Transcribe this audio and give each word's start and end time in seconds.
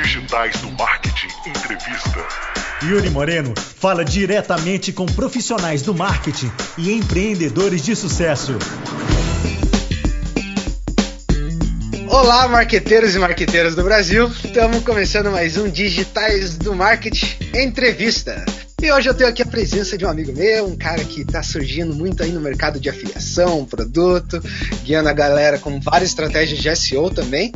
Digitais 0.00 0.56
do 0.60 0.70
Marketing 0.70 1.26
Entrevista. 1.44 2.24
Yuri 2.84 3.10
Moreno 3.10 3.52
fala 3.56 4.04
diretamente 4.04 4.92
com 4.92 5.06
profissionais 5.06 5.82
do 5.82 5.92
marketing 5.92 6.52
e 6.78 6.92
empreendedores 6.92 7.82
de 7.82 7.96
sucesso. 7.96 8.56
Olá, 12.08 12.46
marqueteiros 12.46 13.16
e 13.16 13.18
marqueteiras 13.18 13.74
do 13.74 13.82
Brasil. 13.82 14.30
Estamos 14.44 14.84
começando 14.84 15.32
mais 15.32 15.56
um 15.56 15.68
Digitais 15.68 16.56
do 16.56 16.76
Marketing 16.76 17.36
Entrevista. 17.52 18.44
E 18.80 18.92
hoje 18.92 19.08
eu 19.08 19.14
tenho 19.14 19.28
aqui 19.28 19.42
a 19.42 19.46
presença 19.46 19.98
de 19.98 20.06
um 20.06 20.08
amigo 20.08 20.32
meu, 20.32 20.66
um 20.66 20.76
cara 20.76 21.04
que 21.04 21.22
está 21.22 21.42
surgindo 21.42 21.92
muito 21.92 22.22
aí 22.22 22.30
no 22.30 22.40
mercado 22.40 22.78
de 22.78 22.88
afiliação, 22.88 23.64
produto, 23.64 24.40
guiando 24.84 25.08
a 25.08 25.12
galera 25.12 25.58
com 25.58 25.80
várias 25.80 26.10
estratégias 26.10 26.60
de 26.60 26.76
SEO 26.76 27.10
também. 27.10 27.50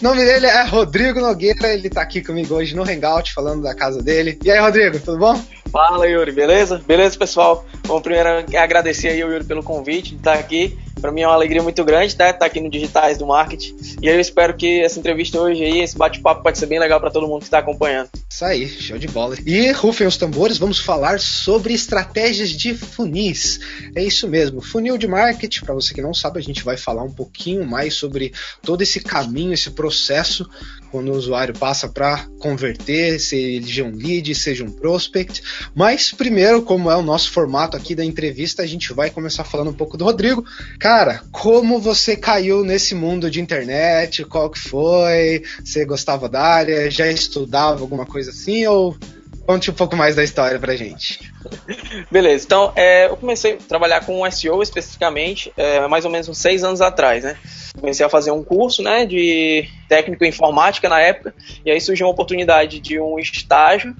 O 0.00 0.04
nome 0.04 0.24
dele 0.24 0.46
é 0.46 0.62
Rodrigo 0.64 1.20
Nogueira, 1.20 1.72
ele 1.72 1.88
está 1.88 2.02
aqui 2.02 2.22
comigo 2.22 2.54
hoje 2.54 2.76
no 2.76 2.82
Hangout, 2.82 3.32
falando 3.32 3.62
da 3.62 3.74
casa 3.74 4.02
dele. 4.02 4.38
E 4.44 4.50
aí, 4.50 4.60
Rodrigo, 4.60 5.00
tudo 5.00 5.18
bom? 5.18 5.42
Fala, 5.72 6.06
Yuri, 6.06 6.32
beleza? 6.32 6.82
Beleza, 6.86 7.18
pessoal? 7.18 7.64
Bom, 7.86 8.00
primeiro 8.00 8.44
agradecer 8.58 9.08
aí, 9.08 9.20
Yuri, 9.20 9.44
pelo 9.44 9.62
convite 9.62 10.10
de 10.10 10.16
estar 10.16 10.34
aqui. 10.34 10.78
Para 11.00 11.12
mim 11.12 11.22
é 11.22 11.26
uma 11.26 11.34
alegria 11.34 11.62
muito 11.62 11.84
grande 11.84 12.06
estar 12.06 12.32
tá 12.32 12.46
aqui 12.46 12.60
no 12.60 12.70
Digitais 12.70 13.18
do 13.18 13.26
Marketing. 13.26 13.76
E 14.02 14.06
eu 14.06 14.18
espero 14.18 14.56
que 14.56 14.80
essa 14.80 14.98
entrevista 14.98 15.40
hoje 15.40 15.62
aí, 15.62 15.80
esse 15.80 15.96
bate-papo 15.96 16.42
pode 16.42 16.58
ser 16.58 16.66
bem 16.66 16.78
legal 16.78 17.00
para 17.00 17.10
todo 17.10 17.28
mundo 17.28 17.40
que 17.40 17.46
está 17.46 17.58
acompanhando. 17.58 18.08
Isso 18.30 18.44
aí, 18.44 18.68
show 18.68 18.98
de 18.98 19.06
bola. 19.08 19.36
E 19.46 19.70
rufem 19.72 20.06
os 20.06 20.16
tambores, 20.16 20.58
vamos 20.58 20.80
falar 20.80 21.20
sobre 21.20 21.74
estratégias 21.74 22.50
de 22.50 22.74
funis. 22.74 23.60
É 23.94 24.02
isso 24.02 24.26
mesmo, 24.26 24.60
funil 24.60 24.96
de 24.98 25.06
marketing. 25.06 25.64
Para 25.64 25.74
você 25.74 25.94
que 25.94 26.02
não 26.02 26.14
sabe, 26.14 26.38
a 26.38 26.42
gente 26.42 26.64
vai 26.64 26.76
falar 26.76 27.02
um 27.02 27.12
pouquinho 27.12 27.66
mais 27.66 27.94
sobre 27.94 28.32
todo 28.62 28.82
esse 28.82 29.00
caminho, 29.00 29.52
esse 29.52 29.70
processo 29.70 30.48
quando 30.90 31.12
o 31.12 31.16
usuário 31.16 31.52
passa 31.52 31.88
para 31.88 32.26
converter, 32.38 33.18
seja 33.20 33.84
um 33.84 33.94
lead, 33.94 34.34
seja 34.34 34.64
um 34.64 34.70
prospect. 34.70 35.42
Mas 35.74 36.12
primeiro, 36.12 36.62
como 36.62 36.90
é 36.90 36.96
o 36.96 37.02
nosso 37.02 37.30
formato 37.30 37.76
aqui 37.76 37.94
da 37.94 38.04
entrevista, 38.04 38.62
a 38.62 38.66
gente 38.66 38.92
vai 38.92 39.10
começar 39.10 39.44
falando 39.44 39.70
um 39.70 39.74
pouco 39.74 39.96
do 39.96 40.04
Rodrigo. 40.04 40.44
Cara, 40.86 41.20
como 41.32 41.80
você 41.80 42.16
caiu 42.16 42.62
nesse 42.62 42.94
mundo 42.94 43.28
de 43.28 43.40
internet? 43.40 44.24
Qual 44.24 44.48
que 44.48 44.60
foi? 44.60 45.42
Você 45.64 45.84
gostava 45.84 46.28
da 46.28 46.40
área? 46.40 46.88
Já 46.88 47.08
estudava 47.08 47.80
alguma 47.80 48.06
coisa 48.06 48.30
assim 48.30 48.64
ou 48.68 48.96
Conte 49.44 49.70
um 49.70 49.74
pouco 49.74 49.96
mais 49.96 50.16
da 50.16 50.24
história 50.24 50.58
pra 50.58 50.74
gente. 50.74 51.32
Beleza, 52.10 52.44
então 52.44 52.72
é, 52.74 53.06
eu 53.06 53.16
comecei 53.16 53.54
a 53.54 53.56
trabalhar 53.56 54.04
com 54.04 54.28
SEO 54.28 54.60
especificamente 54.60 55.52
é, 55.56 55.86
mais 55.86 56.04
ou 56.04 56.10
menos 56.10 56.28
uns 56.28 56.38
seis 56.38 56.64
anos 56.64 56.80
atrás, 56.80 57.22
né? 57.22 57.36
Comecei 57.78 58.04
a 58.04 58.08
fazer 58.08 58.32
um 58.32 58.42
curso 58.42 58.82
né, 58.82 59.06
de 59.06 59.68
técnico 59.88 60.24
em 60.24 60.28
informática 60.28 60.88
na 60.88 61.00
época, 61.00 61.32
e 61.64 61.70
aí 61.70 61.80
surgiu 61.80 62.06
uma 62.06 62.12
oportunidade 62.12 62.80
de 62.80 62.98
um 62.98 63.18
estágio 63.20 63.94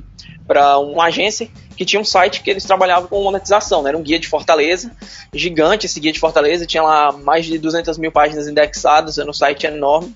para 0.46 0.78
uma 0.78 1.04
agência 1.04 1.48
que 1.76 1.84
tinha 1.84 2.00
um 2.00 2.04
site 2.04 2.42
que 2.42 2.50
eles 2.50 2.64
trabalhavam 2.64 3.08
com 3.08 3.22
monetização, 3.22 3.82
né? 3.82 3.90
era 3.90 3.98
um 3.98 4.02
guia 4.02 4.18
de 4.18 4.28
Fortaleza, 4.28 4.90
gigante 5.34 5.86
esse 5.86 6.00
guia 6.00 6.12
de 6.12 6.20
Fortaleza, 6.20 6.66
tinha 6.66 6.82
lá 6.82 7.12
mais 7.12 7.44
de 7.44 7.58
200 7.58 7.98
mil 7.98 8.10
páginas 8.10 8.48
indexadas, 8.48 9.18
era 9.18 9.28
um 9.28 9.34
site 9.34 9.66
enorme. 9.66 10.14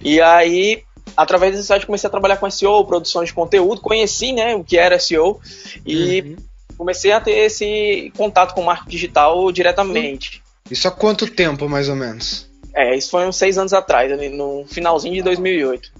E 0.00 0.20
aí 0.20 0.82
através 1.16 1.54
desse 1.54 1.66
site 1.66 1.86
comecei 1.86 2.08
a 2.08 2.10
trabalhar 2.10 2.36
com 2.36 2.50
SEO, 2.50 2.84
produção 2.84 3.24
de 3.24 3.32
conteúdo, 3.32 3.80
conheci 3.80 4.32
né, 4.32 4.54
o 4.54 4.64
que 4.64 4.78
era 4.78 4.98
SEO 4.98 5.40
e 5.86 6.20
uhum. 6.20 6.36
comecei 6.76 7.12
a 7.12 7.20
ter 7.20 7.32
esse 7.32 8.12
contato 8.16 8.54
com 8.54 8.62
o 8.62 8.64
marketing 8.64 8.90
digital 8.90 9.52
diretamente. 9.52 10.42
Isso 10.70 10.88
há 10.88 10.90
quanto 10.90 11.26
tempo, 11.26 11.68
mais 11.68 11.88
ou 11.88 11.96
menos? 11.96 12.50
É, 12.74 12.96
isso 12.96 13.10
foi 13.10 13.26
uns 13.26 13.36
seis 13.36 13.58
anos 13.58 13.72
atrás, 13.72 14.10
no 14.32 14.64
finalzinho 14.66 15.14
de 15.14 15.22
2008. 15.22 15.92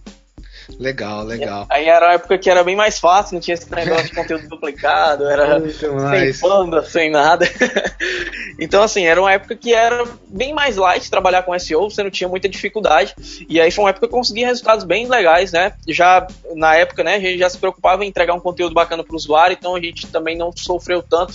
Legal, 0.79 1.25
legal. 1.25 1.67
Aí 1.69 1.87
era 1.87 2.11
a 2.11 2.13
época 2.15 2.39
que 2.39 2.51
era 2.51 2.63
bem 2.63 2.77
mais 2.77 2.99
fácil, 2.99 3.35
não 3.35 3.41
tinha 3.41 3.55
esse 3.55 3.71
negócio 3.71 4.05
de 4.05 4.15
conteúdo 4.15 4.49
duplicado, 4.49 5.29
era 5.29 5.61
sem 5.71 6.41
panda, 6.41 6.85
sem 6.85 7.11
nada. 7.11 7.47
então, 8.59 8.83
assim, 8.83 9.05
era 9.05 9.21
uma 9.21 9.33
época 9.33 9.57
que 9.57 9.75
era 9.75 10.05
bem 10.29 10.53
mais 10.53 10.77
light 10.77 11.11
trabalhar 11.11 11.43
com 11.43 11.59
SEO, 11.59 11.91
você 11.91 12.03
não 12.03 12.11
tinha 12.11 12.29
muita 12.29 12.49
dificuldade. 12.49 13.15
E 13.49 13.61
aí 13.61 13.71
foi 13.71 13.85
uma 13.85 13.91
época 13.91 14.07
que 14.07 14.15
eu 14.15 14.19
consegui 14.19 14.45
resultados 14.45 14.85
bem 14.85 15.07
legais, 15.07 15.53
né? 15.53 15.73
Já 15.89 16.27
na 16.55 16.75
época, 16.77 17.03
né, 17.03 17.17
a 17.17 17.21
gente 17.21 17.39
já 17.39 17.51
se 17.51 17.59
preocupava 17.59 18.05
em 18.05 18.09
entregar 18.09 18.35
um 18.35 18.41
conteúdo 18.41 18.75
bacana 18.75 19.05
para 19.05 19.13
o 19.13 19.17
usuário, 19.17 19.57
então 19.59 19.75
a 19.75 19.81
gente 19.81 20.07
também 20.09 20.37
não 20.37 20.53
sofreu 20.55 21.03
tanto 21.03 21.35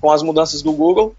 com 0.00 0.10
as 0.10 0.22
mudanças 0.22 0.62
do 0.62 0.72
Google. 0.72 1.14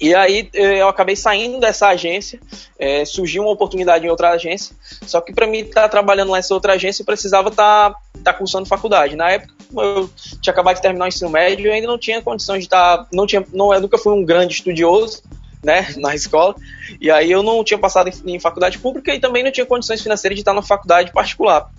E 0.00 0.14
aí 0.14 0.48
eh, 0.54 0.80
eu 0.80 0.88
acabei 0.88 1.16
saindo 1.16 1.58
dessa 1.58 1.88
agência, 1.88 2.38
é, 2.78 3.04
surgiu 3.04 3.42
uma 3.42 3.50
oportunidade 3.50 4.06
em 4.06 4.08
outra 4.08 4.30
agência, 4.30 4.76
só 5.04 5.20
que 5.20 5.32
para 5.32 5.46
mim 5.46 5.58
estar 5.58 5.82
tá 5.82 5.88
trabalhando 5.88 6.32
nessa 6.32 6.54
outra 6.54 6.74
agência 6.74 7.02
eu 7.02 7.06
precisava 7.06 7.48
estar 7.48 7.90
tá, 7.90 8.00
tá 8.22 8.32
cursando 8.32 8.66
faculdade. 8.66 9.16
Na 9.16 9.30
época 9.30 9.52
eu 9.76 10.08
tinha 10.40 10.52
acabado 10.52 10.76
de 10.76 10.82
terminar 10.82 11.06
o 11.06 11.08
ensino 11.08 11.28
médio 11.28 11.66
e 11.66 11.72
ainda 11.72 11.88
não 11.88 11.98
tinha 11.98 12.22
condições 12.22 12.60
de 12.60 12.66
estar, 12.66 12.98
tá, 12.98 13.06
não 13.12 13.26
tinha, 13.26 13.44
não, 13.52 13.74
eu 13.74 13.80
nunca 13.80 13.98
fui 13.98 14.12
um 14.12 14.24
grande 14.24 14.54
estudioso, 14.54 15.22
né, 15.64 15.92
na 15.98 16.14
escola, 16.14 16.54
e 17.00 17.10
aí 17.10 17.30
eu 17.30 17.42
não 17.42 17.64
tinha 17.64 17.78
passado 17.78 18.08
em, 18.08 18.34
em 18.36 18.38
faculdade 18.38 18.78
pública 18.78 19.12
e 19.12 19.18
também 19.18 19.42
não 19.42 19.50
tinha 19.50 19.66
condições 19.66 20.00
financeiras 20.00 20.36
de 20.36 20.42
estar 20.42 20.54
na 20.54 20.62
faculdade 20.62 21.12
particular. 21.12 21.70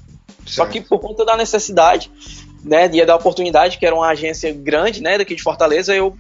Certo. 0.46 0.52
Só 0.52 0.66
que 0.66 0.82
por 0.82 1.00
conta 1.00 1.24
da 1.24 1.38
necessidade, 1.38 2.12
né, 2.64 2.90
e 2.92 3.06
da 3.06 3.16
oportunidade, 3.16 3.78
que 3.78 3.86
era 3.86 3.96
uma 3.96 4.10
agência 4.10 4.52
grande, 4.52 5.02
né, 5.02 5.18
daqui 5.18 5.36
de 5.36 5.42
Fortaleza, 5.42 5.96
eu 5.96 6.18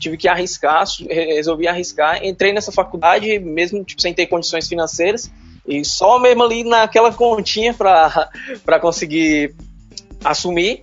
tive 0.00 0.16
que 0.16 0.26
arriscar, 0.26 0.84
resolvi 1.08 1.68
arriscar, 1.68 2.24
entrei 2.24 2.52
nessa 2.52 2.72
faculdade 2.72 3.38
mesmo 3.38 3.84
tipo, 3.84 4.00
sem 4.00 4.14
ter 4.14 4.26
condições 4.26 4.66
financeiras 4.66 5.30
e 5.68 5.84
só 5.84 6.18
mesmo 6.18 6.42
ali 6.42 6.64
naquela 6.64 7.12
continha 7.12 7.74
para 7.74 8.80
conseguir 8.80 9.54
assumir. 10.24 10.82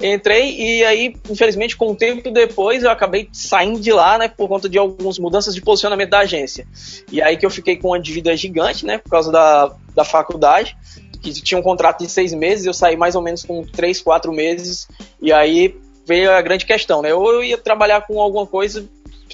Entrei 0.00 0.54
e 0.60 0.84
aí, 0.84 1.16
infelizmente, 1.30 1.76
com 1.76 1.92
um 1.92 1.94
tempo 1.94 2.30
depois, 2.30 2.82
eu 2.82 2.90
acabei 2.90 3.28
saindo 3.32 3.80
de 3.80 3.92
lá, 3.92 4.18
né, 4.18 4.28
por 4.28 4.48
conta 4.48 4.68
de 4.68 4.78
algumas 4.78 5.18
mudanças 5.18 5.54
de 5.54 5.60
posicionamento 5.60 6.10
da 6.10 6.20
agência. 6.20 6.66
E 7.10 7.22
aí 7.22 7.36
que 7.36 7.46
eu 7.46 7.50
fiquei 7.50 7.76
com 7.76 7.88
uma 7.88 8.00
dívida 8.00 8.36
gigante, 8.36 8.84
né, 8.84 8.98
por 8.98 9.10
causa 9.10 9.30
da, 9.30 9.74
da 9.94 10.04
faculdade, 10.04 10.76
que 11.22 11.32
tinha 11.32 11.58
um 11.58 11.62
contrato 11.62 12.00
de 12.00 12.10
seis 12.10 12.34
meses, 12.34 12.66
eu 12.66 12.74
saí 12.74 12.96
mais 12.96 13.14
ou 13.14 13.22
menos 13.22 13.44
com 13.44 13.64
três, 13.64 14.00
quatro 14.00 14.32
meses, 14.32 14.88
e 15.22 15.32
aí 15.32 15.74
veio 16.06 16.32
a 16.32 16.42
grande 16.42 16.66
questão, 16.66 17.02
né? 17.02 17.14
Ou 17.14 17.32
eu 17.32 17.44
ia 17.44 17.58
trabalhar 17.58 18.02
com 18.02 18.20
alguma 18.20 18.46
coisa 18.46 18.84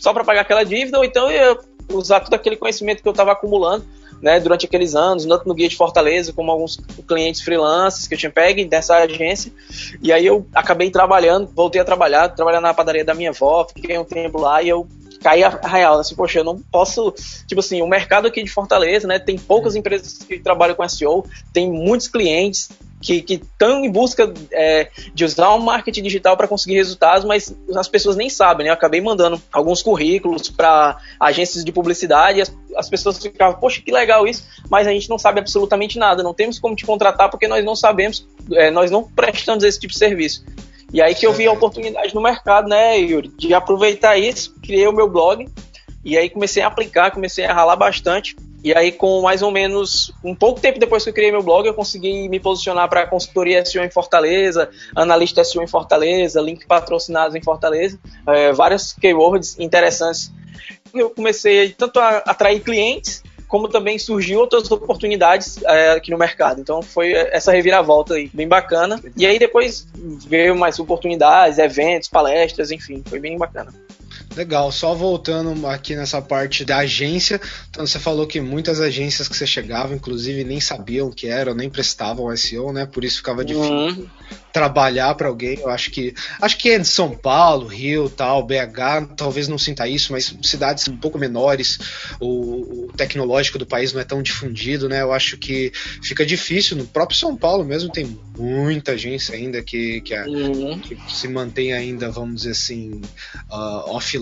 só 0.01 0.13
para 0.13 0.25
pagar 0.25 0.43
aquela 0.43 0.65
dívida, 0.65 0.99
ou 0.99 1.05
então 1.05 1.31
eu 1.31 1.55
ia 1.55 1.59
usar 1.93 2.21
todo 2.21 2.35
aquele 2.35 2.57
conhecimento 2.57 3.03
que 3.03 3.09
eu 3.09 3.13
estava 3.13 3.33
acumulando 3.33 3.85
né, 4.23 4.39
durante 4.39 4.67
aqueles 4.67 4.95
anos, 4.95 5.25
tanto 5.25 5.49
no 5.49 5.55
Guia 5.55 5.69
de 5.69 5.77
Fortaleza, 5.77 6.33
como 6.33 6.51
alguns 6.51 6.79
clientes 7.09 7.41
freelancers 7.41 8.07
que 8.07 8.15
eu 8.15 8.19
tinha 8.19 8.31
pego 8.31 8.65
dessa 8.69 8.97
agência. 8.97 9.53
E 10.03 10.13
aí 10.13 10.27
eu 10.27 10.47
acabei 10.55 10.91
trabalhando, 10.91 11.49
voltei 11.55 11.81
a 11.81 11.85
trabalhar, 11.85 12.29
trabalhar 12.29 12.61
na 12.61 12.75
padaria 12.75 13.05
da 13.05 13.15
minha 13.15 13.31
avó, 13.31 13.67
fiquei 13.75 13.97
um 13.99 14.05
tempo 14.05 14.39
lá 14.39 14.63
e 14.63 14.69
eu 14.69 14.87
caí 15.23 15.45
a 15.45 15.49
real, 15.49 15.99
assim, 15.99 16.15
poxa, 16.15 16.39
eu 16.41 16.45
não 16.45 16.59
posso, 16.59 17.15
tipo 17.47 17.61
assim, 17.61 17.83
o 17.83 17.87
mercado 17.87 18.27
aqui 18.27 18.43
de 18.43 18.51
Fortaleza, 18.51 19.07
né, 19.07 19.19
tem 19.19 19.39
poucas 19.39 19.77
empresas 19.77 20.19
que 20.19 20.39
trabalham 20.39 20.75
com 20.75 20.89
SEO, 20.89 21.25
tem 21.53 21.71
muitos 21.71 22.09
clientes, 22.09 22.71
que 23.01 23.25
estão 23.27 23.83
em 23.83 23.91
busca 23.91 24.33
é, 24.53 24.91
de 25.15 25.25
usar 25.25 25.49
o 25.51 25.59
marketing 25.59 26.03
digital 26.03 26.37
para 26.37 26.47
conseguir 26.47 26.75
resultados, 26.75 27.25
mas 27.25 27.55
as 27.75 27.89
pessoas 27.89 28.15
nem 28.15 28.29
sabem, 28.29 28.65
né? 28.65 28.71
Eu 28.71 28.75
acabei 28.75 29.01
mandando 29.01 29.41
alguns 29.51 29.83
currículos 29.83 30.51
para 30.51 30.99
agências 31.19 31.65
de 31.65 31.73
publicidade 31.73 32.39
e 32.39 32.43
as, 32.43 32.55
as, 32.77 32.91
pessoas 32.91 33.19
ficavam, 33.19 33.59
poxa, 33.59 33.81
que 33.81 33.91
legal 33.91 34.27
isso, 34.27 34.47
mas 34.69 34.87
a 34.87 34.91
gente 34.91 35.09
não 35.09 35.19
sabe 35.19 35.41
absolutamente 35.41 35.99
nada, 35.99 36.23
não 36.23 36.35
temos 36.35 36.59
como 36.59 36.77
te 36.77 36.85
contratar 36.85 37.31
porque 37.31 37.49
nós 37.49 37.65
não 37.65 37.75
sabemos, 37.75 38.27
é, 38.53 38.71
nós 38.71 38.91
não 38.91 39.03
prestamos 39.03 39.65
esse 39.65 39.81
tipo 39.81 39.95
de 39.95 39.99
serviço. 39.99 40.45
E 40.93 41.01
aí 41.01 41.15
que 41.15 41.27
eu 41.27 41.33
vi 41.33 41.47
a 41.47 41.53
oportunidade 41.53 42.15
no 42.15 42.21
mercado, 42.21 42.69
né, 42.69 42.99
Yuri, 42.99 43.29
de 43.29 43.55
aproveitar 43.55 44.17
isso, 44.17 44.55
criei 44.63 44.87
o 44.87 44.93
meu 44.93 45.09
blog 45.09 45.49
e 46.05 46.17
aí 46.17 46.29
comecei 46.29 46.63
a 46.63 46.67
aplicar, 46.67 47.11
comecei 47.11 47.45
a 47.45 47.53
ralar 47.53 47.77
bastante 47.77 48.35
e 48.63 48.75
aí, 48.75 48.93
com 48.93 49.23
mais 49.23 49.41
ou 49.41 49.51
menos 49.51 50.13
um 50.23 50.35
pouco 50.35 50.61
tempo 50.61 50.79
depois 50.79 51.03
que 51.03 51.09
eu 51.09 51.15
criei 51.15 51.33
meu 51.33 51.43
blog, 51.43 51.67
eu 51.67 51.73
consegui 51.73 52.29
me 52.29 52.39
posicionar 52.39 52.89
para 52.91 53.07
consultoria 53.07 53.65
SEO 53.65 53.83
em 53.83 53.91
Fortaleza, 53.91 54.69
analista 54.95 55.43
SEO 55.43 55.63
em 55.63 55.67
Fortaleza, 55.67 56.43
link 56.43 56.67
patrocinados 56.67 57.35
em 57.35 57.43
Fortaleza, 57.43 57.99
é, 58.27 58.53
várias 58.53 58.93
keywords 58.93 59.59
interessantes. 59.59 60.31
Eu 60.93 61.09
comecei 61.09 61.71
tanto 61.71 61.99
a 62.01 62.19
atrair 62.19 62.61
clientes, 62.61 63.23
como 63.51 63.69
também 63.69 63.99
surgiu 63.99 64.39
outras 64.39 64.71
oportunidades 64.71 65.61
é, 65.65 65.91
aqui 65.91 66.13
no 66.13 66.17
mercado. 66.17 66.61
Então 66.61 66.81
foi 66.81 67.13
essa 67.13 67.51
reviravolta 67.51 68.15
aí, 68.15 68.31
bem 68.33 68.47
bacana. 68.47 69.03
E 69.17 69.27
aí 69.27 69.41
depois 69.41 69.89
veio 70.27 70.57
mais 70.57 70.79
oportunidades, 70.79 71.59
eventos, 71.59 72.09
palestras, 72.09 72.71
enfim, 72.71 73.03
foi 73.05 73.19
bem 73.19 73.37
bacana. 73.37 73.75
Legal, 74.37 74.71
só 74.71 74.95
voltando 74.95 75.67
aqui 75.67 75.97
nessa 75.97 76.23
parte 76.23 76.65
da 76.65 76.79
agência, 76.79 77.41
então 77.69 77.85
você 77.85 77.99
falou 77.99 78.29
que 78.29 78.41
muitas 78.41 78.81
agências 78.81 79.27
que 79.27 79.37
você 79.37 79.45
chegava, 79.45 79.93
inclusive, 79.93 80.45
nem 80.45 80.61
sabiam 80.61 81.09
o 81.09 81.13
que 81.13 81.27
era, 81.27 81.53
nem 81.53 81.69
prestavam 81.69 82.35
SEO, 82.37 82.73
né? 82.73 82.87
Por 82.87 83.03
isso 83.03 83.17
ficava 83.17 83.45
difícil 83.45 83.73
uhum. 83.73 84.07
trabalhar 84.53 85.17
para 85.17 85.27
alguém. 85.27 85.59
Eu 85.59 85.69
acho 85.69 85.91
que 85.91 86.15
acho 86.41 86.57
que 86.59 86.71
é 86.71 86.79
de 86.79 86.87
São 86.87 87.11
Paulo, 87.11 87.67
Rio, 87.67 88.09
tal, 88.09 88.47
BH, 88.47 89.15
talvez 89.17 89.49
não 89.49 89.59
sinta 89.59 89.89
isso, 89.89 90.13
mas 90.13 90.33
cidades 90.43 90.87
um 90.87 90.97
pouco 90.97 91.19
menores, 91.19 91.79
o, 92.21 92.85
o 92.87 92.93
tecnológico 92.97 93.59
do 93.59 93.67
país 93.67 93.93
não 93.93 94.01
é 94.01 94.05
tão 94.05 94.23
difundido, 94.23 94.89
né? 94.89 95.03
Eu 95.03 95.13
acho 95.13 95.39
que 95.39 95.73
fica 96.03 96.25
difícil. 96.25 96.77
No 96.77 96.87
próprio 96.87 97.19
São 97.19 97.37
Paulo 97.37 97.65
mesmo 97.65 97.91
tem 97.91 98.17
muita 98.39 98.93
agência 98.93 99.35
ainda 99.35 99.61
que, 99.61 100.01
que, 100.03 100.15
é, 100.15 100.25
uhum. 100.25 100.79
que 100.79 100.97
se 101.09 101.27
mantém 101.27 101.73
ainda, 101.73 102.11
vamos 102.11 102.43
dizer 102.43 102.53
assim, 102.53 103.01
uh, 103.51 103.91
offline, 103.91 104.20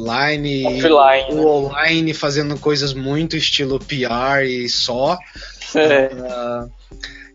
offline 0.67 1.35
né? 1.35 1.41
online, 1.41 2.15
fazendo 2.15 2.59
coisas 2.59 2.93
muito 2.95 3.37
estilo 3.37 3.79
PR 3.79 4.45
e 4.45 4.69
só. 4.69 5.19
É. 5.75 6.07
Uh, 6.07 6.71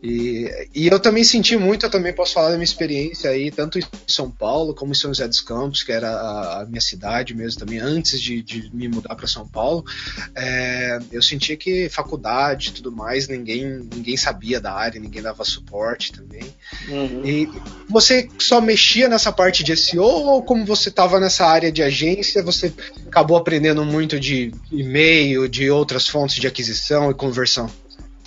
e, 0.04 0.68
e 0.76 0.88
eu 0.88 1.00
também 1.00 1.24
senti 1.24 1.56
muito, 1.56 1.86
eu 1.86 1.90
também 1.90 2.12
posso 2.12 2.34
falar 2.34 2.50
da 2.50 2.56
minha 2.56 2.66
experiência 2.66 3.30
aí, 3.30 3.50
tanto 3.50 3.80
em 3.80 3.84
São 4.06 4.30
Paulo 4.30 4.74
como 4.74 4.92
em 4.92 4.96
São 4.96 5.14
José 5.14 5.26
dos 5.30 5.40
Campos, 5.40 5.82
que 5.82 5.94
era 5.94 6.10
a, 6.10 6.62
a 6.62 6.66
minha 6.66 6.82
cidade 6.82 7.34
mesmo 7.34 7.62
também, 7.62 7.80
antes 7.80 8.22
de, 8.22 8.42
de 8.42 8.70
me 8.76 8.90
mudar 8.90 9.16
para 9.16 9.28
São 9.28 9.48
Paulo. 9.48 9.86
É, 10.36 11.00
eu 11.10 11.22
sentia 11.22 11.56
que 11.56 11.88
faculdade 11.88 12.70
e 12.70 12.72
tudo 12.74 12.92
mais, 12.92 13.30
ninguém, 13.30 13.88
ninguém 13.94 14.18
sabia 14.18 14.60
da 14.60 14.74
área, 14.74 15.00
ninguém 15.00 15.22
dava 15.22 15.46
suporte 15.46 16.12
também. 16.12 16.44
Uhum. 16.90 17.26
E 17.26 17.50
você 17.90 18.28
só 18.40 18.60
mexia 18.60 19.08
nessa 19.08 19.32
parte 19.32 19.64
de 19.64 19.74
SEO 19.78 20.04
ou 20.04 20.44
como 20.44 20.66
você 20.66 20.90
estava 20.90 21.18
nessa 21.18 21.46
área 21.46 21.72
de 21.72 21.82
agência, 21.82 22.44
você 22.44 22.74
acabou 23.08 23.38
aprendendo 23.38 23.86
muito 23.86 24.20
de 24.20 24.52
e-mail, 24.70 25.48
de 25.48 25.72
outras 25.72 26.10
fontes 26.10 26.36
de 26.36 26.48
aquisição 26.48 27.10
e 27.10 27.14
conversão? 27.14 27.72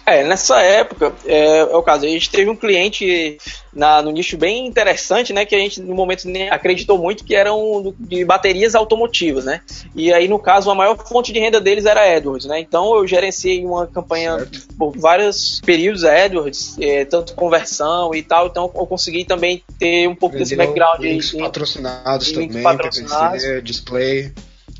É, 0.07 0.23
nessa 0.23 0.61
época, 0.61 1.13
é, 1.25 1.59
é, 1.59 1.65
o 1.65 1.83
caso, 1.83 2.07
a 2.07 2.09
gente 2.09 2.31
teve 2.31 2.49
um 2.49 2.55
cliente 2.55 3.39
na, 3.75 4.01
no 4.01 4.13
nicho 4.13 4.39
bem 4.39 4.65
interessante, 4.65 5.33
né, 5.33 5.45
que 5.45 5.53
a 5.53 5.59
gente 5.59 5.81
no 5.81 5.97
momento 5.97 6.29
nem 6.29 6.49
acreditou 6.49 6.97
muito 6.97 7.25
que 7.25 7.35
eram 7.35 7.93
de 7.99 8.25
baterias 8.25 8.77
automotivas, 8.77 9.45
né, 9.45 9.61
e 9.97 10.13
aí 10.13 10.29
no 10.29 10.39
caso 10.39 10.71
a 10.71 10.77
maior 10.77 10.97
fonte 10.97 11.33
de 11.33 11.41
renda 11.41 11.61
deles 11.61 11.87
era 11.87 12.09
Edwards, 12.17 12.47
né, 12.47 12.61
então 12.61 12.95
eu 12.95 13.05
gerenciei 13.05 13.65
uma 13.65 13.89
campanha 13.89 14.39
certo. 14.39 14.69
por 14.79 14.97
vários 14.97 15.61
períodos 15.67 16.05
Edwards, 16.05 16.77
é, 16.81 17.05
tanto 17.05 17.35
conversão 17.35 18.15
e 18.15 18.23
tal, 18.23 18.47
então 18.47 18.71
eu 18.77 18.87
consegui 18.87 19.25
também 19.25 19.65
ter 19.77 20.09
um 20.09 20.15
pouco 20.15 20.35
Vendeu 20.39 20.45
desse 20.45 20.57
background. 20.57 21.01
Links 21.01 21.31
de, 21.31 21.39
patrocinados 21.39 22.31
também, 22.31 22.63
patrocinados. 22.63 23.43
PPC, 23.43 23.63
display. 23.63 24.33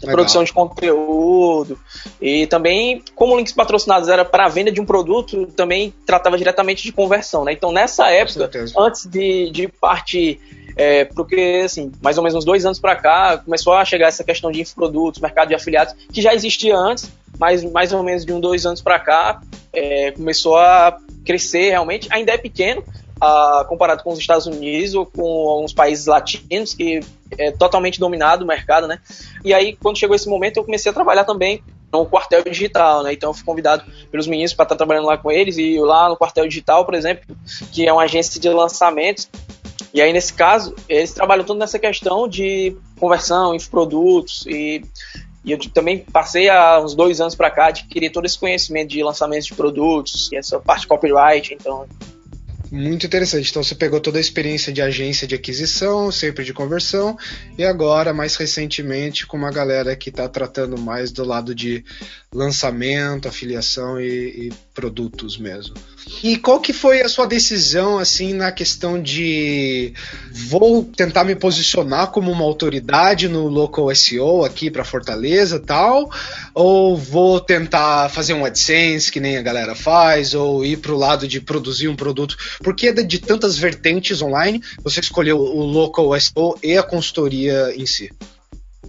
Legal. 0.07 0.17
produção 0.17 0.45
de 0.45 0.53
conteúdo. 0.53 1.79
E 2.21 2.47
também, 2.47 3.03
como 3.15 3.37
links 3.37 3.53
patrocinados 3.53 4.09
era 4.09 4.25
para 4.25 4.47
a 4.47 4.49
venda 4.49 4.73
de 4.73 4.81
um 4.81 4.85
produto, 4.85 5.47
também 5.57 5.93
tratava 6.05 6.37
diretamente 6.39 6.83
de 6.83 6.93
conversão. 6.93 7.45
Né? 7.45 7.53
Então, 7.53 7.73
nessa 7.73 8.11
época, 8.11 8.51
antes 8.77 9.07
de, 9.07 9.51
de 9.51 9.69
partir 9.69 10.41
é, 10.77 11.07
porque, 11.07 11.63
assim, 11.65 11.91
mais 12.03 12.19
ou 12.19 12.23
menos 12.23 12.37
uns 12.37 12.45
dois 12.45 12.67
anos 12.67 12.79
para 12.79 12.95
cá, 12.95 13.39
começou 13.39 13.73
a 13.73 13.83
chegar 13.83 14.09
essa 14.09 14.23
questão 14.23 14.53
de 14.53 14.61
infoprodutos, 14.61 15.21
mercado 15.23 15.49
de 15.49 15.55
afiliados, 15.55 15.95
que 16.13 16.21
já 16.21 16.35
existia 16.35 16.77
antes, 16.77 17.11
mas 17.39 17.65
mais 17.65 17.95
ou 17.95 18.03
menos 18.03 18.27
de 18.27 18.33
um, 18.33 18.39
dois 18.39 18.67
anos 18.67 18.83
para 18.83 18.99
cá, 18.99 19.41
é, 19.73 20.11
começou 20.11 20.57
a 20.57 20.99
crescer 21.25 21.71
realmente. 21.71 22.09
Ainda 22.11 22.33
é 22.33 22.37
pequeno, 22.37 22.85
a, 23.21 23.65
comparado 23.69 24.03
com 24.03 24.13
os 24.13 24.19
Estados 24.19 24.47
Unidos 24.47 24.95
ou 24.95 25.07
com 25.07 25.49
alguns 25.49 25.73
países 25.73 26.07
latinos, 26.07 26.75
que 26.75 27.01
é 27.39 27.51
totalmente 27.51 27.99
dominado 27.99 28.45
o 28.45 28.47
mercado, 28.47 28.87
né? 28.87 28.99
E 29.45 29.53
aí, 29.53 29.77
quando 29.77 29.99
chegou 29.99 30.15
esse 30.15 30.29
momento, 30.29 30.59
eu 30.59 30.65
comecei 30.65 30.91
a 30.91 30.95
trabalhar 30.95 31.25
também 31.25 31.63
no 31.93 32.05
quartel 32.07 32.43
digital, 32.45 33.03
né? 33.03 33.13
Então 33.13 33.31
eu 33.31 33.35
fui 33.35 33.45
convidado 33.45 33.85
pelos 34.11 34.27
meninos 34.27 34.53
para 34.53 34.65
estar 34.65 34.77
trabalhando 34.77 35.07
lá 35.07 35.17
com 35.17 35.31
eles 35.31 35.57
e 35.57 35.79
lá 35.79 36.09
no 36.09 36.17
quartel 36.17 36.47
digital, 36.47 36.85
por 36.85 36.95
exemplo, 36.95 37.25
que 37.73 37.87
é 37.87 37.93
uma 37.93 38.03
agência 38.03 38.41
de 38.41 38.49
lançamentos. 38.49 39.29
E 39.95 40.01
aí 40.01 40.13
nesse 40.13 40.33
caso, 40.33 40.75
eles 40.89 41.13
trabalham 41.13 41.45
tudo 41.45 41.59
nessa 41.59 41.79
questão 41.79 42.29
de 42.29 42.77
conversão, 42.99 43.55
infoprodutos 43.55 44.45
e 44.47 44.83
e 45.47 45.53
eu 45.53 45.59
também 45.73 46.01
passei 46.01 46.49
há 46.49 46.81
uns 46.81 46.93
dois 46.93 47.21
anos 47.21 47.37
para 47.37 47.49
cá 47.53 47.67
adquirir 47.67 48.11
todo 48.11 48.27
esse 48.27 48.37
conhecimento 48.37 48.89
de 48.89 49.01
lançamentos 49.01 49.47
de 49.47 49.55
produtos, 49.55 50.29
essa 50.33 50.59
parte 50.59 50.89
copyright, 50.89 51.55
então 51.55 51.87
muito 52.71 53.07
interessante. 53.07 53.51
Então 53.51 53.63
você 53.63 53.75
pegou 53.75 54.01
toda 54.01 54.19
a 54.19 54.21
experiência 54.21 54.73
de 54.73 54.83
agência 54.83 55.27
de 55.27 55.35
aquisição, 55.35 56.11
sempre 56.11 56.45
de 56.45 56.53
conversão, 56.53 57.17
e 57.57 57.65
agora, 57.65 58.13
mais 58.13 58.37
recentemente, 58.37 59.27
com 59.27 59.37
uma 59.37 59.51
galera 59.51 59.95
que 59.97 60.11
está 60.11 60.29
tratando 60.29 60.79
mais 60.79 61.11
do 61.13 61.25
lado 61.25 61.55
de 61.55 61.85
lançamento, 62.37 63.27
afiliação 63.27 63.99
e, 63.99 64.49
e, 64.49 64.53
produtos 64.75 65.39
mesmo. 65.39 65.75
E 66.23 66.37
qual 66.37 66.61
que 66.61 66.73
foi 66.73 67.01
a 67.01 67.09
sua 67.09 67.27
decisão 67.27 67.99
assim 67.99 68.33
na 68.33 68.53
questão 68.53 69.03
de 69.03 69.93
vou 70.31 70.85
tentar 70.85 71.25
me 71.25 71.35
posicionar 71.35 72.09
como 72.13 72.31
uma 72.31 72.45
autoridade 72.45 73.27
no 73.27 73.49
local 73.49 73.93
SEO 73.95 74.45
aqui 74.45 74.71
para 74.71 74.85
Fortaleza, 74.85 75.59
tal, 75.59 76.11
ou 76.55 76.97
vou 76.97 77.41
tentar 77.41 78.09
fazer 78.11 78.35
um 78.35 78.45
AdSense 78.45 79.11
que 79.11 79.19
nem 79.19 79.39
a 79.39 79.43
galera 79.43 79.75
faz, 79.75 80.35
ou 80.35 80.65
ir 80.65 80.77
para 80.77 80.93
o 80.93 80.99
lado 80.99 81.27
de 81.27 81.41
produzir 81.41 81.89
um 81.89 81.97
produto? 81.97 82.37
Porque 82.63 82.93
de 82.93 83.19
tantas 83.19 83.59
vertentes 83.59 84.21
online, 84.23 84.63
você 84.85 85.01
escolheu 85.01 85.39
o 85.39 85.65
local 85.65 86.19
SEO 86.21 86.57
e 86.63 86.77
a 86.77 86.83
consultoria 86.83 87.75
em 87.75 87.87
si. 87.87 88.11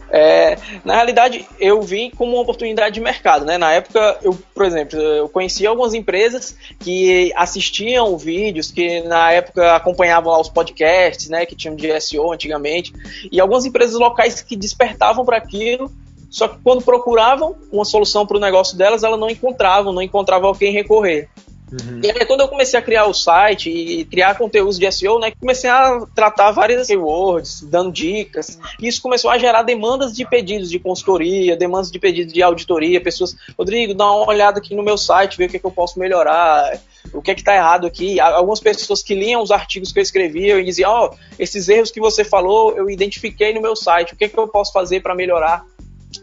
É, 0.09 0.57
na 0.85 0.95
realidade, 0.95 1.45
eu 1.59 1.81
vi 1.81 2.11
como 2.11 2.33
uma 2.33 2.41
oportunidade 2.41 2.95
de 2.95 3.01
mercado, 3.01 3.45
né? 3.45 3.57
Na 3.57 3.73
época, 3.73 4.17
eu, 4.21 4.37
por 4.53 4.65
exemplo, 4.65 4.99
eu 4.99 5.27
conhecia 5.27 5.69
algumas 5.69 5.93
empresas 5.93 6.55
que 6.79 7.31
assistiam 7.35 8.17
vídeos, 8.17 8.71
que 8.71 9.01
na 9.01 9.31
época 9.31 9.75
acompanhavam 9.75 10.31
lá 10.31 10.39
os 10.39 10.49
podcasts, 10.49 11.29
né? 11.29 11.45
Que 11.45 11.55
tinham 11.55 11.75
de 11.75 11.99
SEO 11.99 12.31
antigamente, 12.31 12.93
e 13.31 13.39
algumas 13.39 13.65
empresas 13.65 13.99
locais 13.99 14.41
que 14.41 14.55
despertavam 14.55 15.25
para 15.25 15.37
aquilo, 15.37 15.91
só 16.29 16.47
que 16.47 16.57
quando 16.63 16.83
procuravam 16.83 17.55
uma 17.71 17.85
solução 17.85 18.25
para 18.25 18.37
o 18.37 18.39
negócio 18.39 18.77
delas, 18.77 19.03
elas 19.03 19.19
não 19.19 19.29
encontravam, 19.29 19.93
não 19.93 20.01
encontravam 20.01 20.51
a 20.51 20.55
quem 20.55 20.71
recorrer. 20.71 21.29
Uhum. 21.71 21.99
E 22.01 22.09
aí, 22.09 22.25
quando 22.25 22.41
eu 22.41 22.47
comecei 22.47 22.79
a 22.79 22.81
criar 22.81 23.05
o 23.05 23.13
site 23.13 23.69
e 23.69 24.05
criar 24.05 24.37
conteúdos 24.37 24.79
de 24.79 24.89
SEO, 24.89 25.19
né, 25.19 25.31
comecei 25.37 25.69
a 25.69 25.99
tratar 26.15 26.51
várias 26.51 26.87
keywords, 26.87 27.61
dando 27.61 27.91
dicas. 27.91 28.57
E 28.79 28.87
isso 28.87 29.01
começou 29.01 29.29
a 29.29 29.37
gerar 29.37 29.63
demandas 29.63 30.15
de 30.15 30.25
pedidos 30.25 30.69
de 30.69 30.79
consultoria, 30.79 31.57
demandas 31.57 31.91
de 31.91 31.99
pedidos 31.99 32.33
de 32.33 32.41
auditoria. 32.41 33.01
Pessoas, 33.01 33.35
Rodrigo, 33.57 33.93
dá 33.93 34.09
uma 34.09 34.29
olhada 34.29 34.59
aqui 34.59 34.73
no 34.73 34.83
meu 34.83 34.97
site, 34.97 35.37
ver 35.37 35.45
o 35.45 35.49
que, 35.49 35.57
é 35.57 35.59
que 35.59 35.65
eu 35.65 35.71
posso 35.71 35.99
melhorar, 35.99 36.79
o 37.13 37.21
que 37.21 37.31
é 37.31 37.35
que 37.35 37.41
está 37.41 37.53
errado 37.53 37.85
aqui. 37.85 38.17
Algumas 38.19 38.61
pessoas 38.61 39.03
que 39.03 39.13
liam 39.13 39.41
os 39.41 39.51
artigos 39.51 39.91
que 39.91 39.99
eu 39.99 40.03
escrevia 40.03 40.57
e 40.59 40.63
diziam: 40.63 40.89
Ó, 40.89 41.09
oh, 41.09 41.15
esses 41.37 41.67
erros 41.67 41.91
que 41.91 41.99
você 41.99 42.23
falou, 42.23 42.77
eu 42.77 42.89
identifiquei 42.89 43.53
no 43.53 43.61
meu 43.61 43.75
site, 43.75 44.13
o 44.13 44.15
que 44.15 44.25
é 44.25 44.29
que 44.29 44.37
eu 44.37 44.47
posso 44.47 44.71
fazer 44.71 45.01
para 45.01 45.13
melhorar? 45.13 45.65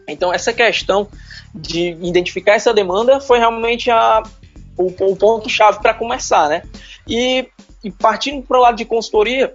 Então, 0.08 0.32
essa 0.32 0.52
questão 0.52 1.06
de 1.54 1.90
identificar 2.02 2.54
essa 2.54 2.72
demanda 2.72 3.20
foi 3.20 3.38
realmente 3.38 3.90
a, 3.90 4.22
o, 4.76 4.86
o 4.86 5.16
ponto-chave 5.16 5.80
para 5.80 5.94
começar, 5.94 6.48
né? 6.48 6.62
E, 7.06 7.48
e 7.82 7.90
partindo 7.90 8.42
para 8.42 8.58
o 8.58 8.62
lado 8.62 8.76
de 8.76 8.84
consultoria, 8.84 9.52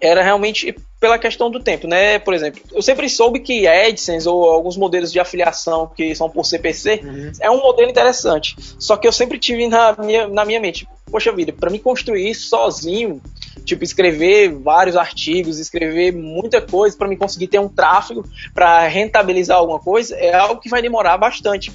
era 0.00 0.22
realmente 0.22 0.74
pela 1.00 1.18
questão 1.18 1.50
do 1.50 1.58
tempo, 1.58 1.86
né? 1.86 2.18
Por 2.18 2.34
exemplo, 2.34 2.60
eu 2.72 2.82
sempre 2.82 3.08
soube 3.08 3.40
que 3.40 3.66
AdSense 3.66 4.28
ou 4.28 4.44
alguns 4.44 4.76
modelos 4.76 5.10
de 5.10 5.18
afiliação 5.18 5.90
que 5.96 6.14
são 6.14 6.28
por 6.28 6.44
CPC 6.44 7.00
uhum. 7.02 7.32
é 7.40 7.50
um 7.50 7.62
modelo 7.62 7.90
interessante. 7.90 8.54
Só 8.78 8.98
que 8.98 9.08
eu 9.08 9.12
sempre 9.12 9.38
tive 9.38 9.66
na 9.66 9.96
minha, 9.98 10.28
na 10.28 10.44
minha 10.44 10.60
mente, 10.60 10.86
poxa 11.10 11.32
vida, 11.32 11.52
para 11.52 11.70
me 11.70 11.78
construir 11.78 12.28
isso 12.28 12.48
sozinho, 12.48 13.20
tipo 13.64 13.82
escrever 13.82 14.52
vários 14.52 14.94
artigos, 14.94 15.58
escrever 15.58 16.12
muita 16.12 16.60
coisa 16.60 16.96
para 16.96 17.08
me 17.08 17.16
conseguir 17.16 17.48
ter 17.48 17.58
um 17.58 17.68
tráfego 17.68 18.22
para 18.52 18.86
rentabilizar 18.86 19.56
alguma 19.56 19.78
coisa, 19.78 20.14
é 20.16 20.34
algo 20.34 20.60
que 20.60 20.68
vai 20.68 20.82
demorar 20.82 21.16
bastante. 21.16 21.72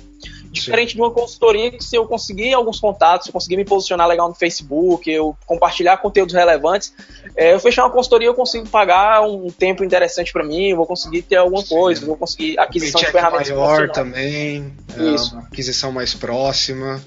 Diferente 0.55 0.89
Sim. 0.91 0.95
de 0.95 1.01
uma 1.01 1.11
consultoria 1.11 1.71
que 1.71 1.83
se 1.83 1.95
eu 1.95 2.05
conseguir 2.05 2.53
alguns 2.53 2.79
contatos, 2.79 3.25
se 3.25 3.29
eu 3.29 3.33
conseguir 3.33 3.57
me 3.57 3.65
posicionar 3.65 4.07
legal 4.07 4.27
no 4.27 4.33
Facebook, 4.33 5.09
eu 5.09 5.35
compartilhar 5.45 5.97
conteúdos 5.97 6.33
relevantes, 6.33 6.93
é, 7.35 7.53
eu 7.53 7.59
fechar 7.59 7.83
uma 7.83 7.91
consultoria 7.91 8.27
eu 8.27 8.33
consigo 8.33 8.67
pagar 8.67 9.21
um 9.21 9.49
tempo 9.49 9.83
interessante 9.83 10.31
para 10.31 10.43
mim, 10.43 10.73
vou 10.73 10.85
conseguir 10.85 11.23
ter 11.23 11.35
alguma 11.35 11.61
Sim. 11.61 11.75
coisa, 11.75 12.05
vou 12.05 12.17
conseguir 12.17 12.57
aquisição 12.57 13.01
de 13.01 13.11
ferramentas 13.11 13.49
maior 13.49 13.89
também, 13.89 14.73
é, 14.97 15.03
Isso. 15.15 15.37
aquisição 15.37 15.91
mais 15.91 16.13
próxima. 16.13 17.01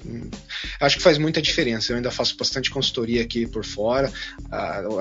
Acho 0.79 0.97
que 0.97 1.01
faz 1.01 1.17
muita 1.17 1.41
diferença. 1.41 1.91
Eu 1.91 1.97
ainda 1.97 2.11
faço 2.11 2.37
bastante 2.37 2.69
consultoria 2.69 3.21
aqui 3.21 3.47
por 3.47 3.65
fora. 3.65 4.11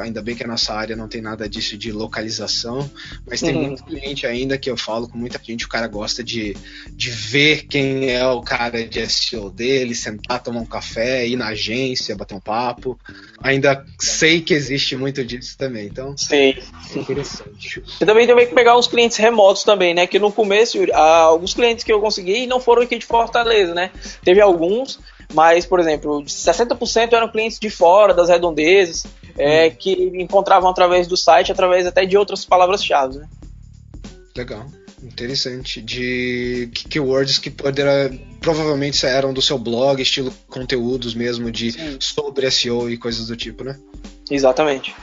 Ainda 0.03 0.23
bem 0.23 0.35
que 0.35 0.45
a 0.45 0.47
nossa 0.47 0.73
área 0.73 0.97
não 0.97 1.09
tem 1.09 1.21
nada 1.21 1.49
disso 1.49 1.77
de 1.77 1.93
localização, 1.93 2.91
mas 3.27 3.41
tem 3.41 3.55
uhum. 3.55 3.67
muito 3.67 3.85
cliente 3.85 4.27
ainda 4.27 4.57
que 4.59 4.71
eu 4.71 4.77
falo 4.77 5.09
com 5.09 5.19
muita 5.19 5.39
gente, 5.43 5.65
o 5.65 5.69
cara 5.69 5.87
gosta 5.87 6.23
de, 6.23 6.57
de 6.91 7.11
ver 7.11 7.67
quem 7.67 8.11
é 8.11 8.27
o 8.27 8.38
o 8.39 8.43
cara 8.43 8.87
de 8.87 9.07
SEO 9.09 9.51
dele, 9.51 9.95
sentar, 9.95 10.43
tomar 10.43 10.61
um 10.61 10.67
café, 10.67 11.27
ir 11.27 11.37
na 11.37 11.49
agência, 11.49 12.17
bater 12.17 12.35
um 12.35 12.41
papo. 12.41 12.99
Ainda 13.43 13.85
sei 13.99 14.41
que 14.41 14.55
existe 14.55 14.97
muito 14.97 15.25
disso 15.25 15.57
também, 15.57 15.87
então. 15.87 16.17
Sim. 16.17 16.55
É 16.95 16.99
interessante. 16.99 17.83
Eu 18.01 18.07
também 18.07 18.27
tenho 18.27 18.39
que 18.39 18.55
pegar 18.55 18.77
uns 18.77 18.87
clientes 18.87 19.17
remotos 19.17 19.65
também, 19.65 19.95
né? 19.95 20.07
Que 20.07 20.19
no 20.19 20.33
começo, 20.33 20.79
alguns 20.95 21.55
clientes 21.55 21.85
que 21.85 21.93
eu 21.93 22.01
consegui 22.01 22.47
não 22.47 22.61
foram 22.61 22.83
aqui 22.83 22.99
de 22.99 23.07
Fortaleza, 23.07 23.75
né? 23.75 23.91
Teve 24.25 24.41
alguns, 24.41 24.99
mas, 25.33 25.67
por 25.67 25.81
exemplo, 25.81 26.23
60% 26.23 27.13
eram 27.13 27.29
clientes 27.29 27.59
de 27.59 27.69
fora, 27.69 28.15
das 28.15 28.29
redondezas, 28.29 29.07
é, 29.37 29.67
hum. 29.69 29.71
que 29.79 29.93
encontravam 30.15 30.71
através 30.71 31.07
do 31.07 31.17
site, 31.17 31.53
através 31.53 31.87
até 31.87 32.05
de 32.05 32.17
outras 32.17 32.45
palavras-chave, 32.45 33.19
né? 33.19 33.29
Legal. 34.37 34.67
Interessante. 35.03 35.81
De 35.81 36.69
keywords 36.73 37.39
que 37.39 37.51
poderá, 37.51 38.11
provavelmente 38.41 39.05
eram 39.07 39.33
do 39.33 39.43
seu 39.43 39.59
blog, 39.59 40.01
estilo 40.01 40.33
conteúdos 40.49 41.15
mesmo 41.15 41.51
de 41.51 41.73
Sim. 41.73 41.97
sobre 42.01 42.51
SEO 42.51 42.91
e 42.91 42.97
coisas 42.97 43.27
do 43.29 43.37
tipo, 43.37 43.65
né? 43.65 43.79
Exatamente. 44.31 44.95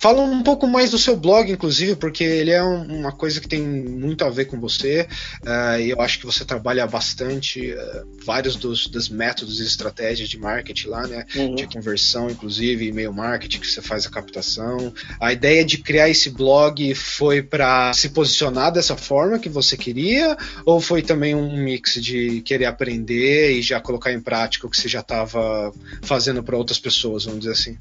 Fala 0.00 0.22
um 0.22 0.42
pouco 0.42 0.66
mais 0.66 0.90
do 0.90 0.98
seu 0.98 1.14
blog, 1.14 1.52
inclusive, 1.52 1.94
porque 1.94 2.24
ele 2.24 2.50
é 2.50 2.62
um, 2.64 3.00
uma 3.00 3.12
coisa 3.12 3.38
que 3.38 3.46
tem 3.46 3.60
muito 3.60 4.24
a 4.24 4.30
ver 4.30 4.46
com 4.46 4.58
você. 4.58 5.06
Uh, 5.42 5.78
e 5.78 5.90
eu 5.90 6.00
acho 6.00 6.18
que 6.18 6.24
você 6.24 6.42
trabalha 6.42 6.86
bastante 6.86 7.72
uh, 7.72 8.06
vários 8.24 8.56
dos, 8.56 8.86
dos, 8.86 9.10
métodos 9.10 9.60
e 9.60 9.64
estratégias 9.64 10.30
de 10.30 10.38
marketing 10.38 10.88
lá, 10.88 11.06
né? 11.06 11.26
Uhum. 11.36 11.54
De 11.54 11.66
conversão, 11.66 12.30
inclusive, 12.30 12.86
e-mail 12.86 13.12
marketing, 13.12 13.60
que 13.60 13.66
você 13.66 13.82
faz 13.82 14.06
a 14.06 14.10
captação. 14.10 14.92
A 15.20 15.34
ideia 15.34 15.62
de 15.62 15.76
criar 15.76 16.08
esse 16.08 16.30
blog 16.30 16.94
foi 16.94 17.42
para 17.42 17.92
se 17.92 18.08
posicionar 18.08 18.72
dessa 18.72 18.96
forma 18.96 19.38
que 19.38 19.50
você 19.50 19.76
queria? 19.76 20.34
Ou 20.64 20.80
foi 20.80 21.02
também 21.02 21.34
um 21.34 21.62
mix 21.62 21.94
de 21.94 22.40
querer 22.40 22.64
aprender 22.64 23.52
e 23.52 23.60
já 23.60 23.78
colocar 23.78 24.12
em 24.12 24.20
prática 24.20 24.66
o 24.66 24.70
que 24.70 24.80
você 24.80 24.88
já 24.88 25.00
estava 25.00 25.72
fazendo 26.02 26.42
para 26.42 26.56
outras 26.56 26.78
pessoas, 26.78 27.26
vamos 27.26 27.40
dizer 27.40 27.52
assim? 27.52 27.76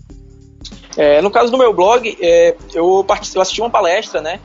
É, 0.98 1.22
no 1.22 1.32
caso 1.32 1.52
do 1.52 1.58
meu 1.58 1.74
blog, 1.74 2.18
é, 2.20 2.56
eu, 2.74 3.06
eu 3.08 3.42
assisti 3.42 3.62
uma 3.62 3.70
palestra, 3.70 4.22
né? 4.22 4.40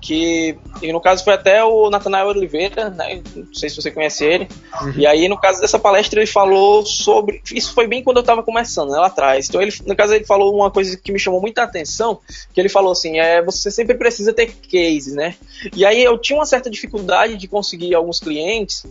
Que 0.00 0.54
no 0.82 1.00
caso 1.00 1.24
foi 1.24 1.32
até 1.32 1.64
o 1.64 1.88
Natanael 1.88 2.26
Oliveira, 2.26 2.90
né? 2.90 3.22
Não 3.34 3.54
sei 3.54 3.70
se 3.70 3.76
você 3.76 3.90
conhece 3.90 4.24
ele. 4.24 4.48
Uhum. 4.82 4.92
E 4.98 5.06
aí, 5.06 5.28
no 5.28 5.40
caso 5.40 5.60
dessa 5.60 5.78
palestra, 5.78 6.20
ele 6.20 6.26
falou 6.26 6.84
sobre. 6.84 7.40
Isso 7.52 7.72
foi 7.72 7.86
bem 7.86 8.02
quando 8.02 8.18
eu 8.18 8.22
estava 8.22 8.42
começando, 8.42 8.90
né, 8.90 8.98
lá 8.98 9.06
atrás. 9.06 9.48
Então, 9.48 9.62
ele, 9.62 9.72
no 9.86 9.96
caso, 9.96 10.12
ele 10.12 10.26
falou 10.26 10.54
uma 10.54 10.70
coisa 10.70 10.94
que 10.96 11.10
me 11.10 11.18
chamou 11.18 11.40
muita 11.40 11.62
atenção, 11.62 12.20
que 12.52 12.60
ele 12.60 12.68
falou 12.68 12.92
assim: 12.92 13.18
é, 13.18 13.42
você 13.42 13.70
sempre 13.70 13.96
precisa 13.96 14.32
ter 14.32 14.52
cases, 14.70 15.14
né? 15.14 15.34
E 15.74 15.86
aí 15.86 16.04
eu 16.04 16.18
tinha 16.18 16.38
uma 16.38 16.46
certa 16.46 16.68
dificuldade 16.68 17.36
de 17.38 17.48
conseguir 17.48 17.94
alguns 17.94 18.20
clientes 18.20 18.84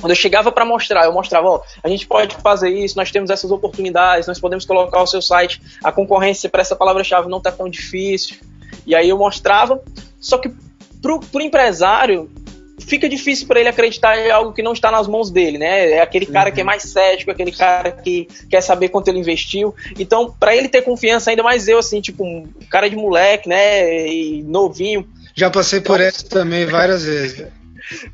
quando 0.00 0.10
eu 0.10 0.16
chegava 0.16 0.52
para 0.52 0.64
mostrar, 0.64 1.04
eu 1.04 1.12
mostrava, 1.12 1.48
ó, 1.48 1.62
a 1.82 1.88
gente 1.88 2.06
pode 2.06 2.36
fazer 2.36 2.70
isso, 2.70 2.96
nós 2.96 3.10
temos 3.10 3.30
essas 3.30 3.50
oportunidades, 3.50 4.26
nós 4.26 4.38
podemos 4.38 4.64
colocar 4.64 5.00
o 5.02 5.06
seu 5.06 5.22
site, 5.22 5.60
a 5.82 5.90
concorrência 5.90 6.50
para 6.50 6.60
essa 6.60 6.76
palavra-chave 6.76 7.28
não 7.28 7.38
está 7.38 7.50
tão 7.50 7.68
difícil. 7.68 8.36
E 8.86 8.94
aí 8.94 9.08
eu 9.08 9.18
mostrava, 9.18 9.80
só 10.20 10.38
que 10.38 10.50
pro, 11.00 11.20
pro 11.20 11.40
empresário 11.40 12.30
fica 12.78 13.08
difícil 13.08 13.46
para 13.46 13.58
ele 13.58 13.68
acreditar 13.68 14.18
em 14.18 14.30
algo 14.30 14.52
que 14.52 14.62
não 14.62 14.72
está 14.72 14.90
nas 14.90 15.08
mãos 15.08 15.30
dele, 15.30 15.58
né? 15.58 15.92
É 15.92 16.00
aquele 16.00 16.26
cara 16.26 16.50
uhum. 16.50 16.54
que 16.54 16.60
é 16.60 16.64
mais 16.64 16.82
cético, 16.82 17.30
aquele 17.30 17.52
cara 17.52 17.90
que 17.90 18.28
quer 18.48 18.60
saber 18.60 18.90
quanto 18.90 19.08
ele 19.08 19.18
investiu. 19.18 19.74
Então, 19.98 20.34
para 20.38 20.54
ele 20.54 20.68
ter 20.68 20.82
confiança, 20.82 21.30
ainda 21.30 21.42
mais 21.42 21.68
eu, 21.68 21.78
assim, 21.78 22.00
tipo, 22.00 22.24
um 22.24 22.46
cara 22.70 22.88
de 22.88 22.96
moleque, 22.96 23.48
né? 23.48 24.06
E 24.08 24.42
novinho. 24.42 25.06
Já 25.34 25.50
passei 25.50 25.80
por 25.80 25.96
então, 25.96 26.06
essa 26.06 26.28
também 26.28 26.66
várias 26.66 27.04
vezes. 27.04 27.46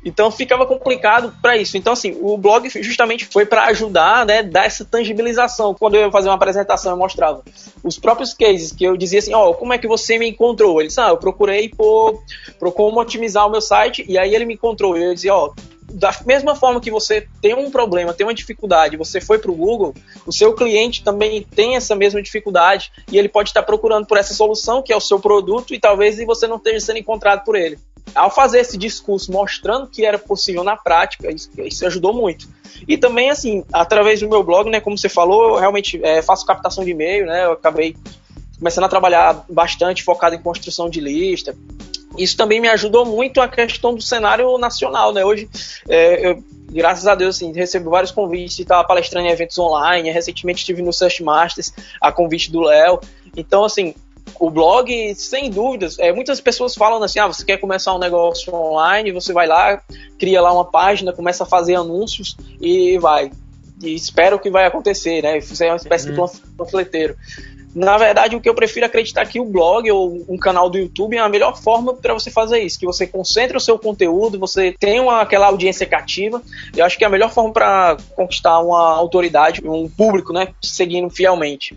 Então 0.03 0.29
ficava 0.31 0.65
complicado 0.65 1.33
para 1.41 1.57
isso. 1.57 1.77
Então, 1.77 1.93
assim, 1.93 2.17
o 2.21 2.37
blog 2.37 2.69
justamente 2.81 3.25
foi 3.25 3.45
para 3.45 3.65
ajudar, 3.65 4.25
né, 4.25 4.43
dar 4.43 4.65
essa 4.65 4.85
tangibilização. 4.85 5.73
Quando 5.73 5.95
eu 5.95 6.01
ia 6.01 6.11
fazer 6.11 6.29
uma 6.29 6.35
apresentação, 6.35 6.91
eu 6.91 6.97
mostrava 6.97 7.43
os 7.83 7.97
próprios 7.97 8.33
cases 8.33 8.71
que 8.71 8.83
eu 8.83 8.95
dizia 8.95 9.19
assim: 9.19 9.33
Ó, 9.33 9.49
oh, 9.49 9.53
como 9.53 9.73
é 9.73 9.77
que 9.77 9.87
você 9.87 10.17
me 10.17 10.29
encontrou? 10.29 10.79
Ele 10.79 10.87
disse: 10.87 11.01
Ah, 11.01 11.09
eu 11.09 11.17
procurei 11.17 11.69
por, 11.69 12.21
por 12.59 12.71
como 12.71 12.99
otimizar 12.99 13.47
o 13.47 13.51
meu 13.51 13.61
site, 13.61 14.05
e 14.07 14.17
aí 14.17 14.33
ele 14.33 14.45
me 14.45 14.53
encontrou. 14.53 14.95
Eu 14.95 15.13
dizia: 15.13 15.33
Ó, 15.33 15.47
oh, 15.47 15.73
da 15.93 16.11
mesma 16.25 16.55
forma 16.55 16.81
que 16.81 16.89
você 16.89 17.27
tem 17.41 17.53
um 17.53 17.69
problema, 17.69 18.13
tem 18.13 18.25
uma 18.25 18.33
dificuldade, 18.33 18.97
você 18.97 19.21
foi 19.21 19.37
para 19.37 19.51
o 19.51 19.55
Google, 19.55 19.93
o 20.25 20.31
seu 20.31 20.53
cliente 20.53 21.03
também 21.03 21.43
tem 21.43 21.75
essa 21.75 21.95
mesma 21.95 22.21
dificuldade 22.21 22.91
e 23.11 23.17
ele 23.17 23.29
pode 23.29 23.49
estar 23.49 23.63
procurando 23.63 24.07
por 24.07 24.17
essa 24.17 24.33
solução 24.33 24.81
que 24.81 24.91
é 24.91 24.95
o 24.95 25.01
seu 25.01 25.19
produto 25.19 25.73
e 25.73 25.79
talvez 25.79 26.17
você 26.25 26.47
não 26.47 26.57
esteja 26.57 26.79
sendo 26.79 26.97
encontrado 26.97 27.43
por 27.43 27.55
ele 27.55 27.77
ao 28.15 28.29
fazer 28.29 28.59
esse 28.59 28.77
discurso 28.77 29.31
mostrando 29.31 29.87
que 29.87 30.05
era 30.05 30.19
possível 30.19 30.63
na 30.63 30.75
prática, 30.75 31.31
isso, 31.31 31.49
isso 31.57 31.85
ajudou 31.85 32.13
muito. 32.13 32.47
E 32.87 32.97
também, 32.97 33.29
assim, 33.29 33.63
através 33.71 34.19
do 34.19 34.29
meu 34.29 34.43
blog, 34.43 34.69
né, 34.69 34.79
como 34.79 34.97
você 34.97 35.09
falou, 35.09 35.55
eu 35.55 35.59
realmente 35.59 35.99
é, 36.03 36.21
faço 36.21 36.45
captação 36.45 36.83
de 36.83 36.91
e-mail, 36.91 37.25
né, 37.25 37.45
eu 37.45 37.53
acabei 37.53 37.95
começando 38.57 38.83
a 38.83 38.89
trabalhar 38.89 39.45
bastante 39.49 40.03
focado 40.03 40.35
em 40.35 40.41
construção 40.41 40.89
de 40.89 40.99
lista. 40.99 41.55
Isso 42.17 42.37
também 42.37 42.59
me 42.59 42.69
ajudou 42.69 43.05
muito 43.05 43.41
a 43.41 43.47
questão 43.47 43.95
do 43.95 44.01
cenário 44.01 44.57
nacional, 44.57 45.11
né, 45.11 45.25
hoje 45.25 45.49
é, 45.87 46.27
eu, 46.27 46.43
graças 46.69 47.05
a 47.07 47.15
Deus, 47.15 47.35
assim, 47.35 47.53
recebo 47.53 47.89
vários 47.89 48.11
convites 48.11 48.55
de 48.55 48.63
estar 48.63 48.83
palestrando 48.83 49.27
em 49.27 49.31
eventos 49.31 49.57
online, 49.59 50.09
recentemente 50.11 50.59
estive 50.59 50.81
no 50.81 50.91
Search 50.91 51.23
Masters, 51.23 51.73
a 52.01 52.11
convite 52.11 52.51
do 52.51 52.61
Léo, 52.61 52.99
então, 53.35 53.63
assim, 53.63 53.95
o 54.39 54.49
blog, 54.49 55.15
sem 55.15 55.49
dúvidas, 55.49 55.97
é, 55.99 56.11
muitas 56.11 56.39
pessoas 56.41 56.75
falam 56.75 57.01
assim: 57.01 57.19
ah, 57.19 57.27
você 57.27 57.45
quer 57.45 57.57
começar 57.57 57.93
um 57.93 57.99
negócio 57.99 58.53
online, 58.53 59.11
você 59.11 59.33
vai 59.33 59.47
lá, 59.47 59.81
cria 60.19 60.41
lá 60.41 60.51
uma 60.53 60.65
página, 60.65 61.13
começa 61.13 61.43
a 61.43 61.47
fazer 61.47 61.75
anúncios 61.75 62.35
e 62.61 62.97
vai. 62.97 63.31
E 63.81 63.93
espera 63.93 64.35
o 64.35 64.39
que 64.39 64.49
vai 64.49 64.65
acontecer, 64.65 65.21
né? 65.21 65.37
Isso 65.37 65.61
é 65.63 65.67
uma 65.67 65.75
espécie 65.75 66.09
uhum. 66.09 66.25
de 66.25 66.39
panfleteiro. 66.57 67.15
Na 67.75 67.97
verdade, 67.97 68.35
o 68.35 68.41
que 68.41 68.47
eu 68.47 68.53
prefiro 68.53 68.85
acreditar 68.85 69.23
é 69.23 69.25
que 69.25 69.39
o 69.39 69.45
blog 69.45 69.89
ou 69.91 70.23
um 70.29 70.37
canal 70.37 70.69
do 70.69 70.77
YouTube 70.77 71.17
é 71.17 71.19
a 71.19 71.27
melhor 71.27 71.57
forma 71.57 71.93
para 71.93 72.13
você 72.13 72.29
fazer 72.29 72.59
isso, 72.59 72.79
que 72.79 72.85
você 72.85 73.07
concentre 73.07 73.57
o 73.57 73.59
seu 73.59 73.79
conteúdo, 73.79 74.37
você 74.37 74.75
tem 74.79 74.99
uma, 74.99 75.21
aquela 75.21 75.47
audiência 75.47 75.85
cativa. 75.87 76.41
Eu 76.75 76.85
acho 76.85 76.97
que 76.97 77.03
é 77.03 77.07
a 77.07 77.09
melhor 77.09 77.31
forma 77.31 77.51
para 77.51 77.97
conquistar 78.15 78.59
uma 78.59 78.95
autoridade, 78.95 79.67
um 79.67 79.89
público, 79.89 80.31
né, 80.31 80.49
seguindo 80.61 81.09
fielmente. 81.09 81.75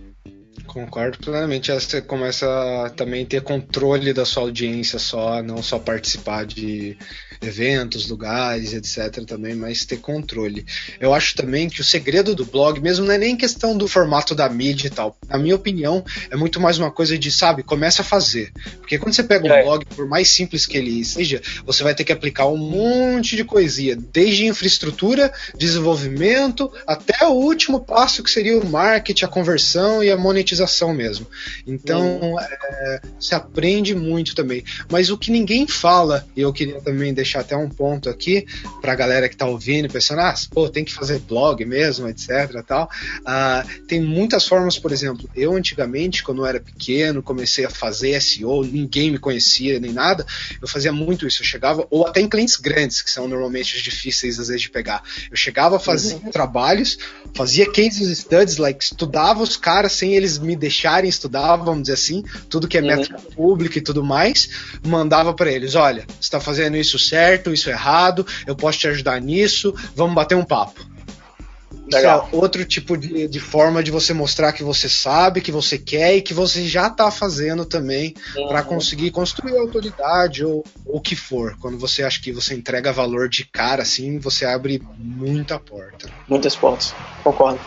Concordo 0.76 1.16
plenamente. 1.16 1.72
Você 1.72 2.02
começa 2.02 2.46
a 2.84 2.90
também 2.90 3.24
ter 3.24 3.40
controle 3.40 4.12
da 4.12 4.26
sua 4.26 4.42
audiência 4.42 4.98
só, 4.98 5.42
não 5.42 5.62
só 5.62 5.78
participar 5.78 6.44
de 6.44 6.98
eventos, 7.40 8.10
lugares, 8.10 8.74
etc. 8.74 9.24
também, 9.24 9.54
mas 9.54 9.86
ter 9.86 9.96
controle. 9.96 10.66
Eu 11.00 11.14
acho 11.14 11.34
também 11.34 11.68
que 11.70 11.80
o 11.80 11.84
segredo 11.84 12.34
do 12.34 12.44
blog, 12.44 12.78
mesmo 12.78 13.06
não 13.06 13.14
é 13.14 13.16
nem 13.16 13.36
questão 13.36 13.76
do 13.76 13.88
formato 13.88 14.34
da 14.34 14.50
mídia 14.50 14.88
e 14.88 14.90
tal. 14.90 15.16
Na 15.26 15.38
minha 15.38 15.54
opinião, 15.54 16.04
é 16.30 16.36
muito 16.36 16.60
mais 16.60 16.78
uma 16.78 16.90
coisa 16.90 17.16
de, 17.16 17.30
sabe, 17.30 17.62
começa 17.62 18.02
a 18.02 18.04
fazer. 18.04 18.52
Porque 18.78 18.98
quando 18.98 19.14
você 19.14 19.22
pega 19.22 19.46
um 19.46 19.52
é. 19.52 19.62
blog, 19.62 19.86
por 19.86 20.06
mais 20.06 20.28
simples 20.28 20.66
que 20.66 20.76
ele 20.76 21.02
seja, 21.06 21.40
você 21.64 21.82
vai 21.82 21.94
ter 21.94 22.04
que 22.04 22.12
aplicar 22.12 22.48
um 22.48 22.56
monte 22.58 23.34
de 23.34 23.44
coisinha, 23.44 23.96
desde 23.96 24.44
infraestrutura, 24.44 25.32
desenvolvimento, 25.56 26.70
até 26.86 27.26
o 27.26 27.32
último 27.32 27.80
passo 27.80 28.22
que 28.22 28.30
seria 28.30 28.58
o 28.58 28.66
marketing, 28.66 29.24
a 29.24 29.28
conversão 29.28 30.04
e 30.04 30.10
a 30.10 30.16
monetização 30.18 30.65
mesmo. 30.92 31.26
Então, 31.66 32.36
é, 32.40 33.00
se 33.18 33.34
aprende 33.34 33.94
muito 33.94 34.34
também. 34.34 34.64
Mas 34.90 35.10
o 35.10 35.18
que 35.18 35.30
ninguém 35.30 35.66
fala, 35.66 36.26
e 36.36 36.40
eu 36.40 36.52
queria 36.52 36.80
também 36.80 37.12
deixar 37.12 37.40
até 37.40 37.56
um 37.56 37.68
ponto 37.68 38.08
aqui 38.08 38.46
para 38.80 38.92
a 38.92 38.96
galera 38.96 39.28
que 39.28 39.34
está 39.34 39.46
ouvindo, 39.46 39.88
pensando, 39.88 40.20
ah, 40.20 40.34
pô, 40.50 40.68
tem 40.68 40.84
que 40.84 40.92
fazer 40.92 41.18
blog 41.20 41.64
mesmo, 41.64 42.08
etc. 42.08 42.62
Tal. 42.66 42.90
Uh, 43.20 43.86
tem 43.86 44.00
muitas 44.00 44.46
formas, 44.46 44.78
por 44.78 44.92
exemplo, 44.92 45.28
eu 45.34 45.54
antigamente, 45.54 46.22
quando 46.22 46.42
eu 46.42 46.46
era 46.46 46.60
pequeno, 46.60 47.22
comecei 47.22 47.64
a 47.64 47.70
fazer 47.70 48.20
SEO, 48.20 48.64
ninguém 48.64 49.10
me 49.10 49.18
conhecia 49.18 49.78
nem 49.78 49.92
nada, 49.92 50.26
eu 50.60 50.68
fazia 50.68 50.92
muito 50.92 51.26
isso. 51.26 51.42
Eu 51.42 51.46
chegava, 51.46 51.86
ou 51.90 52.06
até 52.06 52.20
em 52.20 52.28
clientes 52.28 52.56
grandes, 52.56 53.02
que 53.02 53.10
são 53.10 53.28
normalmente 53.28 53.82
difíceis 53.82 54.38
às 54.38 54.48
vezes 54.48 54.62
de 54.62 54.70
pegar. 54.70 55.02
Eu 55.30 55.36
chegava, 55.36 55.78
fazia 55.78 56.16
uhum. 56.16 56.30
trabalhos, 56.30 56.98
fazia 57.34 57.70
cases 57.70 58.18
studies, 58.18 58.56
like, 58.56 58.82
estudava 58.82 59.42
os 59.42 59.56
caras 59.56 59.92
sem 59.92 60.14
eles 60.14 60.38
me 60.38 60.55
deixarem 60.56 61.08
estudar, 61.08 61.56
vamos 61.56 61.82
dizer 61.82 61.94
assim, 61.94 62.22
tudo 62.48 62.68
que 62.68 62.78
é 62.78 62.80
uhum. 62.80 62.86
métrica 62.86 63.18
pública 63.34 63.78
e 63.78 63.82
tudo 63.82 64.04
mais, 64.04 64.48
mandava 64.86 65.34
para 65.34 65.50
eles: 65.50 65.74
olha, 65.74 66.04
você 66.06 66.20
está 66.20 66.40
fazendo 66.40 66.76
isso 66.76 66.98
certo 66.98 67.52
isso 67.56 67.70
errado, 67.70 68.26
eu 68.46 68.54
posso 68.54 68.78
te 68.78 68.88
ajudar 68.88 69.20
nisso, 69.20 69.74
vamos 69.94 70.14
bater 70.14 70.36
um 70.36 70.44
papo. 70.44 70.84
Legal. 71.92 72.26
Isso 72.26 72.36
é 72.36 72.38
outro 72.38 72.64
tipo 72.64 72.96
de, 72.96 73.28
de, 73.28 73.40
forma 73.40 73.80
de 73.82 73.92
você 73.92 74.12
mostrar 74.12 74.52
que 74.52 74.64
você 74.64 74.88
sabe, 74.88 75.40
que 75.40 75.52
você 75.52 75.78
quer 75.78 76.16
e 76.16 76.22
que 76.22 76.34
você 76.34 76.66
já 76.66 76.88
está 76.88 77.10
fazendo 77.12 77.64
também 77.64 78.12
uhum. 78.36 78.48
para 78.48 78.62
conseguir 78.62 79.12
construir 79.12 79.56
autoridade 79.56 80.44
ou 80.44 80.64
o 80.84 81.00
que 81.00 81.14
for. 81.14 81.56
Quando 81.60 81.78
você 81.78 82.02
acha 82.02 82.20
que 82.20 82.32
você 82.32 82.54
entrega 82.54 82.92
valor 82.92 83.28
de 83.28 83.44
cara, 83.44 83.82
assim, 83.82 84.18
você 84.18 84.44
abre 84.44 84.82
muita 84.98 85.60
porta. 85.60 86.10
Muitas 86.28 86.56
portas, 86.56 86.92
concordo. 87.22 87.60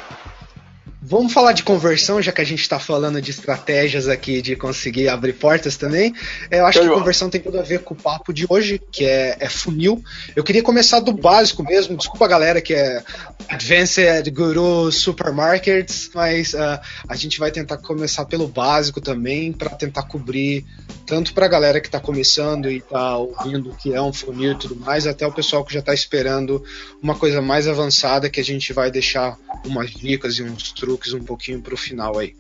Vamos 1.01 1.31
falar 1.31 1.53
de 1.53 1.63
conversão, 1.63 2.21
já 2.21 2.29
que 2.29 2.41
a 2.41 2.45
gente 2.45 2.59
está 2.59 2.77
falando 2.77 3.21
de 3.21 3.31
estratégias 3.31 4.09
aqui 4.09 4.41
de 4.41 4.57
conseguir 4.57 5.07
abrir 5.07 5.31
portas 5.31 5.77
também. 5.77 6.13
É, 6.51 6.59
eu 6.59 6.65
acho 6.65 6.81
que 6.81 6.89
conversão 6.89 7.29
tem 7.29 7.39
tudo 7.39 7.57
a 7.57 7.63
ver 7.63 7.79
com 7.83 7.93
o 7.93 7.97
papo 7.97 8.33
de 8.33 8.45
hoje, 8.49 8.81
que 8.91 9.05
é, 9.05 9.37
é, 9.39 9.47
funil. 9.47 10.03
Eu 10.35 10.43
queria 10.43 10.61
começar 10.61 10.99
do 10.99 11.13
básico 11.13 11.63
mesmo. 11.63 11.95
Desculpa 11.95 12.25
a 12.25 12.27
galera 12.27 12.61
que 12.61 12.73
é 12.73 13.01
Advanced 13.47 14.29
Guru 14.29 14.91
Supermarkets, 14.91 16.11
mas 16.13 16.53
uh, 16.53 16.79
a 17.07 17.15
gente 17.15 17.39
vai 17.39 17.49
tentar 17.49 17.77
começar 17.77 18.25
pelo 18.25 18.49
básico 18.49 18.99
também, 18.99 19.53
para 19.53 19.69
tentar 19.69 20.03
cobrir 20.03 20.65
tanto 21.05 21.33
para 21.33 21.45
a 21.45 21.49
galera 21.49 21.79
que 21.79 21.87
está 21.87 21.99
começando 21.99 22.69
e 22.69 22.77
está 22.77 23.17
ouvindo 23.17 23.71
o 23.71 23.75
que 23.75 23.93
é 23.93 24.01
um 24.01 24.13
funil 24.13 24.51
e 24.51 24.55
tudo 24.55 24.75
mais, 24.75 25.07
até 25.07 25.25
o 25.25 25.31
pessoal 25.31 25.65
que 25.65 25.73
já 25.73 25.79
está 25.79 25.93
esperando 25.93 26.63
uma 27.01 27.15
coisa 27.15 27.41
mais 27.41 27.67
avançada 27.67 28.29
que 28.29 28.39
a 28.39 28.43
gente 28.43 28.73
vai 28.73 28.91
deixar 28.91 29.35
umas 29.65 29.89
dicas 29.89 30.35
e 30.35 30.43
uns 30.43 30.71
truques 30.71 30.88
truques 30.89 31.13
um 31.13 31.23
pouquinho 31.23 31.61
para 31.61 31.73
o 31.73 31.77
final 31.77 32.17
aí. 32.17 32.35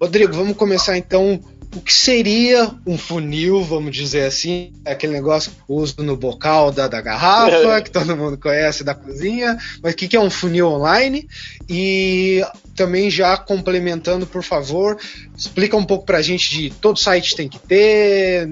Rodrigo, 0.00 0.32
vamos 0.32 0.56
começar 0.56 0.96
então. 0.96 1.40
O 1.76 1.82
que 1.82 1.92
seria 1.92 2.70
um 2.86 2.96
funil, 2.96 3.62
vamos 3.62 3.94
dizer 3.94 4.24
assim? 4.24 4.72
Aquele 4.86 5.12
negócio 5.12 5.50
que 5.50 5.58
uso 5.68 5.96
no 5.98 6.16
bocal 6.16 6.72
da, 6.72 6.88
da 6.88 6.98
garrafa, 7.02 7.80
que 7.82 7.90
todo 7.90 8.16
mundo 8.16 8.38
conhece 8.38 8.82
da 8.82 8.94
cozinha. 8.94 9.58
Mas 9.82 9.92
o 9.92 9.96
que, 9.96 10.08
que 10.08 10.16
é 10.16 10.20
um 10.20 10.30
funil 10.30 10.68
online? 10.68 11.28
E 11.68 12.42
também 12.74 13.10
já 13.10 13.36
complementando, 13.36 14.26
por 14.26 14.42
favor, 14.42 14.96
explica 15.36 15.76
um 15.76 15.84
pouco 15.84 16.06
para 16.06 16.18
a 16.18 16.22
gente 16.22 16.48
de 16.48 16.70
todo 16.70 16.98
site 16.98 17.36
tem 17.36 17.48
que 17.48 17.58
ter, 17.58 18.48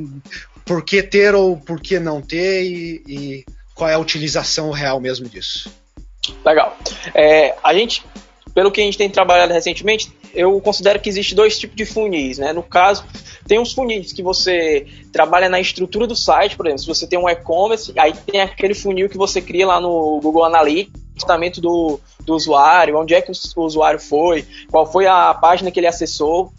por 0.66 0.84
que 0.84 1.02
ter 1.02 1.34
ou 1.34 1.56
por 1.56 1.80
que 1.80 1.98
não 1.98 2.20
ter 2.20 2.64
e, 2.64 3.02
e 3.08 3.44
qual 3.74 3.88
é 3.88 3.94
a 3.94 3.98
utilização 3.98 4.70
real 4.72 5.00
mesmo 5.00 5.26
disso. 5.26 5.72
Legal. 6.44 6.76
É, 7.14 7.54
a 7.64 7.72
gente 7.72 8.04
pelo 8.56 8.70
que 8.70 8.80
a 8.80 8.84
gente 8.84 8.96
tem 8.96 9.10
trabalhado 9.10 9.52
recentemente, 9.52 10.10
eu 10.34 10.58
considero 10.62 10.98
que 10.98 11.10
existe 11.10 11.34
dois 11.34 11.58
tipos 11.58 11.76
de 11.76 11.84
funis, 11.84 12.38
né? 12.38 12.54
No 12.54 12.62
caso, 12.62 13.04
tem 13.46 13.60
uns 13.60 13.74
funis 13.74 14.14
que 14.14 14.22
você 14.22 14.86
trabalha 15.12 15.46
na 15.46 15.60
estrutura 15.60 16.06
do 16.06 16.16
site, 16.16 16.56
por 16.56 16.64
exemplo, 16.64 16.82
se 16.82 16.88
você 16.88 17.06
tem 17.06 17.18
um 17.18 17.28
e-commerce, 17.28 17.92
aí 17.98 18.14
tem 18.14 18.40
aquele 18.40 18.72
funil 18.72 19.10
que 19.10 19.18
você 19.18 19.42
cria 19.42 19.66
lá 19.66 19.78
no 19.78 20.18
Google 20.22 20.42
Analytics, 20.42 21.02
tratamento 21.18 21.60
do, 21.60 22.00
do 22.24 22.34
usuário, 22.34 22.98
onde 22.98 23.12
é 23.12 23.20
que 23.20 23.30
o 23.30 23.60
usuário 23.60 24.00
foi, 24.00 24.46
qual 24.70 24.90
foi 24.90 25.06
a 25.06 25.34
página 25.34 25.70
que 25.70 25.78
ele 25.78 25.86
acessou, 25.86 26.50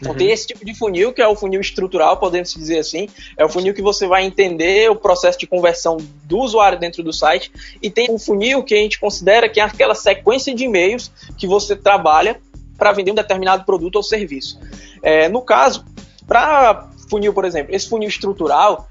então 0.00 0.12
uhum. 0.12 0.18
tem 0.18 0.30
esse 0.30 0.46
tipo 0.46 0.64
de 0.64 0.74
funil, 0.74 1.12
que 1.12 1.20
é 1.20 1.28
o 1.28 1.36
funil 1.36 1.60
estrutural, 1.60 2.16
podemos 2.16 2.54
dizer 2.54 2.78
assim. 2.78 3.08
É 3.36 3.44
o 3.44 3.48
funil 3.48 3.74
que 3.74 3.82
você 3.82 4.06
vai 4.06 4.24
entender 4.24 4.90
o 4.90 4.96
processo 4.96 5.38
de 5.38 5.46
conversão 5.46 5.98
do 6.24 6.38
usuário 6.38 6.78
dentro 6.78 7.02
do 7.02 7.12
site. 7.12 7.52
E 7.82 7.90
tem 7.90 8.10
um 8.10 8.18
funil 8.18 8.62
que 8.62 8.74
a 8.74 8.78
gente 8.78 8.98
considera 8.98 9.48
que 9.48 9.60
é 9.60 9.62
aquela 9.62 9.94
sequência 9.94 10.54
de 10.54 10.64
e-mails 10.64 11.12
que 11.36 11.46
você 11.46 11.76
trabalha 11.76 12.40
para 12.78 12.92
vender 12.92 13.12
um 13.12 13.14
determinado 13.14 13.64
produto 13.64 13.96
ou 13.96 14.02
serviço. 14.02 14.58
É, 15.02 15.28
no 15.28 15.42
caso, 15.42 15.84
para 16.26 16.88
funil, 17.10 17.34
por 17.34 17.44
exemplo, 17.44 17.74
esse 17.74 17.88
funil 17.88 18.08
estrutural, 18.08 18.88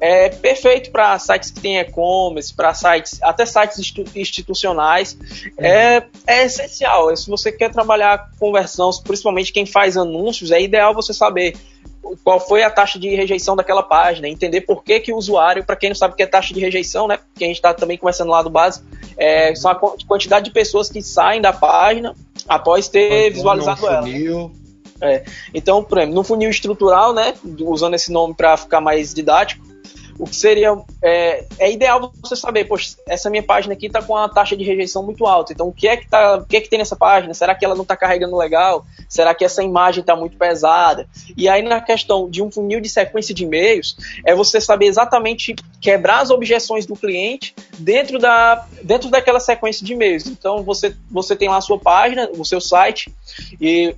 é 0.00 0.30
perfeito 0.30 0.90
para 0.90 1.18
sites 1.18 1.50
que 1.50 1.60
têm 1.60 1.78
e-commerce, 1.78 2.54
para 2.54 2.72
sites, 2.72 3.22
até 3.22 3.44
sites 3.44 3.78
institucionais. 4.16 5.12
Uhum. 5.12 5.64
É, 5.64 6.06
é 6.26 6.44
essencial. 6.44 7.14
Se 7.14 7.28
você 7.28 7.52
quer 7.52 7.70
trabalhar 7.70 8.30
conversão, 8.38 8.90
principalmente 9.04 9.52
quem 9.52 9.66
faz 9.66 9.98
anúncios, 9.98 10.50
é 10.50 10.60
ideal 10.60 10.94
você 10.94 11.12
saber 11.12 11.54
qual 12.24 12.40
foi 12.40 12.62
a 12.62 12.70
taxa 12.70 12.98
de 12.98 13.14
rejeição 13.14 13.54
daquela 13.54 13.82
página, 13.82 14.26
entender 14.26 14.62
por 14.62 14.82
que, 14.82 15.00
que 15.00 15.12
o 15.12 15.16
usuário, 15.16 15.64
para 15.64 15.76
quem 15.76 15.90
não 15.90 15.96
sabe 15.96 16.14
o 16.14 16.16
que 16.16 16.22
é 16.22 16.26
taxa 16.26 16.54
de 16.54 16.60
rejeição, 16.60 17.06
né? 17.06 17.18
Que 17.36 17.44
a 17.44 17.46
gente 17.46 17.56
está 17.56 17.74
também 17.74 17.98
conversando 17.98 18.30
lá 18.30 18.42
do 18.42 18.48
base, 18.48 18.82
é, 19.18 19.54
são 19.54 19.70
a 19.70 19.74
quantidade 19.74 20.46
de 20.46 20.50
pessoas 20.50 20.88
que 20.88 21.02
saem 21.02 21.42
da 21.42 21.52
página 21.52 22.14
após 22.48 22.88
ter 22.88 23.30
visualizado 23.30 23.86
ela. 23.86 24.08
É. 25.02 25.24
Então, 25.54 25.82
por 25.82 25.98
exemplo, 25.98 26.14
no 26.14 26.24
funil 26.24 26.50
estrutural, 26.50 27.12
né, 27.12 27.34
usando 27.60 27.94
esse 27.94 28.10
nome 28.12 28.34
para 28.34 28.56
ficar 28.56 28.80
mais 28.80 29.14
didático, 29.14 29.69
o 30.20 30.24
que 30.24 30.36
seria 30.36 30.76
é, 31.02 31.46
é, 31.58 31.72
ideal 31.72 32.12
você 32.20 32.36
saber, 32.36 32.66
poxa, 32.66 32.94
essa 33.08 33.30
minha 33.30 33.42
página 33.42 33.72
aqui 33.72 33.86
está 33.86 34.02
com 34.02 34.12
uma 34.12 34.28
taxa 34.28 34.54
de 34.54 34.62
rejeição 34.62 35.02
muito 35.02 35.26
alta. 35.26 35.52
Então, 35.52 35.68
o 35.68 35.72
que 35.72 35.88
é 35.88 35.96
que 35.96 36.06
tá, 36.06 36.36
o 36.36 36.44
que 36.44 36.58
é 36.58 36.60
que 36.60 36.68
tem 36.68 36.78
nessa 36.78 36.94
página? 36.94 37.32
Será 37.32 37.54
que 37.54 37.64
ela 37.64 37.74
não 37.74 37.82
está 37.82 37.96
carregando 37.96 38.36
legal? 38.36 38.84
Será 39.08 39.34
que 39.34 39.44
essa 39.44 39.62
imagem 39.62 40.02
está 40.02 40.14
muito 40.14 40.36
pesada? 40.36 41.08
E 41.34 41.48
aí 41.48 41.62
na 41.62 41.80
questão 41.80 42.28
de 42.28 42.42
um 42.42 42.50
funil 42.50 42.82
de 42.82 42.88
sequência 42.90 43.34
de 43.34 43.44
e-mails, 43.44 43.96
é 44.26 44.34
você 44.34 44.60
saber 44.60 44.86
exatamente 44.86 45.54
quebrar 45.80 46.20
as 46.20 46.30
objeções 46.30 46.84
do 46.84 46.94
cliente 46.94 47.54
dentro 47.78 48.18
da 48.18 48.66
dentro 48.82 49.08
daquela 49.08 49.40
sequência 49.40 49.86
de 49.86 49.94
e-mails. 49.94 50.26
Então, 50.26 50.62
você 50.62 50.94
você 51.10 51.34
tem 51.34 51.48
lá 51.48 51.56
a 51.56 51.62
sua 51.62 51.78
página, 51.78 52.28
o 52.36 52.44
seu 52.44 52.60
site 52.60 53.10
e 53.58 53.94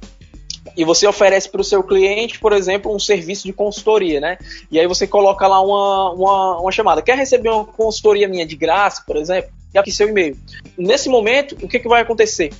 e 0.77 0.85
você 0.85 1.07
oferece 1.07 1.49
para 1.49 1.61
o 1.61 1.65
seu 1.65 1.83
cliente, 1.83 2.39
por 2.39 2.53
exemplo, 2.53 2.95
um 2.95 2.99
serviço 2.99 3.45
de 3.45 3.53
consultoria, 3.53 4.21
né? 4.21 4.39
E 4.71 4.79
aí 4.79 4.87
você 4.87 5.07
coloca 5.07 5.47
lá 5.47 5.61
uma, 5.61 6.13
uma, 6.13 6.61
uma 6.61 6.73
chamada. 6.73 7.03
Quer 7.03 7.17
receber 7.17 7.51
uma 7.51 7.65
consultoria 7.65 8.29
minha 8.29 8.47
de 8.47 8.57
graça, 8.57 9.03
por 9.07 9.17
exemplo? 9.17 9.51
E 9.75 9.79
aqui 9.79 9.91
seu 9.91 10.09
e-mail. 10.09 10.37
Nesse 10.77 11.09
momento, 11.09 11.57
o 11.63 11.69
que, 11.69 11.79
que 11.79 11.89
vai 11.89 12.03
acontecer? 12.03 12.53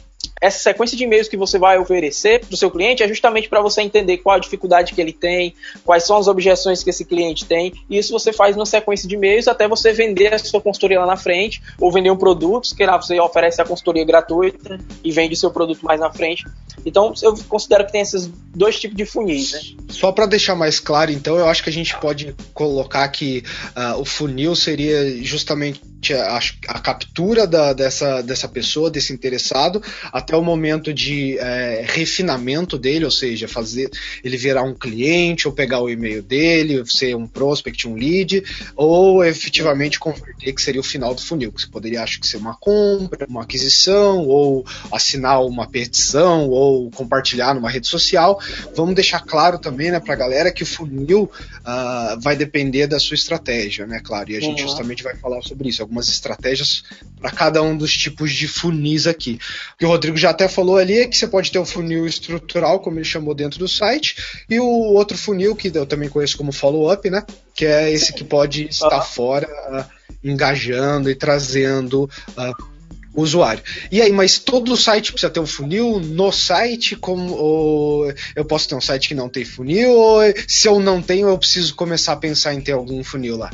Essa 0.43 0.59
sequência 0.59 0.97
de 0.97 1.05
e-mails 1.05 1.29
que 1.29 1.37
você 1.37 1.57
vai 1.57 1.79
oferecer 1.79 2.41
para 2.41 2.53
o 2.53 2.57
seu 2.57 2.69
cliente 2.69 3.01
é 3.01 3.07
justamente 3.07 3.49
para 3.49 3.63
você 3.63 3.81
entender 3.81 4.19
qual 4.19 4.35
a 4.35 4.41
dificuldade 4.41 4.93
que 4.93 5.01
ele 5.01 5.13
tem, 5.13 5.55
quais 5.85 6.05
são 6.05 6.17
as 6.19 6.27
objeções 6.27 6.83
que 6.83 6.91
esse 6.91 7.05
cliente 7.05 7.45
tem, 7.45 7.73
e 7.89 7.97
isso 7.97 8.13
você 8.13 8.33
faz 8.33 8.57
numa 8.57 8.67
sequência 8.67 9.09
de 9.09 9.15
e-mails 9.15 9.47
até 9.47 9.69
você 9.69 9.93
vender 9.93 10.35
a 10.35 10.39
sua 10.41 10.61
consultoria 10.61 10.99
lá 10.99 11.07
na 11.07 11.17
frente, 11.17 11.63
ou 11.79 11.93
vender 11.93 12.11
um 12.11 12.17
produto, 12.17 12.75
que 12.75 12.85
lá 12.85 12.97
você 12.97 13.21
oferece 13.21 13.63
a 13.63 13.65
consultoria 13.65 14.05
gratuita 14.05 14.81
e 15.05 15.13
vende 15.13 15.35
o 15.35 15.37
seu 15.37 15.53
produto 15.53 15.85
mais 15.85 16.01
na 16.01 16.13
frente. 16.13 16.45
Então, 16.85 17.15
eu 17.23 17.37
considero 17.49 17.87
que 17.87 17.93
tem 17.93 18.01
esses 18.01 18.27
dois 18.27 18.81
tipos 18.81 18.97
de 18.97 19.05
funis, 19.05 19.53
né? 19.53 19.61
Só 19.91 20.11
para 20.11 20.27
deixar 20.27 20.57
mais 20.57 20.81
claro, 20.81 21.13
então, 21.13 21.37
eu 21.37 21.47
acho 21.47 21.63
que 21.63 21.71
a 21.71 21.73
gente 21.73 21.97
pode 21.99 22.35
colocar 22.53 23.07
que 23.09 23.45
uh, 23.77 24.01
o 24.01 24.05
funil 24.05 24.57
seria 24.57 25.23
justamente 25.23 25.81
a, 26.13 26.41
a 26.69 26.81
captura 26.81 27.47
da, 27.47 27.73
dessa, 27.73 28.23
dessa 28.23 28.49
pessoa, 28.49 28.91
desse 28.91 29.13
interessado, 29.13 29.81
até 30.13 30.32
o 30.37 30.45
momento 30.45 30.93
de 30.93 31.39
é, 31.39 31.85
refinamento 31.87 32.79
dele, 32.79 33.05
ou 33.05 33.11
seja, 33.11 33.49
fazer 33.49 33.91
ele 34.23 34.37
virar 34.37 34.63
um 34.63 34.75
cliente, 34.75 35.47
ou 35.47 35.55
pegar 35.55 35.81
o 35.81 35.91
e-mail 35.91 36.23
dele, 36.23 36.83
ser 36.87 37.17
um 37.17 37.27
prospect, 37.27 37.89
um 37.89 37.95
lead, 37.95 38.43
ou 38.77 39.25
efetivamente 39.25 39.99
converter, 39.99 40.53
que 40.53 40.63
seria 40.63 40.81
o 40.81 40.85
final 40.85 41.15
do 41.15 41.23
funil, 41.23 41.53
que 41.53 41.63
você 41.63 41.69
poderia 41.69 42.03
acho 42.03 42.21
que 42.21 42.27
ser 42.27 42.37
uma 42.37 42.55
compra, 42.55 43.27
uma 43.29 43.43
aquisição, 43.43 44.27
ou 44.27 44.65
assinar 44.91 45.45
uma 45.45 45.69
petição, 45.69 46.49
ou 46.49 46.91
compartilhar 46.91 47.55
numa 47.55 47.71
rede 47.71 47.87
social. 47.87 48.41
Vamos 48.75 48.95
deixar 48.95 49.21
claro 49.21 49.59
também, 49.59 49.91
né, 49.91 50.01
para 50.01 50.15
a 50.15 50.17
galera 50.17 50.53
que 50.53 50.63
o 50.63 50.67
funil 50.67 51.31
uh, 51.61 52.21
vai 52.21 52.37
depender 52.37 52.87
da 52.87 52.99
sua 52.99 53.15
estratégia, 53.15 53.87
né, 53.87 54.01
claro, 54.03 54.31
e 54.31 54.37
a 54.37 54.41
gente 54.41 54.63
uhum. 54.63 54.69
justamente 54.69 55.03
vai 55.03 55.17
falar 55.17 55.43
sobre 55.43 55.69
isso 55.69 55.83
algumas 55.83 56.09
estratégias 56.09 56.85
para 57.21 57.31
cada 57.31 57.63
um 57.63 57.77
dos 57.77 57.97
tipos 57.97 58.33
de 58.33 58.49
funis 58.49 59.07
aqui. 59.07 59.39
O 59.75 59.79
que 59.79 59.85
o 59.85 59.89
Rodrigo 59.89 60.17
já 60.23 60.31
até 60.31 60.49
falou 60.49 60.77
ali 60.77 61.01
é 61.01 61.07
que 61.07 61.17
você 61.17 61.27
pode 61.27 61.51
ter 61.51 61.59
o 61.59 61.65
funil 61.65 62.07
estrutural, 62.07 62.81
como 62.81 62.99
ele 62.99 63.05
chamou 63.05 63.35
dentro 63.35 63.59
do 63.59 63.69
site, 63.69 64.17
e 64.49 64.59
o 64.61 64.67
outro 64.67 65.19
funil, 65.19 65.55
que 65.55 65.71
eu 65.75 65.85
também 65.85 66.09
conheço 66.09 66.37
como 66.37 66.53
follow-up, 66.53 67.11
né? 67.11 67.25
Que 67.55 67.67
é 67.67 67.91
esse 67.91 68.13
que 68.13 68.25
pode 68.25 68.67
estar 68.69 69.03
fora, 69.03 69.49
uh, 69.49 69.85
engajando 70.23 71.11
e 71.11 71.15
trazendo 71.15 72.05
uh, 72.05 72.65
o 73.13 73.23
usuário. 73.23 73.63
E 73.91 74.01
aí, 74.01 74.13
mas 74.13 74.39
todo 74.39 74.77
site 74.77 75.13
precisa 75.13 75.33
ter 75.33 75.41
um 75.41 75.47
funil 75.47 75.99
no 75.99 76.31
site, 76.31 76.95
como 76.95 78.07
eu 78.37 78.45
posso 78.45 78.69
ter 78.69 78.75
um 78.75 78.81
site 78.81 79.09
que 79.09 79.15
não 79.15 79.29
tem 79.29 79.45
funil, 79.45 79.91
ou 79.91 80.21
se 80.47 80.69
eu 80.69 80.79
não 80.79 81.03
tenho, 81.03 81.29
eu 81.29 81.39
preciso 81.39 81.75
começar 81.75 82.13
a 82.13 82.17
pensar 82.17 82.55
em 82.55 82.61
ter 82.61 82.73
algum 82.73 83.03
funil 83.03 83.37
lá? 83.37 83.51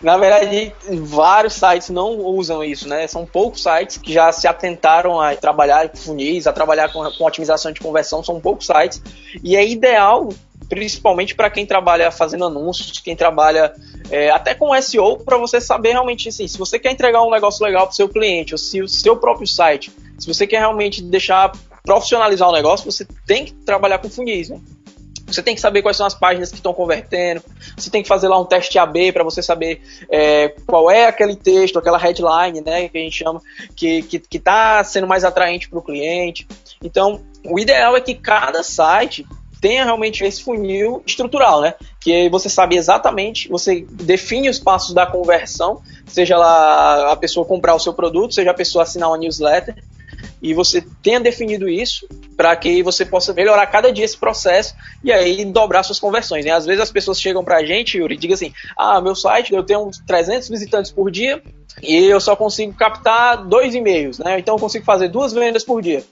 Na 0.00 0.16
verdade, 0.16 0.72
vários 1.02 1.54
sites 1.54 1.90
não 1.90 2.18
usam 2.20 2.64
isso, 2.64 2.88
né? 2.88 3.06
São 3.06 3.26
poucos 3.26 3.62
sites 3.62 3.98
que 3.98 4.12
já 4.12 4.32
se 4.32 4.48
atentaram 4.48 5.20
a 5.20 5.36
trabalhar 5.36 5.88
com 5.88 5.96
funis, 5.96 6.46
a 6.46 6.52
trabalhar 6.52 6.92
com, 6.92 7.08
com 7.12 7.24
otimização 7.24 7.70
de 7.70 7.80
conversão, 7.80 8.24
são 8.24 8.40
poucos 8.40 8.66
sites. 8.66 9.02
E 9.44 9.54
é 9.54 9.66
ideal, 9.66 10.30
principalmente 10.68 11.34
para 11.34 11.50
quem 11.50 11.66
trabalha 11.66 12.10
fazendo 12.10 12.46
anúncios, 12.46 12.98
quem 13.00 13.14
trabalha 13.14 13.72
é, 14.10 14.30
até 14.30 14.54
com 14.54 14.80
SEO, 14.80 15.18
para 15.18 15.36
você 15.36 15.60
saber 15.60 15.92
realmente 15.92 16.28
assim, 16.28 16.48
se 16.48 16.58
você 16.58 16.78
quer 16.78 16.92
entregar 16.92 17.22
um 17.22 17.30
negócio 17.30 17.64
legal 17.64 17.86
para 17.86 17.92
o 17.92 17.96
seu 17.96 18.08
cliente, 18.08 18.54
ou 18.54 18.58
se 18.58 18.80
o 18.80 18.88
seu 18.88 19.16
próprio 19.16 19.46
site, 19.46 19.92
se 20.18 20.26
você 20.26 20.46
quer 20.46 20.60
realmente 20.60 21.02
deixar 21.02 21.52
profissionalizar 21.84 22.48
o 22.48 22.52
negócio, 22.52 22.90
você 22.90 23.06
tem 23.26 23.44
que 23.44 23.52
trabalhar 23.52 23.98
com 23.98 24.08
funis, 24.08 24.48
né? 24.48 24.60
Você 25.26 25.42
tem 25.42 25.54
que 25.54 25.60
saber 25.60 25.82
quais 25.82 25.96
são 25.96 26.06
as 26.06 26.14
páginas 26.14 26.50
que 26.50 26.56
estão 26.56 26.72
convertendo. 26.72 27.42
Você 27.76 27.90
tem 27.90 28.02
que 28.02 28.08
fazer 28.08 28.28
lá 28.28 28.38
um 28.40 28.44
teste 28.44 28.78
AB 28.78 29.12
para 29.12 29.24
você 29.24 29.42
saber 29.42 29.82
é, 30.08 30.54
qual 30.66 30.90
é 30.90 31.06
aquele 31.06 31.34
texto, 31.34 31.78
aquela 31.78 31.98
headline, 31.98 32.60
né, 32.60 32.88
que 32.88 32.96
a 32.96 33.00
gente 33.00 33.16
chama, 33.16 33.42
que 33.74 33.98
está 33.98 34.08
que, 34.08 34.18
que 34.20 34.38
tá 34.38 34.84
sendo 34.84 35.06
mais 35.06 35.24
atraente 35.24 35.68
para 35.68 35.78
o 35.78 35.82
cliente. 35.82 36.46
Então, 36.82 37.20
o 37.44 37.58
ideal 37.58 37.96
é 37.96 38.00
que 38.00 38.14
cada 38.14 38.62
site 38.62 39.26
tenha 39.60 39.84
realmente 39.84 40.22
esse 40.22 40.42
funil 40.42 41.02
estrutural, 41.06 41.60
né? 41.60 41.74
Que 42.00 42.28
você 42.28 42.48
sabe 42.48 42.76
exatamente, 42.76 43.48
você 43.48 43.86
define 43.90 44.48
os 44.48 44.58
passos 44.58 44.94
da 44.94 45.06
conversão, 45.06 45.82
seja 46.06 46.36
lá 46.36 47.12
a 47.12 47.16
pessoa 47.16 47.46
comprar 47.46 47.74
o 47.74 47.80
seu 47.80 47.92
produto, 47.92 48.34
seja 48.34 48.50
a 48.50 48.54
pessoa 48.54 48.82
assinar 48.82 49.08
uma 49.08 49.18
newsletter, 49.18 49.74
e 50.40 50.54
você 50.54 50.84
tenha 51.02 51.20
definido 51.20 51.68
isso 51.68 52.08
para 52.36 52.54
que 52.56 52.82
você 52.82 53.04
possa 53.04 53.32
melhorar 53.32 53.66
cada 53.66 53.92
dia 53.92 54.04
esse 54.04 54.16
processo 54.16 54.74
e 55.02 55.10
aí 55.12 55.44
dobrar 55.44 55.82
suas 55.82 55.98
conversões. 55.98 56.44
Né? 56.44 56.50
Às 56.50 56.66
vezes 56.66 56.82
as 56.82 56.90
pessoas 56.90 57.20
chegam 57.20 57.44
para 57.44 57.56
a 57.56 57.64
gente, 57.64 57.98
Yuri, 57.98 58.14
e 58.14 58.18
digam 58.18 58.34
assim: 58.34 58.52
ah, 58.76 59.00
meu 59.00 59.14
site, 59.14 59.54
eu 59.54 59.62
tenho 59.62 59.90
300 60.06 60.48
visitantes 60.48 60.90
por 60.90 61.10
dia 61.10 61.42
e 61.82 61.94
eu 62.04 62.20
só 62.20 62.34
consigo 62.36 62.72
captar 62.74 63.44
dois 63.46 63.74
e-mails, 63.74 64.18
né? 64.18 64.38
Então 64.38 64.54
eu 64.54 64.60
consigo 64.60 64.84
fazer 64.84 65.08
duas 65.08 65.32
vendas 65.32 65.64
por 65.64 65.82
dia. 65.82 66.02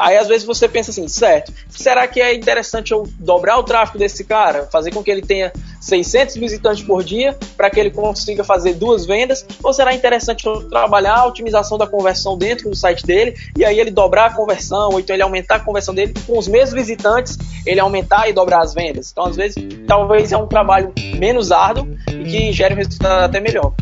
Aí 0.00 0.16
às 0.16 0.26
vezes 0.28 0.46
você 0.46 0.66
pensa 0.66 0.90
assim, 0.90 1.06
certo, 1.06 1.52
será 1.68 2.08
que 2.08 2.22
é 2.22 2.34
interessante 2.34 2.92
eu 2.92 3.06
dobrar 3.18 3.58
o 3.58 3.62
tráfego 3.62 3.98
desse 3.98 4.24
cara, 4.24 4.66
fazer 4.72 4.92
com 4.92 5.02
que 5.02 5.10
ele 5.10 5.20
tenha 5.20 5.52
600 5.78 6.36
visitantes 6.36 6.82
por 6.82 7.04
dia 7.04 7.36
para 7.54 7.68
que 7.68 7.78
ele 7.78 7.90
consiga 7.90 8.42
fazer 8.42 8.72
duas 8.72 9.04
vendas? 9.04 9.44
Ou 9.62 9.74
será 9.74 9.94
interessante 9.94 10.46
eu 10.46 10.66
trabalhar 10.70 11.16
a 11.16 11.26
otimização 11.26 11.76
da 11.76 11.86
conversão 11.86 12.38
dentro 12.38 12.70
do 12.70 12.74
site 12.74 13.04
dele 13.04 13.36
e 13.54 13.62
aí 13.62 13.78
ele 13.78 13.90
dobrar 13.90 14.30
a 14.30 14.34
conversão, 14.34 14.88
ou 14.88 15.00
então 15.00 15.14
ele 15.14 15.22
aumentar 15.22 15.56
a 15.56 15.60
conversão 15.60 15.94
dele 15.94 16.14
com 16.26 16.38
os 16.38 16.48
mesmos 16.48 16.72
visitantes, 16.72 17.36
ele 17.66 17.78
aumentar 17.78 18.26
e 18.26 18.32
dobrar 18.32 18.62
as 18.62 18.72
vendas? 18.72 19.10
Então 19.12 19.26
às 19.26 19.36
vezes 19.36 19.56
talvez 19.86 20.32
é 20.32 20.36
um 20.38 20.46
trabalho 20.46 20.94
menos 21.18 21.52
árduo 21.52 21.86
e 22.08 22.24
que 22.24 22.52
gere 22.52 22.72
um 22.72 22.78
resultado 22.78 23.24
até 23.26 23.38
melhor. 23.38 23.74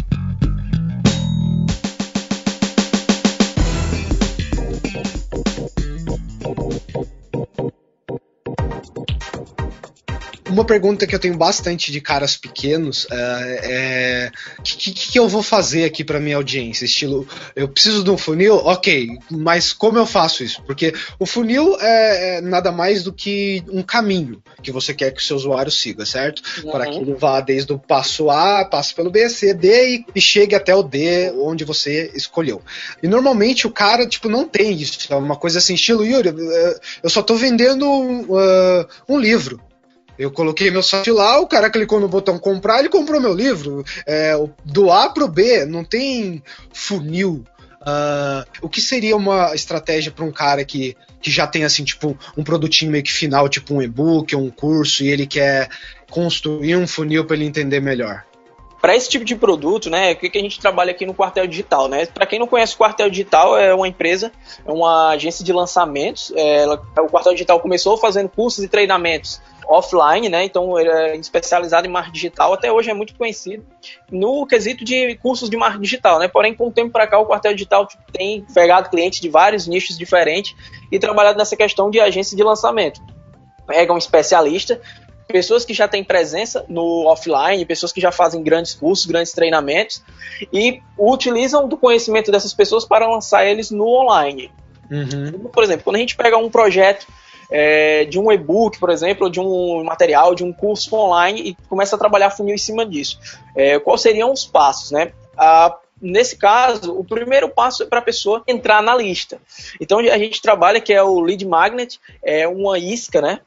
Uma 10.59 10.65
pergunta 10.65 11.07
que 11.07 11.15
eu 11.15 11.21
tenho 11.21 11.37
bastante 11.37 11.93
de 11.93 12.01
caras 12.01 12.37
pequenos 12.37 13.05
uh, 13.05 13.09
é 13.13 14.33
o 14.59 14.63
que, 14.63 14.77
que, 14.77 15.13
que, 15.13 15.17
eu 15.17 15.29
vou 15.29 15.41
fazer 15.41 15.85
aqui 15.85 16.03
para 16.03 16.19
minha 16.19 16.35
audiência? 16.35 16.85
Estilo, 16.85 17.29
eu 17.55 17.69
preciso 17.69 18.03
de 18.03 18.11
um 18.11 18.19
funil? 18.19 18.57
Ok, 18.57 19.09
mas 19.31 19.73
como 19.73 19.99
eu 19.99 20.05
faço 20.05 20.43
isso? 20.43 20.61
Porque 20.65 20.93
o 21.17 21.25
funil 21.25 21.77
é, 21.81 22.39
é 22.39 22.41
nada 22.41 22.73
mais 22.73 23.05
do 23.05 23.13
que 23.13 23.63
um 23.69 23.85
caminho 23.85 24.43
que 24.61 24.73
você 24.73 24.93
quer 24.93 25.13
que 25.13 25.21
o 25.21 25.25
seu 25.25 25.37
usuário 25.37 25.71
siga, 25.71 26.05
certo? 26.05 26.43
Uhum. 26.65 26.73
Para 26.73 26.87
que 26.87 26.99
ele 26.99 27.15
vá 27.15 27.41
desde 27.41 27.73
o 27.73 27.79
passo 27.79 28.29
A, 28.29 28.65
passe 28.65 28.93
pelo 28.93 29.13
B, 29.13 29.29
C, 29.29 29.55
D 29.55 29.95
e, 29.95 30.07
e, 30.13 30.21
chegue 30.21 30.57
até 30.57 30.75
o 30.75 30.83
D, 30.83 31.31
onde 31.41 31.65
você 31.65 32.11
escolheu. 32.17 32.61
E 33.01 33.07
normalmente 33.07 33.65
o 33.65 33.71
cara, 33.71 34.09
tipo, 34.09 34.29
não 34.29 34.45
tem 34.45 34.73
isso. 34.73 34.99
É 35.09 35.15
uma 35.15 35.37
coisa 35.37 35.59
assim, 35.59 35.75
estilo, 35.75 36.05
Yuri, 36.05 36.35
eu 37.01 37.09
só 37.09 37.23
tô 37.23 37.37
vendendo 37.37 37.89
uh, 37.89 38.89
um 39.09 39.17
livro. 39.17 39.68
Eu 40.19 40.31
coloquei 40.31 40.71
meu 40.71 40.83
site 40.83 41.11
lá, 41.11 41.39
o 41.41 41.47
cara 41.47 41.71
clicou 41.71 42.01
no 42.01 42.09
botão 42.09 42.39
comprar, 42.39 42.81
ele 42.81 42.89
comprou 42.89 43.21
meu 43.21 43.33
livro. 43.33 43.85
É, 44.07 44.35
do 44.65 44.91
A 44.91 45.09
pro 45.11 45.29
B, 45.29 45.65
não 45.65 45.85
tem 45.85 46.43
funil. 46.73 47.45
Uh, 47.81 48.45
o 48.61 48.69
que 48.69 48.81
seria 48.81 49.17
uma 49.17 49.55
estratégia 49.55 50.11
para 50.11 50.25
um 50.25 50.33
cara 50.33 50.65
que, 50.65 50.97
que 51.23 51.31
já 51.31 51.47
tem 51.47 51.65
assim, 51.65 51.85
tipo, 51.85 52.19
um 52.37 52.43
produtinho 52.43 52.91
meio 52.91 53.05
que 53.05 53.13
final, 53.13 53.49
tipo 53.49 53.73
um 53.73 53.81
e-book 53.81 54.35
ou 54.35 54.43
um 54.43 54.51
curso, 54.51 55.05
e 55.05 55.09
ele 55.09 55.27
quer 55.27 55.69
construir 56.11 56.75
um 56.77 56.87
funil 56.87 57.25
para 57.25 57.37
ele 57.37 57.47
entender 57.47 57.81
melhor? 57.81 58.25
para 58.81 58.95
esse 58.95 59.09
tipo 59.09 59.25
de 59.25 59.35
produto, 59.35 59.91
né, 59.91 60.13
o 60.13 60.17
que, 60.17 60.31
que 60.31 60.39
a 60.39 60.41
gente 60.41 60.61
trabalha 60.61 60.93
aqui 60.93 61.05
no 61.05 61.15
Quartel 61.15 61.47
Digital, 61.47 61.89
né? 61.89 62.07
Para 62.07 62.27
quem 62.27 62.39
não 62.39 62.47
conhece 62.47 62.75
o 62.75 62.79
Quartel 62.79 63.11
Digital, 63.11 63.59
é 63.59 63.75
uma 63.75 63.89
empresa, 63.89 64.31
é 64.65 64.71
uma 64.71 65.11
agência 65.11 65.45
de 65.45 65.53
lançamentos. 65.53 66.33
É, 66.37 66.63
ela, 66.63 66.81
o 66.99 67.09
Quartel 67.09 67.33
Digital 67.33 67.59
começou 67.61 67.97
fazendo 67.97 68.29
cursos 68.29 68.63
e 68.63 68.69
treinamentos 68.69 69.41
offline, 69.69 70.29
né? 70.29 70.45
Então 70.45 70.79
ele 70.79 70.89
é 70.89 71.17
especializado 71.17 71.87
em 71.87 71.91
marketing 71.91 72.15
digital, 72.15 72.55
até 72.55 72.73
hoje 72.73 72.91
é 72.91 72.95
muito 72.95 73.15
conhecido 73.15 73.65
no 74.11 74.47
quesito 74.47 74.83
de 74.85 75.15
cursos 75.17 75.51
de 75.51 75.57
marketing 75.57 75.83
digital, 75.83 76.19
né? 76.19 76.27
Porém, 76.27 76.55
com 76.55 76.69
o 76.69 76.73
tempo 76.73 76.91
para 76.91 77.07
cá, 77.07 77.19
o 77.19 77.27
quartel 77.27 77.53
digital 77.53 77.87
tem 78.13 78.45
pegado 78.55 78.89
clientes 78.89 79.21
de 79.21 79.29
vários 79.29 79.67
nichos 79.67 79.99
diferentes 79.99 80.57
e 80.91 80.99
trabalhado 80.99 81.39
nessa 81.39 81.55
questão 81.55 81.91
de 81.91 82.01
agência 82.01 82.37
de 82.37 82.43
lançamento. 82.43 83.01
Pega 83.67 83.93
um 83.93 83.99
especialista, 83.99 84.81
pessoas 85.27 85.65
que 85.65 85.75
já 85.75 85.87
têm 85.87 86.03
presença 86.03 86.65
no 86.69 87.07
offline, 87.07 87.65
pessoas 87.67 87.93
que 87.93 88.01
já 88.01 88.11
fazem 88.11 88.43
grandes 88.43 88.75
cursos, 88.75 89.05
grandes 89.05 89.33
treinamentos 89.33 90.03
e 90.51 90.81
utilizam 90.99 91.69
do 91.69 91.77
conhecimento 91.77 92.33
dessas 92.33 92.55
pessoas 92.55 92.87
para 92.87 93.07
lançar 93.07 93.45
eles 93.45 93.71
no 93.71 93.87
online. 93.87 94.51
Uhum. 94.91 95.51
Por 95.53 95.63
exemplo, 95.63 95.85
quando 95.85 95.97
a 95.97 95.99
gente 95.99 96.17
pega 96.17 96.39
um 96.39 96.49
projeto 96.49 97.07
é, 97.51 98.05
de 98.05 98.19
um 98.19 98.31
e-book, 98.31 98.79
por 98.79 98.91
exemplo, 98.91 99.31
de 99.31 99.41
um 99.41 99.85
material, 99.85 100.35
de 100.35 100.45
um 100.45 100.53
curso 100.53 100.95
online 100.95 101.41
e 101.41 101.55
começa 101.69 101.97
a 101.97 101.99
trabalhar 101.99 102.31
funil 102.31 102.55
em 102.55 102.59
cima 102.59 102.85
disso. 102.85 103.19
É, 103.55 103.79
quais 103.79 104.01
seriam 104.01 104.33
os 104.33 104.47
passos, 104.47 104.91
né? 104.91 105.13
A, 105.37 105.77
nesse 106.01 106.37
caso, 106.37 106.93
o 106.99 107.05
primeiro 107.05 107.49
passo 107.49 107.83
é 107.83 107.87
para 107.87 107.99
a 107.99 108.03
pessoa 108.03 108.43
entrar 108.47 108.83
na 108.83 108.95
lista. 108.95 109.41
Então 109.81 109.99
a 109.99 110.19
gente 110.19 110.43
trabalha 110.43 110.81
que 110.81 110.93
é 110.93 111.03
o 111.03 111.21
lead 111.21 111.45
magnet, 111.47 111.99
é 112.23 112.47
uma 112.47 112.79
isca, 112.79 113.21
né? 113.21 113.41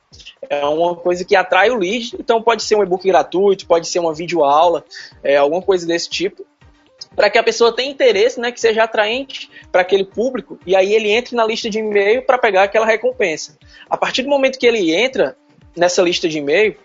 É 0.49 0.65
uma 0.65 0.95
coisa 0.95 1.23
que 1.23 1.35
atrai 1.35 1.69
o 1.69 1.77
lead. 1.77 2.15
Então 2.19 2.41
pode 2.41 2.63
ser 2.63 2.75
um 2.75 2.83
e-book 2.83 3.07
gratuito, 3.07 3.67
pode 3.67 3.87
ser 3.87 3.99
uma 3.99 4.13
videoaula, 4.13 4.83
é, 5.23 5.37
alguma 5.37 5.61
coisa 5.61 5.85
desse 5.85 6.09
tipo 6.09 6.45
para 7.15 7.29
que 7.29 7.37
a 7.37 7.43
pessoa 7.43 7.75
tenha 7.75 7.91
interesse, 7.91 8.39
né, 8.39 8.51
que 8.51 8.59
seja 8.59 8.83
atraente 8.83 9.49
para 9.71 9.81
aquele 9.81 10.05
público, 10.05 10.59
e 10.65 10.75
aí 10.75 10.93
ele 10.93 11.11
entre 11.11 11.35
na 11.35 11.45
lista 11.45 11.69
de 11.69 11.79
e-mail 11.79 12.25
para 12.25 12.37
pegar 12.37 12.63
aquela 12.63 12.85
recompensa. 12.85 13.57
A 13.89 13.97
partir 13.97 14.23
do 14.23 14.29
momento 14.29 14.57
que 14.57 14.65
ele 14.65 14.93
entra 14.93 15.35
nessa 15.75 16.01
lista 16.01 16.27
de 16.27 16.37
e-mail, 16.37 16.75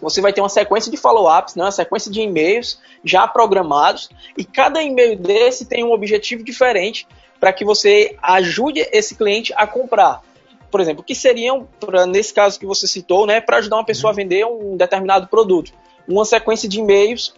você 0.00 0.20
vai 0.20 0.32
ter 0.32 0.40
uma 0.40 0.48
sequência 0.48 0.90
de 0.90 0.96
follow-ups, 0.96 1.54
né, 1.56 1.64
uma 1.64 1.72
sequência 1.72 2.10
de 2.10 2.20
e-mails 2.20 2.80
já 3.04 3.26
programados, 3.28 4.08
e 4.36 4.44
cada 4.44 4.82
e-mail 4.82 5.16
desse 5.16 5.66
tem 5.66 5.84
um 5.84 5.92
objetivo 5.92 6.42
diferente 6.42 7.06
para 7.38 7.52
que 7.52 7.64
você 7.64 8.16
ajude 8.22 8.86
esse 8.92 9.14
cliente 9.14 9.52
a 9.56 9.66
comprar. 9.66 10.22
Por 10.70 10.80
exemplo, 10.80 11.02
o 11.02 11.04
que 11.04 11.14
seriam, 11.14 11.66
pra, 11.80 12.06
nesse 12.06 12.32
caso 12.32 12.58
que 12.58 12.66
você 12.66 12.86
citou, 12.86 13.26
né, 13.26 13.40
para 13.40 13.58
ajudar 13.58 13.76
uma 13.76 13.84
pessoa 13.84 14.12
a 14.12 14.14
vender 14.14 14.46
um 14.46 14.76
determinado 14.76 15.26
produto? 15.26 15.72
Uma 16.06 16.24
sequência 16.24 16.68
de 16.68 16.78
e-mails 16.78 17.34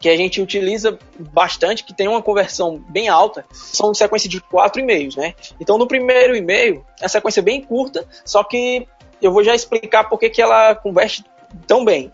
que 0.00 0.08
a 0.08 0.16
gente 0.16 0.40
utiliza 0.40 0.98
bastante, 1.18 1.84
que 1.84 1.94
tem 1.94 2.08
uma 2.08 2.22
conversão 2.22 2.82
bem 2.88 3.08
alta, 3.08 3.44
são 3.52 3.92
sequência 3.92 4.28
de 4.28 4.40
quatro 4.40 4.80
e-mails, 4.80 5.16
né? 5.16 5.34
Então, 5.60 5.76
no 5.76 5.86
primeiro 5.86 6.34
e-mail, 6.34 6.84
a 7.02 7.08
sequência 7.08 7.40
é 7.40 7.42
bem 7.42 7.60
curta, 7.60 8.06
só 8.24 8.42
que 8.42 8.86
eu 9.20 9.32
vou 9.32 9.44
já 9.44 9.54
explicar 9.54 10.04
por 10.04 10.18
que, 10.18 10.30
que 10.30 10.40
ela 10.40 10.74
converte 10.74 11.24
tão 11.66 11.84
bem. 11.84 12.10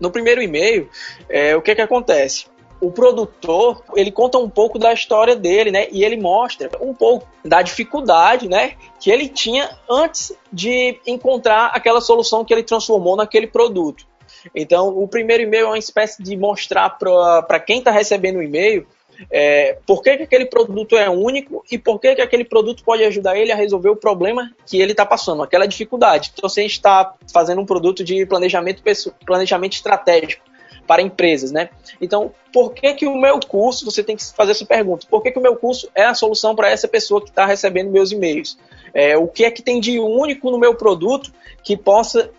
No 0.00 0.10
primeiro 0.10 0.42
e-mail, 0.42 0.88
é, 1.28 1.54
o 1.54 1.60
que, 1.60 1.74
que 1.74 1.82
acontece? 1.82 2.46
o 2.80 2.90
produtor 2.90 3.82
ele 3.94 4.10
conta 4.10 4.38
um 4.38 4.48
pouco 4.48 4.78
da 4.78 4.92
história 4.92 5.36
dele, 5.36 5.70
né? 5.70 5.86
E 5.92 6.02
ele 6.02 6.16
mostra 6.16 6.70
um 6.80 6.94
pouco 6.94 7.28
da 7.44 7.60
dificuldade, 7.60 8.48
né? 8.48 8.72
Que 8.98 9.10
ele 9.10 9.28
tinha 9.28 9.78
antes 9.88 10.32
de 10.50 10.98
encontrar 11.06 11.66
aquela 11.66 12.00
solução 12.00 12.44
que 12.44 12.54
ele 12.54 12.62
transformou 12.62 13.16
naquele 13.16 13.46
produto. 13.46 14.06
Então, 14.54 14.88
o 14.88 15.06
primeiro 15.06 15.42
e-mail 15.42 15.64
é 15.64 15.68
uma 15.68 15.78
espécie 15.78 16.22
de 16.22 16.36
mostrar 16.36 16.90
para 16.90 17.60
quem 17.60 17.78
está 17.78 17.90
recebendo 17.90 18.36
o 18.36 18.42
e-mail 18.42 18.86
é, 19.30 19.76
por 19.86 20.02
que, 20.02 20.16
que 20.16 20.22
aquele 20.22 20.46
produto 20.46 20.96
é 20.96 21.10
único 21.10 21.64
e 21.70 21.76
por 21.76 21.98
que, 21.98 22.14
que 22.14 22.22
aquele 22.22 22.44
produto 22.44 22.82
pode 22.84 23.04
ajudar 23.04 23.36
ele 23.36 23.52
a 23.52 23.56
resolver 23.56 23.90
o 23.90 23.96
problema 23.96 24.50
que 24.66 24.80
ele 24.80 24.92
está 24.92 25.04
passando, 25.04 25.42
aquela 25.42 25.66
dificuldade. 25.66 26.32
Então, 26.34 26.48
se 26.48 26.60
a 26.60 26.62
gente 26.62 26.72
está 26.72 27.14
fazendo 27.32 27.60
um 27.60 27.66
produto 27.66 28.02
de 28.04 28.24
planejamento, 28.24 28.82
planejamento 29.26 29.72
estratégico 29.74 30.44
para 30.86 31.02
empresas, 31.02 31.52
né? 31.52 31.68
Então, 32.00 32.32
por 32.52 32.72
que, 32.72 32.94
que 32.94 33.06
o 33.06 33.16
meu 33.16 33.38
curso, 33.38 33.84
você 33.84 34.02
tem 34.02 34.16
que 34.16 34.24
fazer 34.34 34.52
essa 34.52 34.66
pergunta, 34.66 35.06
por 35.08 35.22
que, 35.22 35.30
que 35.30 35.38
o 35.38 35.42
meu 35.42 35.54
curso 35.54 35.88
é 35.94 36.04
a 36.04 36.14
solução 36.14 36.56
para 36.56 36.70
essa 36.70 36.88
pessoa 36.88 37.20
que 37.20 37.28
está 37.28 37.46
recebendo 37.46 37.90
meus 37.90 38.10
e-mails? 38.10 38.58
É, 38.92 39.16
o 39.16 39.28
que 39.28 39.44
é 39.44 39.50
que 39.50 39.62
tem 39.62 39.78
de 39.78 40.00
único 40.00 40.50
no 40.50 40.58
meu 40.58 40.74
produto 40.74 41.32
que 41.62 41.76
possa 41.76 42.30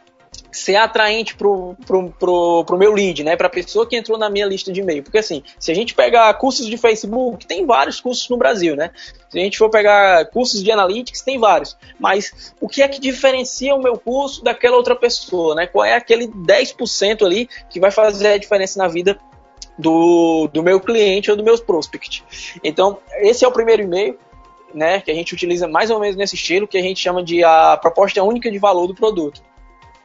ser 0.51 0.75
atraente 0.75 1.35
pro, 1.35 1.75
pro, 1.85 2.09
pro, 2.11 2.65
pro 2.65 2.77
meu 2.77 2.93
lead, 2.93 3.23
né? 3.23 3.35
Pra 3.35 3.49
pessoa 3.49 3.87
que 3.87 3.95
entrou 3.95 4.17
na 4.17 4.29
minha 4.29 4.45
lista 4.45 4.71
de 4.71 4.81
e-mail. 4.81 5.03
Porque 5.03 5.17
assim, 5.17 5.43
se 5.57 5.71
a 5.71 5.75
gente 5.75 5.93
pegar 5.93 6.33
cursos 6.35 6.67
de 6.67 6.77
Facebook, 6.77 7.45
tem 7.45 7.65
vários 7.65 8.01
cursos 8.01 8.27
no 8.29 8.37
Brasil, 8.37 8.75
né? 8.75 8.91
Se 9.29 9.39
a 9.39 9.41
gente 9.41 9.57
for 9.57 9.69
pegar 9.69 10.25
cursos 10.25 10.61
de 10.61 10.71
analytics, 10.71 11.21
tem 11.21 11.39
vários. 11.39 11.77
Mas 11.99 12.53
o 12.59 12.67
que 12.67 12.81
é 12.81 12.87
que 12.87 12.99
diferencia 12.99 13.73
o 13.73 13.81
meu 13.81 13.97
curso 13.97 14.43
daquela 14.43 14.75
outra 14.75 14.95
pessoa, 14.95 15.55
né? 15.55 15.67
Qual 15.67 15.85
é 15.85 15.95
aquele 15.95 16.27
10% 16.27 17.25
ali 17.25 17.49
que 17.69 17.79
vai 17.79 17.91
fazer 17.91 18.27
a 18.27 18.37
diferença 18.37 18.77
na 18.77 18.87
vida 18.87 19.17
do, 19.77 20.49
do 20.51 20.61
meu 20.61 20.79
cliente 20.81 21.31
ou 21.31 21.37
do 21.37 21.43
meu 21.43 21.57
prospect? 21.59 22.23
Então, 22.63 22.97
esse 23.19 23.45
é 23.45 23.47
o 23.47 23.51
primeiro 23.51 23.83
e-mail. 23.83 24.17
Né, 24.73 25.01
que 25.01 25.11
a 25.11 25.13
gente 25.13 25.33
utiliza 25.33 25.67
mais 25.67 25.89
ou 25.89 25.99
menos 25.99 26.15
nesse 26.15 26.35
estilo, 26.35 26.65
que 26.65 26.77
a 26.77 26.81
gente 26.81 26.97
chama 26.97 27.21
de 27.21 27.43
a 27.43 27.75
proposta 27.75 28.23
única 28.23 28.49
de 28.49 28.57
valor 28.57 28.87
do 28.87 28.95
produto. 28.95 29.41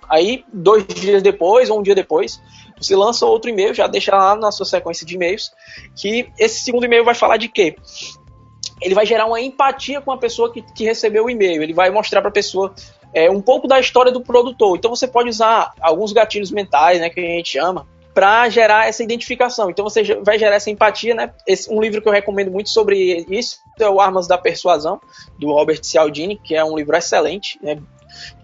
Aí, 0.09 0.45
dois 0.53 0.87
dias 0.87 1.23
depois, 1.23 1.71
ou 1.71 1.81
um 1.81 1.83
dia 1.83 1.95
depois, 1.95 2.41
você 2.81 2.95
lança 2.95 3.27
outro 3.27 3.51
e-mail, 3.51 3.75
já 3.75 3.87
deixa 3.87 4.15
lá 4.15 4.37
na 4.37 4.51
sua 4.53 4.67
sequência 4.67 5.07
de 5.07 5.15
e-mails, 5.15 5.51
que 5.95 6.29
esse 6.39 6.61
segundo 6.61 6.85
e-mail 6.85 7.05
vai 7.05 7.15
falar 7.15 7.37
de 7.37 7.49
quê? 7.49 7.77
Ele 8.83 8.95
vai 8.95 9.07
gerar 9.07 9.27
uma 9.27 9.41
empatia 9.41 10.01
com 10.01 10.13
a 10.13 10.19
pessoa 10.19 10.53
que, 10.53 10.61
que 10.61 10.85
recebeu 10.85 11.25
o 11.25 11.31
e-mail, 11.31 11.63
ele 11.63 11.73
vai 11.73 11.91
mostrar 11.91 12.21
para 12.21 12.29
a 12.29 12.33
pessoa 12.33 12.75
é, 13.15 13.31
um 13.31 13.41
pouco 13.41 13.67
da 13.67 13.81
história 13.81 14.13
do 14.13 14.21
produtor. 14.21 14.77
Então 14.77 14.95
você 14.95 15.09
pode 15.09 15.31
usar 15.31 15.73
alguns 15.81 16.13
gatilhos 16.13 16.51
mentais, 16.51 17.01
né, 17.01 17.09
que 17.09 17.21
a 17.21 17.23
gente 17.23 17.51
chama, 17.51 17.87
para 18.17 18.49
gerar 18.49 18.89
essa 18.89 19.03
identificação. 19.03 19.71
Então 19.71 19.85
você 19.85 20.03
vai 20.23 20.39
gerar 20.39 20.57
essa 20.57 20.71
empatia, 20.71 21.15
né? 21.15 21.35
Esse, 21.47 21.71
um 21.71 21.83
livro 21.83 22.01
que 22.01 22.09
eu 22.09 22.13
recomendo 22.13 22.51
muito 22.51 22.71
sobre 22.71 23.27
isso 23.29 23.59
é 23.79 23.89
o 23.89 24.01
Armas 24.01 24.27
da 24.27 24.39
Persuasão, 24.39 24.99
do 25.39 25.53
Robert 25.53 25.81
Cialdini, 25.83 26.37
que 26.43 26.55
é 26.55 26.65
um 26.65 26.77
livro 26.77 26.97
excelente, 26.97 27.59
né? 27.63 27.79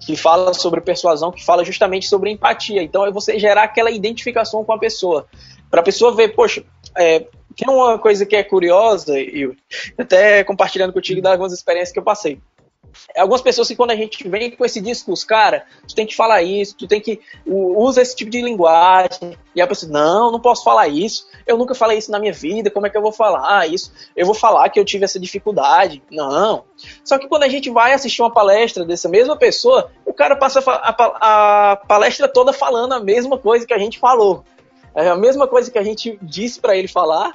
Que 0.00 0.16
fala 0.16 0.52
sobre 0.54 0.80
persuasão, 0.80 1.32
que 1.32 1.44
fala 1.44 1.64
justamente 1.64 2.06
sobre 2.06 2.30
empatia. 2.30 2.82
Então 2.82 3.06
é 3.06 3.10
você 3.10 3.38
gerar 3.38 3.64
aquela 3.64 3.90
identificação 3.90 4.64
com 4.64 4.72
a 4.72 4.78
pessoa. 4.78 5.26
Para 5.70 5.80
a 5.80 5.84
pessoa 5.84 6.14
ver, 6.14 6.34
poxa, 6.34 6.64
é, 6.96 7.26
tem 7.56 7.68
uma 7.68 7.98
coisa 7.98 8.26
que 8.26 8.36
é 8.36 8.42
curiosa, 8.42 9.18
e 9.18 9.50
até 9.96 10.44
compartilhando 10.44 10.92
contigo 10.92 11.20
das 11.20 11.32
algumas 11.32 11.52
experiências 11.52 11.92
que 11.92 11.98
eu 11.98 12.02
passei 12.02 12.38
algumas 13.16 13.42
pessoas 13.42 13.68
que 13.68 13.76
quando 13.76 13.90
a 13.90 13.96
gente 13.96 14.26
vem 14.28 14.50
com 14.50 14.64
esse 14.64 14.80
discurso, 14.80 15.26
cara, 15.26 15.64
tu 15.86 15.94
tem 15.94 16.06
que 16.06 16.16
falar 16.16 16.42
isso, 16.42 16.76
tu 16.76 16.86
tem 16.86 17.00
que 17.00 17.20
usa 17.46 18.00
esse 18.00 18.16
tipo 18.16 18.30
de 18.30 18.40
linguagem. 18.40 19.36
E 19.54 19.60
a 19.60 19.66
pessoa, 19.66 19.92
não, 19.92 20.32
não 20.32 20.40
posso 20.40 20.64
falar 20.64 20.88
isso. 20.88 21.26
Eu 21.46 21.58
nunca 21.58 21.74
falei 21.74 21.98
isso 21.98 22.10
na 22.10 22.18
minha 22.18 22.32
vida. 22.32 22.70
Como 22.70 22.86
é 22.86 22.90
que 22.90 22.96
eu 22.96 23.02
vou 23.02 23.12
falar 23.12 23.66
isso? 23.66 23.92
Eu 24.16 24.24
vou 24.24 24.34
falar 24.34 24.68
que 24.70 24.80
eu 24.80 24.84
tive 24.84 25.04
essa 25.04 25.20
dificuldade. 25.20 26.02
Não. 26.10 26.64
Só 27.04 27.18
que 27.18 27.28
quando 27.28 27.42
a 27.42 27.48
gente 27.48 27.70
vai 27.70 27.92
assistir 27.92 28.22
uma 28.22 28.32
palestra 28.32 28.84
dessa 28.84 29.08
mesma 29.08 29.36
pessoa, 29.36 29.90
o 30.06 30.12
cara 30.12 30.36
passa 30.36 30.62
a, 30.66 31.72
a, 31.72 31.76
palestra 31.76 32.28
toda 32.28 32.52
falando 32.52 32.92
a 32.92 33.00
mesma 33.00 33.36
coisa 33.36 33.66
que 33.66 33.74
a 33.74 33.78
gente 33.78 33.98
falou. 33.98 34.44
É 34.94 35.08
a 35.08 35.16
mesma 35.16 35.46
coisa 35.46 35.70
que 35.70 35.78
a 35.78 35.82
gente 35.82 36.18
disse 36.20 36.60
para 36.60 36.76
ele 36.76 36.88
falar, 36.88 37.32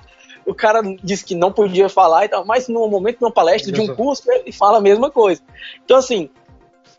o 0.47 0.55
cara 0.55 0.81
disse 1.03 1.25
que 1.25 1.35
não 1.35 1.51
podia 1.51 1.89
falar 1.89 2.25
e 2.25 2.29
tal, 2.29 2.45
mas 2.45 2.69
no 2.69 2.87
momento 2.87 3.19
de 3.19 3.25
uma 3.25 3.31
palestra, 3.31 3.71
de 3.71 3.81
um 3.81 3.93
curso, 3.93 4.23
ele 4.31 4.51
fala 4.51 4.77
a 4.77 4.81
mesma 4.81 5.11
coisa. 5.11 5.41
Então, 5.83 5.97
assim, 5.97 6.29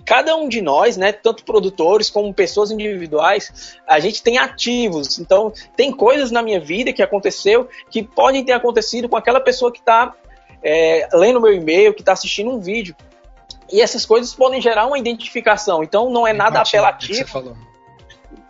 cada 0.04 0.36
um 0.36 0.48
de 0.48 0.60
nós, 0.60 0.98
né, 0.98 1.12
tanto 1.12 1.44
produtores 1.44 2.10
como 2.10 2.32
pessoas 2.32 2.70
individuais, 2.70 3.78
a 3.86 3.98
gente 3.98 4.22
tem 4.22 4.36
ativos. 4.36 5.18
Então, 5.18 5.50
tem 5.74 5.90
coisas 5.90 6.30
na 6.30 6.42
minha 6.42 6.60
vida 6.60 6.92
que 6.92 7.02
aconteceu 7.02 7.68
que 7.90 8.02
podem 8.02 8.44
ter 8.44 8.52
acontecido 8.52 9.08
com 9.08 9.16
aquela 9.16 9.40
pessoa 9.40 9.72
que 9.72 9.80
está 9.80 10.14
é, 10.62 11.08
lendo 11.14 11.40
meu 11.40 11.54
e-mail, 11.54 11.94
que 11.94 12.02
está 12.02 12.12
assistindo 12.12 12.50
um 12.50 12.60
vídeo. 12.60 12.94
E 13.72 13.80
essas 13.80 14.04
coisas 14.04 14.34
podem 14.34 14.60
gerar 14.60 14.86
uma 14.86 14.98
identificação. 14.98 15.82
Então, 15.82 16.10
não 16.10 16.26
é 16.26 16.34
nada 16.34 16.60
apelativo 16.60 17.56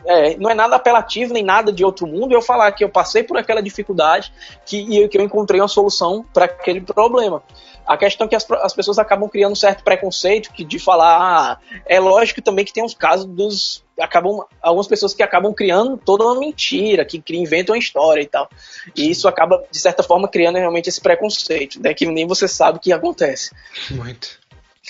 é, 0.05 0.37
não 0.37 0.51
é 0.51 0.55
nada 0.55 0.77
apelativo 0.77 1.33
nem 1.33 1.43
nada 1.43 1.73
de 1.73 1.85
outro 1.85 2.07
mundo 2.07 2.33
eu 2.33 2.43
falar 2.43 2.73
que 2.73 2.85
eu 2.85 2.89
passei 2.89 3.23
por 3.23 3.37
aquela 3.37 3.63
dificuldade 3.63 4.33
que, 4.65 4.79
e 4.79 5.09
que 5.09 5.19
eu 5.19 5.23
encontrei 5.23 5.61
uma 5.61 5.69
solução 5.69 6.25
para 6.33 6.45
aquele 6.45 6.81
problema. 6.81 7.43
A 7.87 7.97
questão 7.97 8.27
é 8.27 8.29
que 8.29 8.37
as, 8.37 8.49
as, 8.51 8.75
pessoas 8.75 8.99
acabam 8.99 9.29
criando 9.31 9.53
um 9.53 9.57
certo 9.57 9.83
preconceito 9.83 10.53
que 10.53 10.63
de 10.63 10.79
falar, 10.79 11.17
ah, 11.19 11.59
é 11.87 11.99
lógico 11.99 12.43
também 12.43 12.65
que 12.65 12.73
tem 12.73 12.85
uns 12.85 12.95
casos 12.95 13.25
dos 13.25 13.83
acabam 13.99 14.45
algumas 14.63 14.87
pessoas 14.87 15.15
que 15.15 15.23
acabam 15.23 15.53
criando 15.53 15.97
toda 15.97 16.25
uma 16.25 16.39
mentira, 16.39 17.05
que 17.05 17.23
inventam 17.31 17.75
uma 17.75 17.79
história 17.79 18.23
e 18.23 18.27
tal. 18.27 18.49
E 18.95 19.11
isso 19.11 19.27
acaba 19.27 19.65
de 19.71 19.79
certa 19.79 20.03
forma 20.03 20.29
criando 20.29 20.57
realmente 20.57 20.89
esse 20.89 21.01
preconceito, 21.01 21.81
né, 21.83 21.95
que 21.95 22.07
nem 22.07 22.27
você 22.27 22.47
sabe 22.47 22.79
o 22.79 22.81
que 22.81 22.93
acontece. 22.93 23.51
Muito. 23.91 24.39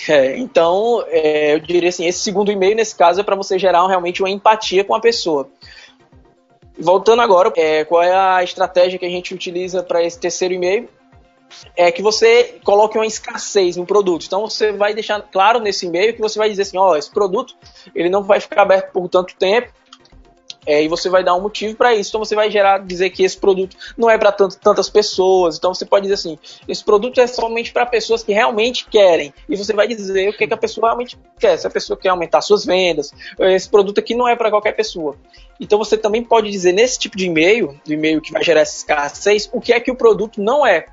É, 0.07 0.37
então, 0.37 1.03
é, 1.07 1.53
eu 1.53 1.59
diria 1.59 1.89
assim, 1.89 2.05
esse 2.05 2.19
segundo 2.19 2.51
e-mail, 2.51 2.75
nesse 2.75 2.95
caso, 2.95 3.19
é 3.19 3.23
para 3.23 3.35
você 3.35 3.59
gerar 3.59 3.85
realmente 3.87 4.21
uma 4.21 4.29
empatia 4.29 4.83
com 4.83 4.95
a 4.95 4.99
pessoa. 4.99 5.49
Voltando 6.77 7.21
agora, 7.21 7.51
é, 7.57 7.83
qual 7.83 8.01
é 8.01 8.15
a 8.15 8.41
estratégia 8.43 8.97
que 8.97 9.05
a 9.05 9.09
gente 9.09 9.33
utiliza 9.33 9.83
para 9.83 10.01
esse 10.01 10.17
terceiro 10.17 10.53
e-mail? 10.53 10.87
É 11.75 11.91
que 11.91 12.01
você 12.01 12.59
coloque 12.63 12.97
uma 12.97 13.05
escassez 13.05 13.75
no 13.75 13.85
produto. 13.85 14.25
Então 14.25 14.41
você 14.41 14.71
vai 14.71 14.93
deixar 14.93 15.21
claro 15.21 15.59
nesse 15.59 15.87
e-mail 15.87 16.13
que 16.13 16.21
você 16.21 16.39
vai 16.39 16.49
dizer 16.49 16.61
assim, 16.61 16.77
ó, 16.77 16.91
oh, 16.91 16.95
esse 16.95 17.11
produto 17.11 17.55
ele 17.93 18.09
não 18.09 18.23
vai 18.23 18.39
ficar 18.39 18.61
aberto 18.61 18.93
por 18.93 19.09
tanto 19.09 19.35
tempo, 19.35 19.73
é, 20.65 20.83
e 20.83 20.87
você 20.87 21.09
vai 21.09 21.23
dar 21.23 21.35
um 21.35 21.41
motivo 21.41 21.75
para 21.75 21.95
isso. 21.95 22.09
Então 22.09 22.23
você 22.23 22.35
vai 22.35 22.51
gerar, 22.51 22.79
dizer 22.79 23.09
que 23.09 23.23
esse 23.23 23.37
produto 23.37 23.75
não 23.97 24.09
é 24.09 24.17
para 24.17 24.31
tantas 24.31 24.89
pessoas. 24.89 25.57
Então 25.57 25.73
você 25.73 25.85
pode 25.85 26.03
dizer 26.03 26.15
assim: 26.15 26.37
esse 26.67 26.83
produto 26.83 27.19
é 27.19 27.27
somente 27.27 27.71
para 27.71 27.85
pessoas 27.85 28.23
que 28.23 28.33
realmente 28.33 28.85
querem. 28.87 29.33
E 29.47 29.55
você 29.55 29.73
vai 29.73 29.87
dizer 29.87 30.29
o 30.29 30.33
que, 30.33 30.47
que 30.47 30.53
a 30.53 30.57
pessoa 30.57 30.87
realmente 30.87 31.17
quer. 31.39 31.57
Se 31.57 31.65
a 31.65 31.69
pessoa 31.69 31.97
quer 31.97 32.09
aumentar 32.09 32.41
suas 32.41 32.65
vendas, 32.65 33.13
esse 33.39 33.69
produto 33.69 33.99
aqui 33.99 34.13
não 34.13 34.27
é 34.27 34.35
para 34.35 34.49
qualquer 34.49 34.73
pessoa. 34.73 35.15
Então 35.59 35.77
você 35.77 35.97
também 35.97 36.23
pode 36.23 36.49
dizer 36.49 36.71
nesse 36.71 36.99
tipo 36.99 37.17
de 37.17 37.25
e-mail, 37.25 37.79
do 37.85 37.93
e-mail 37.93 38.21
que 38.21 38.31
vai 38.31 38.43
gerar 38.43 38.61
essa 38.61 38.77
escassez, 38.77 39.49
o 39.51 39.59
que 39.59 39.73
é 39.73 39.79
que 39.79 39.91
o 39.91 39.95
produto 39.95 40.41
não 40.41 40.65
é. 40.65 40.85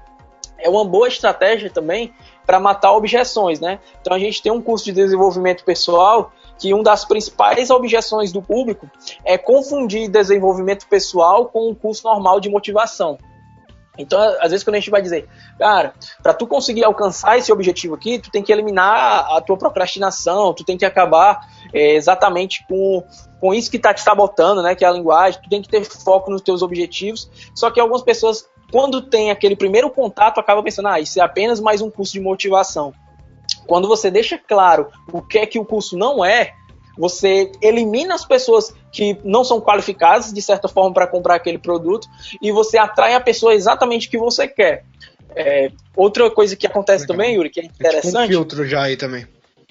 É 0.59 0.69
uma 0.69 0.85
boa 0.85 1.07
estratégia 1.07 1.71
também 1.71 2.13
para 2.47 2.59
matar 2.59 2.93
objeções, 2.93 3.61
né? 3.61 3.79
Então 4.01 4.15
a 4.15 4.19
gente 4.19 4.41
tem 4.41 4.51
um 4.51 4.63
curso 4.63 4.85
de 4.85 4.93
desenvolvimento 4.93 5.65
pessoal 5.65 6.33
que 6.59 6.73
uma 6.73 6.83
das 6.83 7.05
principais 7.05 7.71
objeções 7.71 8.33
do 8.33 8.43
público 8.43 8.91
é 9.25 9.37
confundir 9.37 10.09
desenvolvimento 10.09 10.87
pessoal 10.89 11.47
com 11.47 11.71
um 11.71 11.75
curso 11.75 12.07
normal 12.07 12.41
de 12.41 12.49
motivação. 12.49 13.19
Então, 13.99 14.21
às 14.41 14.51
vezes, 14.51 14.63
quando 14.63 14.77
a 14.77 14.79
gente 14.79 14.91
vai 14.91 15.01
dizer, 15.01 15.29
cara, 15.59 15.95
para 16.23 16.35
tu 16.35 16.47
conseguir 16.47 16.85
alcançar 16.85 17.39
esse 17.39 17.51
objetivo 17.53 17.95
aqui, 17.95 18.19
tu 18.19 18.31
tem 18.31 18.43
que 18.43 18.53
eliminar 18.53 19.27
a 19.31 19.41
tua 19.41 19.57
procrastinação, 19.57 20.53
tu 20.53 20.65
tem 20.65 20.77
que 20.77 20.85
acabar 20.85 21.49
é, 21.73 21.95
exatamente 21.95 22.65
com, 22.69 23.03
com 23.41 23.55
isso 23.55 23.71
que 23.71 23.77
está 23.77 23.95
te 23.95 24.03
sabotando, 24.03 24.63
né, 24.63 24.75
que 24.75 24.85
é 24.85 24.89
a 24.89 24.93
linguagem, 24.93 25.41
tu 25.43 25.49
tem 25.49 25.63
que 25.63 25.69
ter 25.69 25.85
foco 25.85 26.31
nos 26.31 26.43
teus 26.43 26.63
objetivos. 26.63 27.31
Só 27.55 27.71
que 27.71 27.81
algumas 27.81 28.03
pessoas, 28.03 28.47
quando 28.71 29.01
tem 29.01 29.31
aquele 29.31 29.57
primeiro 29.57 29.91
contato, 29.91 30.39
acabam 30.39 30.63
pensando, 30.63 30.89
ah, 30.89 31.01
isso 31.01 31.19
é 31.19 31.23
apenas 31.23 31.61
mais 31.61 31.81
um 31.81 31.91
curso 31.91 32.13
de 32.13 32.21
motivação. 32.21 32.93
Quando 33.67 33.89
você 33.89 34.11
deixa 34.11 34.39
claro 34.39 34.89
o 35.13 35.21
que 35.21 35.39
é 35.39 35.47
que 35.47 35.59
o 35.59 35.65
curso 35.65 35.97
não 35.97 36.25
é, 36.25 36.55
você 36.97 37.53
elimina 37.61 38.15
as 38.15 38.25
pessoas 38.25 38.75
que 38.91 39.19
não 39.23 39.45
são 39.45 39.61
qualificadas, 39.61 40.33
de 40.33 40.41
certa 40.41 40.69
forma, 40.69 40.95
para 40.95 41.07
comprar 41.07 41.35
aquele 41.35 41.59
produto 41.59 42.09
e 42.41 42.51
você 42.51 42.79
atrai 42.79 43.15
a 43.15 43.21
pessoa 43.21 43.55
exatamente 43.55 44.09
que 44.09 44.17
você 44.17 44.49
quer. 44.49 44.85
É, 45.35 45.71
outra 45.95 46.31
coisa 46.31 46.57
que 46.57 46.67
acontece 46.67 47.03
Legal. 47.03 47.17
também, 47.17 47.35
Yuri, 47.35 47.51
que 47.51 47.61
é 47.61 47.65
interessante. 47.65 48.07
É 48.07 48.09
tipo 48.09 48.19
um 48.19 48.27
filtro 48.27 48.67
já 48.67 48.83
aí 48.85 48.97
também. 48.97 49.27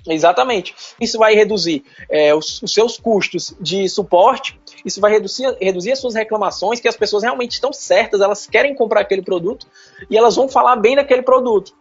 Exatamente. 0.08 0.76
Isso 1.02 1.18
vai 1.18 1.34
reduzir 1.34 1.84
é, 2.10 2.36
os, 2.36 2.62
os, 2.62 2.72
seus 2.72 3.00
custos 3.00 3.56
de 3.60 3.90
suporte, 3.90 4.60
isso 4.86 5.02
vai 5.02 5.12
reduzir, 5.12 5.58
reduzir 5.60 5.94
as 5.94 6.00
suas 6.00 6.14
reclamações, 6.14 6.80
que 6.80 6.88
as 6.88 6.96
pessoas 6.96 7.24
realmente 7.24 7.54
estão 7.54 7.74
certas, 7.74 8.22
elas 8.22 8.46
querem 8.46 8.76
comprar 8.76 9.02
aquele 9.02 9.24
produto 9.24 9.66
e 10.08 10.16
elas 10.16 10.36
vão 10.36 10.48
falar 10.48 10.76
bem 10.76 10.96
daquele 10.96 11.24
produto 11.24 11.74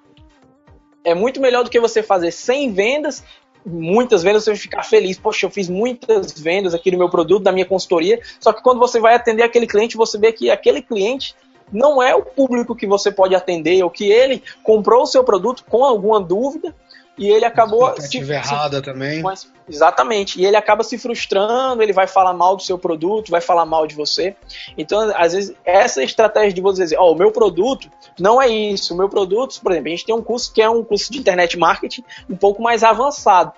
é 1.04 1.14
muito 1.14 1.40
melhor 1.40 1.62
do 1.62 1.70
que 1.70 1.78
você 1.78 2.02
fazer 2.02 2.32
100 2.32 2.72
vendas, 2.72 3.22
muitas 3.64 4.22
vendas, 4.22 4.44
você 4.44 4.56
ficar 4.56 4.82
feliz. 4.82 5.18
Poxa, 5.18 5.46
eu 5.46 5.50
fiz 5.50 5.68
muitas 5.68 6.32
vendas 6.32 6.74
aqui 6.74 6.90
no 6.90 6.98
meu 6.98 7.08
produto, 7.08 7.42
da 7.42 7.52
minha 7.52 7.66
consultoria. 7.66 8.20
Só 8.40 8.52
que 8.52 8.62
quando 8.62 8.78
você 8.78 8.98
vai 8.98 9.14
atender 9.14 9.42
aquele 9.42 9.66
cliente, 9.66 9.96
você 9.96 10.18
vê 10.18 10.32
que 10.32 10.50
aquele 10.50 10.82
cliente 10.82 11.34
não 11.72 12.02
é 12.02 12.14
o 12.14 12.22
público 12.22 12.74
que 12.74 12.86
você 12.86 13.10
pode 13.10 13.34
atender, 13.34 13.82
ou 13.82 13.90
que 13.90 14.10
ele 14.10 14.42
comprou 14.62 15.02
o 15.02 15.06
seu 15.06 15.24
produto 15.24 15.64
com 15.68 15.84
alguma 15.84 16.20
dúvida 16.20 16.74
e 17.16 17.28
ele 17.28 17.44
acabou 17.44 17.94
se, 18.00 18.18
errada 18.18 18.82
também. 18.82 19.22
Mas, 19.22 19.48
exatamente. 19.68 20.40
E 20.40 20.44
ele 20.44 20.56
acaba 20.56 20.82
se 20.82 20.98
frustrando, 20.98 21.82
ele 21.82 21.92
vai 21.92 22.06
falar 22.06 22.32
mal 22.32 22.56
do 22.56 22.62
seu 22.62 22.76
produto, 22.76 23.30
vai 23.30 23.40
falar 23.40 23.64
mal 23.64 23.86
de 23.86 23.94
você. 23.94 24.34
Então, 24.76 25.12
às 25.16 25.32
vezes, 25.32 25.54
essa 25.64 26.02
estratégia 26.02 26.52
de 26.52 26.60
você 26.60 26.82
dizer, 26.82 26.98
ó, 26.98 27.08
oh, 27.08 27.12
o 27.12 27.16
meu 27.16 27.30
produto 27.30 27.88
não 28.18 28.42
é 28.42 28.48
isso. 28.48 28.94
O 28.94 28.96
meu 28.96 29.08
produto, 29.08 29.60
por 29.62 29.70
exemplo, 29.70 29.88
a 29.88 29.90
gente 29.90 30.06
tem 30.06 30.14
um 30.14 30.22
curso 30.22 30.52
que 30.52 30.60
é 30.60 30.68
um 30.68 30.82
curso 30.82 31.12
de 31.12 31.18
internet 31.18 31.56
marketing 31.56 32.04
um 32.28 32.36
pouco 32.36 32.62
mais 32.62 32.82
avançado 32.82 33.52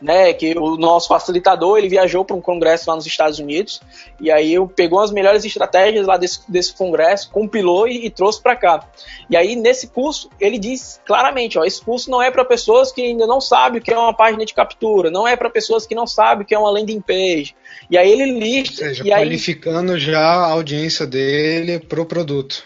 né, 0.00 0.32
que 0.32 0.56
o 0.56 0.76
nosso 0.76 1.08
facilitador 1.08 1.78
ele 1.78 1.88
viajou 1.88 2.24
para 2.24 2.36
um 2.36 2.40
congresso 2.40 2.88
lá 2.88 2.96
nos 2.96 3.06
Estados 3.06 3.38
Unidos 3.38 3.80
e 4.20 4.30
aí 4.30 4.54
eu 4.54 4.66
pegou 4.66 5.00
as 5.00 5.10
melhores 5.10 5.44
estratégias 5.44 6.06
lá 6.06 6.16
desse, 6.16 6.40
desse 6.48 6.72
congresso, 6.72 7.30
compilou 7.30 7.88
e, 7.88 8.06
e 8.06 8.10
trouxe 8.10 8.40
para 8.40 8.54
cá. 8.54 8.88
E 9.28 9.36
aí 9.36 9.56
nesse 9.56 9.88
curso 9.88 10.30
ele 10.40 10.58
diz 10.58 11.00
claramente, 11.04 11.58
ó, 11.58 11.64
esse 11.64 11.82
curso 11.82 12.10
não 12.10 12.22
é 12.22 12.30
para 12.30 12.44
pessoas 12.44 12.92
que 12.92 13.02
ainda 13.02 13.26
não 13.26 13.40
sabem 13.40 13.80
o 13.80 13.82
que 13.82 13.92
é 13.92 13.98
uma 13.98 14.14
página 14.14 14.44
de 14.44 14.54
captura, 14.54 15.10
não 15.10 15.26
é 15.26 15.36
para 15.36 15.50
pessoas 15.50 15.86
que 15.86 15.94
não 15.94 16.06
sabem 16.06 16.44
o 16.44 16.46
que 16.46 16.54
é 16.54 16.58
uma 16.58 16.70
landing 16.70 17.00
page. 17.00 17.54
E 17.90 17.98
aí 17.98 18.10
ele 18.10 18.38
lista, 18.38 18.82
Ou 18.82 18.88
seja, 18.88 19.04
e 19.04 19.10
qualificando 19.10 19.92
aí... 19.92 19.98
já 19.98 20.20
a 20.20 20.52
audiência 20.52 21.06
dele 21.06 21.78
pro 21.78 22.06
produto. 22.06 22.62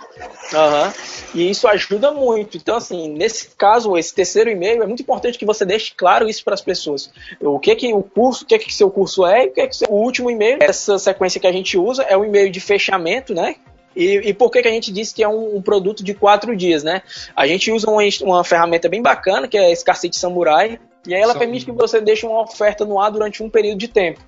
Uhum. 0.53 0.93
E 1.35 1.51
isso 1.51 1.67
ajuda 1.67 2.11
muito. 2.11 2.57
Então, 2.57 2.77
assim, 2.77 3.09
nesse 3.09 3.51
caso, 3.57 3.97
esse 3.97 4.15
terceiro 4.15 4.51
e-mail, 4.51 4.83
é 4.83 4.87
muito 4.87 5.03
importante 5.03 5.39
que 5.39 5.47
você 5.47 5.65
deixe 5.65 5.93
claro 5.97 6.29
isso 6.29 6.45
para 6.45 6.55
as 6.55 6.61
pessoas. 6.61 7.11
O 7.41 7.59
que 7.59 7.75
que 7.75 7.93
o 7.93 8.03
curso, 8.03 8.45
o 8.45 8.47
que 8.47 8.59
que 8.59 8.75
seu 8.75 8.91
curso 8.91 9.27
é 9.27 9.45
e 9.45 9.49
o 9.49 9.53
que 9.53 9.67
que 9.67 9.77
seu, 9.77 9.89
o 9.91 9.97
último 9.97 10.31
e-mail. 10.31 10.59
Essa 10.61 10.99
sequência 10.99 11.41
que 11.41 11.47
a 11.47 11.53
gente 11.53 11.79
usa 11.79 12.03
é 12.03 12.17
o 12.17 12.25
e-mail 12.25 12.51
de 12.51 12.61
fechamento, 12.61 13.35
né? 13.35 13.57
E, 13.95 14.29
e, 14.29 14.35
por 14.35 14.51
que, 14.51 14.63
que 14.63 14.69
a 14.69 14.71
gente 14.71 14.91
disse 14.91 15.15
que 15.15 15.23
é 15.23 15.29
um, 15.29 15.57
um, 15.57 15.63
produto 15.63 16.03
de 16.03 16.15
quatro 16.15 16.57
dias, 16.57 16.83
né? 16.83 17.03
A 17.37 17.47
gente 17.47 17.71
usa 17.71 17.91
uma, 17.91 18.03
uma 18.23 18.43
ferramenta 18.43 18.89
bem 18.89 19.03
bacana, 19.03 19.47
que 19.47 19.59
é 19.59 19.67
a 19.67 19.71
Escassez 19.71 20.17
Samurai, 20.17 20.79
e 21.07 21.15
aí 21.15 21.21
ela 21.21 21.33
Só 21.33 21.39
permite 21.39 21.65
que 21.65 21.73
você 21.73 22.01
deixe 22.01 22.25
uma 22.25 22.43
oferta 22.43 22.85
no 22.85 22.99
ar 22.99 23.11
durante 23.11 23.43
um 23.43 23.51
período 23.51 23.79
de 23.79 23.89
tempo. 23.89 24.21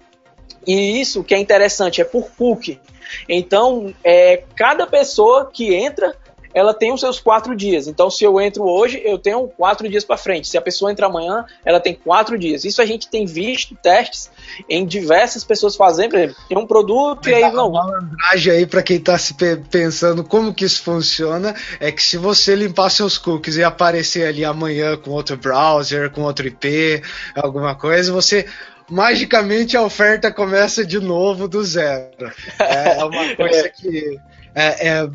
E 0.67 1.01
isso 1.01 1.25
que 1.25 1.35
é 1.35 1.39
interessante, 1.39 2.01
é 2.01 2.05
por 2.05 2.31
cookie. 2.33 2.81
Então, 3.29 3.95
é, 4.03 4.43
cada 4.57 4.87
pessoa 4.87 5.51
que 5.53 5.75
entra 5.75 6.17
ela 6.55 6.73
tem 6.73 6.93
os 6.93 7.01
seus 7.01 7.19
quatro 7.19 7.55
dias. 7.57 7.89
Então, 7.89 8.09
se 8.09 8.25
eu 8.25 8.41
entro 8.41 8.65
hoje, 8.65 9.03
eu 9.05 9.19
tenho 9.19 9.49
quatro 9.49 9.89
dias 9.89 10.05
para 10.05 10.17
frente. 10.17 10.49
Se 10.49 10.57
a 10.57 10.63
pessoa 10.63 10.91
entra 10.91 11.07
amanhã, 11.07 11.45
ela 11.65 11.81
tem 11.81 11.95
quatro 11.95 12.39
dias. 12.39 12.65
Isso 12.65 12.81
a 12.81 12.87
gente 12.87 13.09
tem 13.09 13.27
visto 13.27 13.75
testes 13.75 14.31
em 14.69 14.87
diversas 14.87 15.43
pessoas 15.43 15.75
fazendo. 15.75 16.11
Por 16.11 16.19
exemplo, 16.19 16.37
tem 16.49 16.57
um 16.57 16.67
produto 16.67 17.23
Mas 17.25 17.33
e 17.33 17.35
aí 17.35 17.53
não. 17.53 17.71
Uma 17.71 17.85
malandragem 17.85 18.53
aí 18.53 18.67
para 18.67 18.83
quem 18.83 18.99
está 18.99 19.19
se 19.19 19.35
pensando 19.69 20.23
como 20.23 20.55
que 20.55 20.65
isso 20.65 20.83
funciona 20.83 21.55
é 21.81 21.91
que 21.91 22.03
se 22.03 22.17
você 22.17 22.55
limpar 22.55 22.91
seus 22.91 23.19
cookies 23.19 23.57
e 23.57 23.65
aparecer 23.65 24.29
ali 24.29 24.45
amanhã 24.45 24.97
com 24.97 25.11
outro 25.11 25.37
browser, 25.37 26.11
com 26.11 26.23
outro 26.23 26.47
IP, 26.47 27.03
alguma 27.35 27.75
coisa, 27.75 28.13
você 28.13 28.47
magicamente 28.89 29.77
a 29.77 29.83
oferta 29.83 30.31
começa 30.31 30.85
de 30.85 31.01
novo 31.01 31.49
do 31.49 31.65
zero. 31.65 32.33
É 32.59 33.05
uma 33.05 33.35
coisa 33.37 33.69
que 33.69 34.19
é, 34.55 34.89
é, 34.89 35.11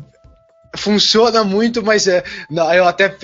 funciona 0.76 1.42
muito, 1.42 1.82
mas 1.82 2.06
é, 2.06 2.22
eu 2.74 2.86
até 2.86 3.16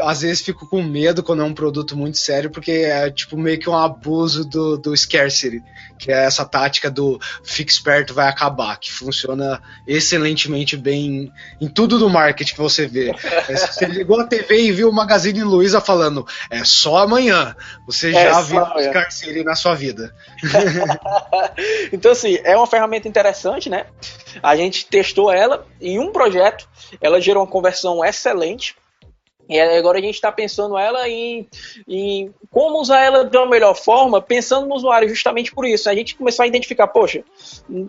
às 0.00 0.20
vezes 0.22 0.42
fico 0.42 0.66
com 0.66 0.82
medo 0.82 1.22
quando 1.22 1.42
é 1.42 1.44
um 1.44 1.54
produto 1.54 1.96
muito 1.96 2.18
sério, 2.18 2.50
porque 2.50 2.70
é 2.70 3.10
tipo 3.10 3.36
meio 3.36 3.58
que 3.58 3.68
um 3.68 3.76
abuso 3.76 4.44
do, 4.44 4.76
do 4.76 4.96
scarcity, 4.96 5.62
que 5.98 6.12
é 6.12 6.24
essa 6.24 6.44
tática 6.44 6.90
do 6.90 7.20
fique 7.42 7.72
esperto 7.72 8.14
vai 8.14 8.28
acabar, 8.28 8.78
que 8.78 8.92
funciona 8.92 9.60
excelentemente 9.86 10.76
bem 10.76 11.32
em 11.60 11.68
tudo 11.68 11.98
do 11.98 12.08
marketing 12.08 12.54
que 12.54 12.60
você 12.60 12.86
vê. 12.86 13.10
É, 13.10 13.56
você 13.56 13.86
ligou 13.86 14.20
a 14.20 14.26
TV 14.26 14.62
e 14.62 14.72
viu 14.72 14.88
o 14.88 14.92
Magazine 14.92 15.42
Luiza 15.42 15.80
falando, 15.80 16.26
é 16.50 16.64
só 16.64 16.98
amanhã, 16.98 17.56
você 17.86 18.10
é 18.10 18.30
já 18.30 18.40
viu 18.40 18.62
o 18.62 18.82
scarcity 18.82 19.42
na 19.42 19.54
sua 19.54 19.74
vida. 19.74 20.14
então 21.92 22.12
assim, 22.12 22.38
é 22.44 22.56
uma 22.56 22.66
ferramenta 22.66 23.08
interessante, 23.08 23.68
né? 23.68 23.86
A 24.42 24.56
gente 24.56 24.86
testou 24.86 25.32
ela 25.32 25.66
em 25.80 25.98
um 25.98 26.12
projeto, 26.12 26.68
ela 27.00 27.20
gerou 27.20 27.42
uma 27.42 27.50
conversão 27.50 28.04
excelente. 28.04 28.76
E 29.48 29.58
agora 29.58 29.98
a 29.98 30.02
gente 30.02 30.14
está 30.14 30.30
pensando 30.30 30.76
ela 30.76 31.08
em, 31.08 31.48
em, 31.88 32.34
como 32.50 32.80
usar 32.80 33.02
ela 33.02 33.24
de 33.24 33.34
uma 33.36 33.46
melhor 33.46 33.74
forma, 33.74 34.20
pensando 34.20 34.66
no 34.66 34.74
usuário, 34.74 35.08
justamente 35.08 35.54
por 35.54 35.64
isso. 35.64 35.88
A 35.88 35.94
gente 35.94 36.14
começou 36.16 36.42
a 36.42 36.46
identificar, 36.46 36.86
poxa, 36.86 37.24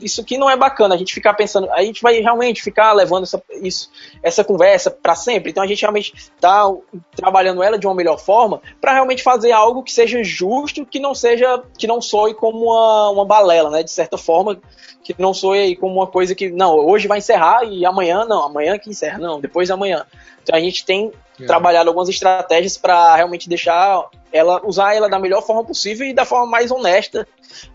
isso 0.02 0.22
aqui 0.22 0.38
não 0.38 0.50
é 0.50 0.56
bacana, 0.56 0.96
a 0.96 0.98
gente 0.98 1.14
ficar 1.14 1.34
pensando, 1.34 1.70
a 1.72 1.84
gente 1.84 2.02
vai 2.02 2.20
realmente 2.22 2.62
ficar 2.62 2.94
levando 2.94 3.24
essa, 3.24 3.44
isso, 3.62 3.92
essa 4.24 4.42
conversa 4.42 4.90
para 4.90 5.16
sempre. 5.16 5.52
Então 5.52 5.62
a 5.62 5.68
gente 5.68 5.82
realmente 5.82 6.14
está 6.16 6.72
trabalhando 7.14 7.62
ela 7.62 7.78
de 7.78 7.86
uma 7.86 7.96
melhor 7.96 8.18
forma 8.18 8.62
para 8.80 8.94
realmente 8.94 9.22
fazer 9.22 9.52
algo 9.52 9.84
que 9.84 9.92
seja 9.92 10.24
justo, 10.24 10.86
que 10.86 11.00
não 11.00 11.14
seja, 11.14 11.62
que 11.78 11.88
não 11.88 12.02
soe 12.02 12.34
como 12.34 12.68
uma, 12.68 13.10
uma 13.10 13.26
balela, 13.26 13.70
né? 13.70 13.84
De 13.84 13.92
certa 13.92 14.18
forma, 14.18 14.62
que 15.04 15.14
não 15.18 15.34
soe 15.34 15.76
como 15.76 15.96
uma 15.96 16.08
coisa 16.08 16.34
que, 16.34 16.50
não, 16.50 16.76
hoje 16.76 17.08
vai 17.08 17.18
encerrar 17.18 17.66
e 17.66 17.86
amanhã 17.86 18.24
não, 18.26 18.44
amanhã 18.44 18.78
que 18.78 18.90
encerra, 18.90 19.18
não, 19.18 19.42
depois 19.42 19.68
de 19.68 19.74
amanhã. 19.74 20.06
Então 20.42 20.56
a 20.56 20.62
gente 20.62 20.86
tem 20.86 21.12
é. 21.40 21.46
trabalhado 21.46 21.90
algumas 21.90 22.10
estratégias 22.10 22.78
para 22.78 23.16
realmente 23.16 23.48
deixar 23.48 24.10
ela, 24.32 24.62
usar 24.66 24.94
ela 24.94 25.10
da 25.10 25.20
melhor 25.20 25.42
forma 25.42 25.64
possível 25.64 26.08
e 26.08 26.14
da 26.14 26.26
forma 26.26 26.46
mais 26.46 26.72
honesta, 26.72 27.28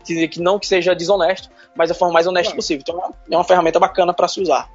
que, 0.05 0.29
que 0.29 0.40
não 0.40 0.59
que 0.59 0.66
seja 0.66 0.94
desonesto, 0.94 1.50
mas 1.74 1.88
da 1.88 1.94
forma 1.94 2.14
mais 2.14 2.27
honesta 2.27 2.50
claro. 2.50 2.57
possível. 2.57 2.85
Então 2.87 3.14
é 3.31 3.37
uma 3.37 3.44
ferramenta 3.44 3.79
bacana 3.79 4.12
para 4.12 4.29
se 4.29 4.40
usar. 4.40 4.70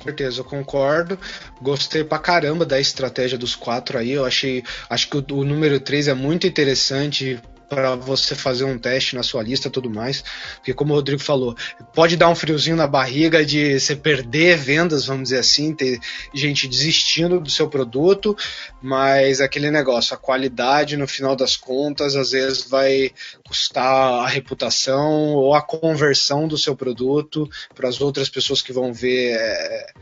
Com 0.00 0.04
certeza, 0.04 0.40
eu 0.40 0.44
concordo. 0.44 1.18
Gostei 1.60 2.02
pra 2.02 2.18
caramba 2.18 2.64
da 2.64 2.80
estratégia 2.80 3.36
dos 3.36 3.54
quatro 3.54 3.98
aí. 3.98 4.12
Eu 4.12 4.24
achei. 4.24 4.64
Acho 4.88 5.10
que 5.10 5.16
o, 5.18 5.24
o 5.36 5.44
número 5.44 5.78
3 5.78 6.08
é 6.08 6.14
muito 6.14 6.46
interessante 6.46 7.38
para 7.70 7.94
você 7.94 8.34
fazer 8.34 8.64
um 8.64 8.76
teste 8.76 9.14
na 9.14 9.22
sua 9.22 9.44
lista 9.44 9.70
tudo 9.70 9.88
mais. 9.88 10.24
Porque, 10.56 10.74
como 10.74 10.92
o 10.92 10.96
Rodrigo 10.96 11.22
falou, 11.22 11.56
pode 11.94 12.16
dar 12.16 12.28
um 12.28 12.34
friozinho 12.34 12.74
na 12.74 12.88
barriga 12.88 13.46
de 13.46 13.78
você 13.78 13.94
perder 13.94 14.58
vendas, 14.58 15.06
vamos 15.06 15.24
dizer 15.24 15.38
assim, 15.38 15.72
ter 15.72 16.00
gente 16.34 16.66
desistindo 16.66 17.40
do 17.40 17.48
seu 17.48 17.68
produto, 17.68 18.36
mas 18.82 19.40
aquele 19.40 19.70
negócio, 19.70 20.14
a 20.14 20.18
qualidade, 20.18 20.96
no 20.96 21.06
final 21.06 21.36
das 21.36 21.56
contas, 21.56 22.16
às 22.16 22.32
vezes 22.32 22.68
vai 22.68 23.12
custar 23.46 24.24
a 24.24 24.26
reputação 24.26 25.34
ou 25.34 25.54
a 25.54 25.62
conversão 25.62 26.48
do 26.48 26.58
seu 26.58 26.74
produto 26.74 27.48
para 27.72 27.88
as 27.88 28.00
outras 28.00 28.28
pessoas 28.28 28.60
que 28.60 28.72
vão 28.72 28.92
ver. 28.92 29.36
É, 29.38 29.92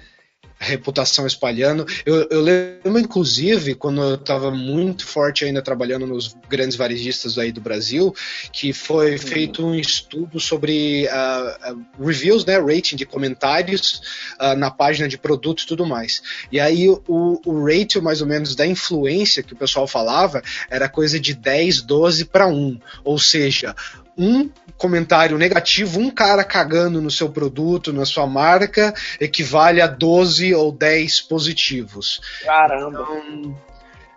reputação 0.58 1.26
espalhando. 1.26 1.86
Eu, 2.04 2.28
eu, 2.30 2.40
lembro, 2.40 2.98
inclusive, 2.98 3.74
quando 3.74 4.02
eu 4.02 4.14
estava 4.16 4.50
muito 4.50 5.06
forte 5.06 5.44
ainda 5.44 5.62
trabalhando 5.62 6.06
nos 6.06 6.36
grandes 6.48 6.76
varejistas 6.76 7.38
aí 7.38 7.52
do 7.52 7.60
Brasil, 7.60 8.14
que 8.52 8.72
foi 8.72 9.12
uhum. 9.12 9.18
feito 9.18 9.64
um 9.64 9.74
estudo 9.74 10.40
sobre 10.40 11.06
uh, 11.06 11.72
uh, 11.72 12.04
reviews, 12.04 12.44
né, 12.44 12.58
rating 12.58 12.96
de 12.96 13.06
comentários 13.06 14.00
uh, 14.40 14.56
na 14.56 14.70
página 14.70 15.08
de 15.08 15.16
produtos 15.16 15.64
e 15.64 15.68
tudo 15.68 15.86
mais. 15.86 16.20
E 16.50 16.58
aí 16.58 16.88
o, 16.88 17.40
o 17.44 17.64
ratio, 17.64 18.02
mais 18.02 18.20
ou 18.20 18.26
menos, 18.26 18.56
da 18.56 18.66
influência 18.66 19.42
que 19.42 19.52
o 19.52 19.56
pessoal 19.56 19.86
falava 19.86 20.42
era 20.68 20.88
coisa 20.88 21.20
de 21.20 21.34
10, 21.34 21.82
12 21.82 22.24
para 22.26 22.48
1. 22.48 22.80
Ou 23.04 23.18
seja, 23.18 23.74
um 24.18 24.50
comentário 24.76 25.38
negativo, 25.38 26.00
um 26.00 26.10
cara 26.10 26.42
cagando 26.42 27.00
no 27.00 27.10
seu 27.10 27.30
produto, 27.30 27.92
na 27.92 28.04
sua 28.04 28.26
marca, 28.26 28.92
equivale 29.20 29.80
a 29.80 29.86
12 29.86 30.54
ou 30.54 30.72
10 30.72 31.20
positivos. 31.22 32.20
Caramba. 32.44 33.00
Então, 33.00 33.58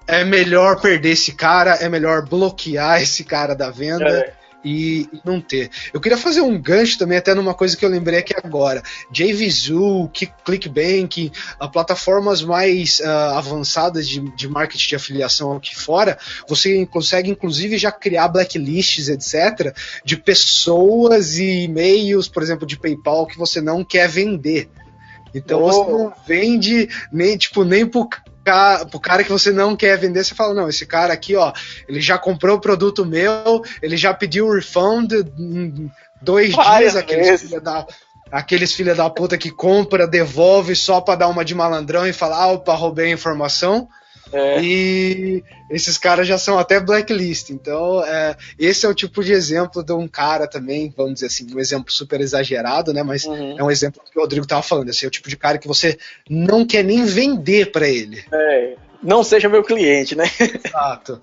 é 0.07 0.25
melhor 0.25 0.81
perder 0.81 1.11
esse 1.11 1.33
cara, 1.33 1.75
é 1.75 1.87
melhor 1.87 2.27
bloquear 2.27 3.01
esse 3.01 3.23
cara 3.23 3.53
da 3.53 3.69
venda. 3.69 4.09
É 4.09 4.40
e, 4.63 5.07
e, 5.11 5.21
não 5.23 5.41
ter. 5.41 5.69
Eu 5.93 5.99
queria 5.99 6.17
fazer 6.17 6.41
um 6.41 6.59
gancho 6.59 6.97
também, 6.97 7.17
até 7.17 7.33
numa 7.33 7.53
coisa 7.53 7.75
que 7.75 7.83
eu 7.83 7.89
lembrei 7.89 8.19
aqui 8.19 8.33
agora. 8.35 8.81
JVZoo, 9.11 10.09
ClickBank, 10.43 11.31
a 11.59 11.67
plataformas 11.67 12.41
mais 12.41 12.99
uh, 12.99 13.35
avançadas 13.35 14.07
de, 14.07 14.19
de 14.35 14.47
marketing 14.47 14.89
de 14.89 14.95
afiliação 14.95 15.53
aqui 15.53 15.75
fora, 15.75 16.17
você 16.47 16.85
consegue 16.85 17.29
inclusive 17.29 17.77
já 17.77 17.91
criar 17.91 18.27
blacklists, 18.27 19.09
etc., 19.09 19.75
de 20.03 20.17
pessoas 20.17 21.37
e 21.37 21.63
e-mails, 21.63 22.27
por 22.27 22.43
exemplo, 22.43 22.65
de 22.65 22.77
PayPal 22.77 23.25
que 23.25 23.37
você 23.37 23.61
não 23.61 23.83
quer 23.83 24.07
vender. 24.07 24.69
Então 25.33 25.61
oh. 25.61 25.71
você 25.71 25.91
não 25.91 26.13
vende 26.27 26.89
nem 27.11 27.37
tipo 27.37 27.63
nem 27.63 27.85
por 27.85 28.09
pro 28.89 28.99
cara 28.99 29.23
que 29.23 29.31
você 29.31 29.51
não 29.51 29.75
quer 29.75 29.97
vender, 29.97 30.23
você 30.23 30.33
fala, 30.33 30.53
não, 30.53 30.69
esse 30.69 30.85
cara 30.85 31.13
aqui, 31.13 31.35
ó, 31.35 31.53
ele 31.87 32.01
já 32.01 32.17
comprou 32.17 32.57
o 32.57 32.61
produto 32.61 33.05
meu, 33.05 33.63
ele 33.81 33.97
já 33.97 34.13
pediu 34.13 34.47
o 34.47 34.53
refund 34.53 35.11
em 35.11 35.91
dois 36.21 36.53
dias, 36.53 36.95
aqueles 36.95 37.41
filha 37.41 37.61
da, 37.61 37.85
aqueles 38.31 38.73
filha 38.73 38.95
da 38.95 39.09
puta 39.09 39.37
que 39.37 39.51
compra, 39.51 40.07
devolve 40.07 40.75
só 40.75 41.01
pra 41.01 41.15
dar 41.15 41.27
uma 41.27 41.45
de 41.45 41.53
malandrão 41.53 42.07
e 42.07 42.13
falar, 42.13 42.37
ah, 42.37 42.51
opa, 42.53 42.73
roubei 42.73 43.07
a 43.07 43.13
informação. 43.13 43.87
É. 44.31 44.61
E 44.61 45.43
esses 45.69 45.97
caras 45.97 46.27
já 46.27 46.37
são 46.37 46.57
até 46.57 46.79
blacklist. 46.79 47.49
Então, 47.49 48.03
é, 48.03 48.35
esse 48.57 48.85
é 48.85 48.89
o 48.89 48.93
tipo 48.93 49.23
de 49.23 49.33
exemplo 49.33 49.83
de 49.83 49.93
um 49.93 50.07
cara 50.07 50.47
também, 50.47 50.93
vamos 50.95 51.15
dizer 51.15 51.27
assim, 51.27 51.47
um 51.53 51.59
exemplo 51.59 51.91
super 51.91 52.21
exagerado, 52.21 52.93
né? 52.93 53.03
Mas 53.03 53.25
uhum. 53.25 53.57
é 53.57 53.63
um 53.63 53.71
exemplo 53.71 54.01
que 54.11 54.17
o 54.17 54.21
Rodrigo 54.21 54.47
tava 54.47 54.61
falando. 54.61 54.89
Esse 54.89 55.05
é 55.05 55.07
o 55.07 55.11
tipo 55.11 55.29
de 55.29 55.37
cara 55.37 55.57
que 55.57 55.67
você 55.67 55.97
não 56.29 56.65
quer 56.65 56.83
nem 56.83 57.05
vender 57.05 57.71
para 57.71 57.87
ele. 57.87 58.23
É 58.31 58.75
não 59.01 59.23
seja 59.23 59.49
meu 59.49 59.63
cliente, 59.63 60.15
né? 60.15 60.25
Exato. 60.63 61.21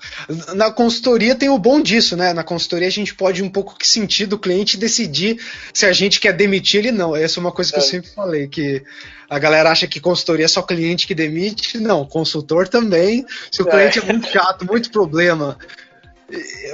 Na 0.54 0.70
consultoria 0.70 1.34
tem 1.34 1.48
o 1.48 1.58
bom 1.58 1.80
disso, 1.80 2.16
né? 2.16 2.32
Na 2.32 2.42
consultoria 2.42 2.88
a 2.88 2.90
gente 2.90 3.14
pode 3.14 3.42
um 3.42 3.48
pouco 3.48 3.76
que 3.76 3.86
sentir 3.86 4.26
do 4.26 4.38
cliente 4.38 4.76
decidir 4.76 5.40
se 5.72 5.86
a 5.86 5.92
gente 5.92 6.18
quer 6.20 6.32
demitir 6.32 6.80
ele 6.80 6.92
não. 6.92 7.14
Essa 7.14 7.38
é 7.38 7.40
uma 7.40 7.52
coisa 7.52 7.70
que 7.70 7.78
é. 7.78 7.80
eu 7.80 7.86
sempre 7.86 8.10
falei, 8.10 8.48
que 8.48 8.82
a 9.30 9.38
galera 9.38 9.70
acha 9.70 9.86
que 9.86 10.00
consultoria 10.00 10.46
é 10.46 10.48
só 10.48 10.62
cliente 10.62 11.06
que 11.06 11.14
demite. 11.14 11.78
Não, 11.78 12.04
consultor 12.04 12.66
também. 12.66 13.24
Se 13.52 13.62
o 13.62 13.68
é. 13.68 13.70
cliente 13.70 13.98
é 13.98 14.02
muito 14.02 14.28
chato, 14.28 14.66
muito 14.66 14.90
problema, 14.90 15.56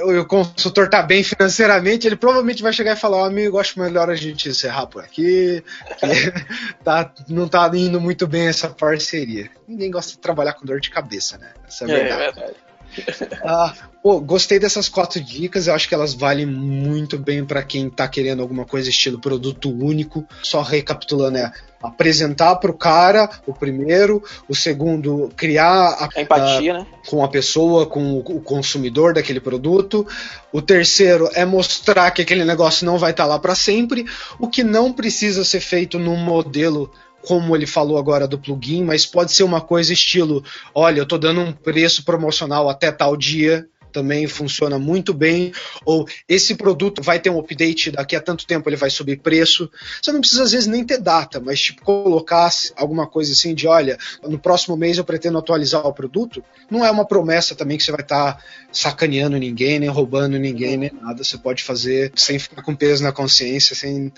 o 0.03 0.25
consultor 0.25 0.89
tá 0.89 1.01
bem 1.01 1.23
financeiramente, 1.23 2.05
ele 2.05 2.17
provavelmente 2.17 2.61
vai 2.61 2.73
chegar 2.73 2.93
e 2.93 2.99
falar, 2.99 3.23
oh, 3.23 3.25
amigo, 3.25 3.57
acho 3.57 3.79
melhor 3.79 4.09
a 4.09 4.15
gente 4.15 4.49
encerrar 4.49 4.87
por 4.87 5.03
aqui, 5.03 5.63
tá, 6.83 7.13
não 7.29 7.47
tá 7.47 7.69
indo 7.73 8.01
muito 8.01 8.27
bem 8.27 8.47
essa 8.47 8.69
parceria. 8.69 9.49
Ninguém 9.67 9.89
gosta 9.89 10.11
de 10.11 10.19
trabalhar 10.19 10.53
com 10.53 10.65
dor 10.65 10.81
de 10.81 10.89
cabeça, 10.89 11.37
né? 11.37 11.53
Essa 11.65 11.85
é, 11.85 11.91
é 11.91 11.93
verdade. 11.95 12.21
É 12.21 12.31
verdade. 12.31 12.64
Ah, 13.47 13.73
pô, 14.01 14.19
gostei 14.19 14.57
dessas 14.57 14.89
quatro 14.89 15.21
dicas, 15.21 15.67
eu 15.67 15.75
acho 15.75 15.87
que 15.87 15.93
elas 15.93 16.15
valem 16.15 16.47
muito 16.47 17.17
bem 17.17 17.45
para 17.45 17.61
quem 17.61 17.87
está 17.87 18.07
querendo 18.07 18.41
alguma 18.41 18.65
coisa 18.65 18.89
estilo 18.89 19.19
produto 19.19 19.69
único. 19.69 20.25
Só 20.41 20.61
recapitulando, 20.61 21.37
é 21.37 21.51
apresentar 21.81 22.55
para 22.55 22.71
o 22.71 22.77
cara 22.77 23.29
o 23.45 23.53
primeiro, 23.53 24.23
o 24.49 24.55
segundo, 24.55 25.31
criar 25.35 25.69
a, 25.69 26.09
a 26.15 26.21
empatia 26.21 26.75
a, 26.75 26.79
né? 26.79 26.87
com 27.07 27.23
a 27.23 27.27
pessoa, 27.27 27.85
com 27.85 28.13
o, 28.13 28.19
o, 28.19 28.41
consumidor 28.41 29.13
daquele 29.13 29.39
produto. 29.39 30.07
O 30.51 30.61
terceiro 30.61 31.29
é 31.33 31.45
mostrar 31.45 32.09
que 32.11 32.21
aquele 32.21 32.43
negócio 32.43 32.85
não 32.85 32.97
vai 32.97 33.11
estar 33.11 33.23
tá 33.23 33.29
lá 33.29 33.39
para 33.39 33.55
sempre, 33.55 34.05
o 34.39 34.47
que 34.47 34.63
não 34.63 34.91
precisa 34.91 35.45
ser 35.45 35.59
feito 35.59 35.99
num 35.99 36.17
modelo 36.17 36.91
como 37.25 37.55
ele 37.55 37.65
falou 37.65 37.97
agora 37.97 38.27
do 38.27 38.39
plugin, 38.39 38.83
mas 38.83 39.05
pode 39.05 39.31
ser 39.31 39.43
uma 39.43 39.61
coisa 39.61 39.93
estilo: 39.93 40.43
olha, 40.73 40.99
eu 40.99 41.03
estou 41.03 41.17
dando 41.17 41.41
um 41.41 41.51
preço 41.51 42.03
promocional 42.03 42.69
até 42.69 42.91
tal 42.91 43.17
dia, 43.17 43.67
também 43.95 44.27
funciona 44.27 44.77
muito 44.77 45.13
bem, 45.13 45.53
ou 45.85 46.05
esse 46.27 46.55
produto 46.55 47.01
vai 47.01 47.17
ter 47.17 47.29
um 47.29 47.39
update 47.39 47.91
daqui 47.91 48.13
a 48.13 48.19
tanto 48.19 48.45
tempo, 48.45 48.67
ele 48.67 48.75
vai 48.75 48.89
subir 48.89 49.21
preço. 49.21 49.71
Você 50.01 50.11
não 50.11 50.19
precisa 50.19 50.43
às 50.43 50.51
vezes 50.51 50.67
nem 50.67 50.83
ter 50.83 50.99
data, 50.99 51.39
mas 51.39 51.61
tipo 51.61 51.81
colocar 51.81 52.51
alguma 52.75 53.07
coisa 53.07 53.31
assim 53.31 53.55
de, 53.55 53.67
olha, 53.67 53.97
no 54.21 54.37
próximo 54.37 54.75
mês 54.75 54.97
eu 54.97 55.05
pretendo 55.05 55.37
atualizar 55.37 55.87
o 55.87 55.93
produto, 55.93 56.43
não 56.69 56.83
é 56.85 56.91
uma 56.91 57.05
promessa 57.05 57.55
também 57.55 57.77
que 57.77 57.85
você 57.85 57.91
vai 57.91 58.01
estar 58.01 58.33
tá 58.33 58.43
sacaneando 58.69 59.37
ninguém, 59.37 59.79
nem 59.79 59.89
roubando 59.89 60.37
ninguém, 60.37 60.75
nem 60.75 60.91
nada. 61.01 61.23
Você 61.23 61.37
pode 61.37 61.63
fazer 61.63 62.11
sem 62.15 62.37
ficar 62.37 62.61
com 62.63 62.75
peso 62.75 63.01
na 63.01 63.13
consciência, 63.13 63.73
sem 63.73 64.11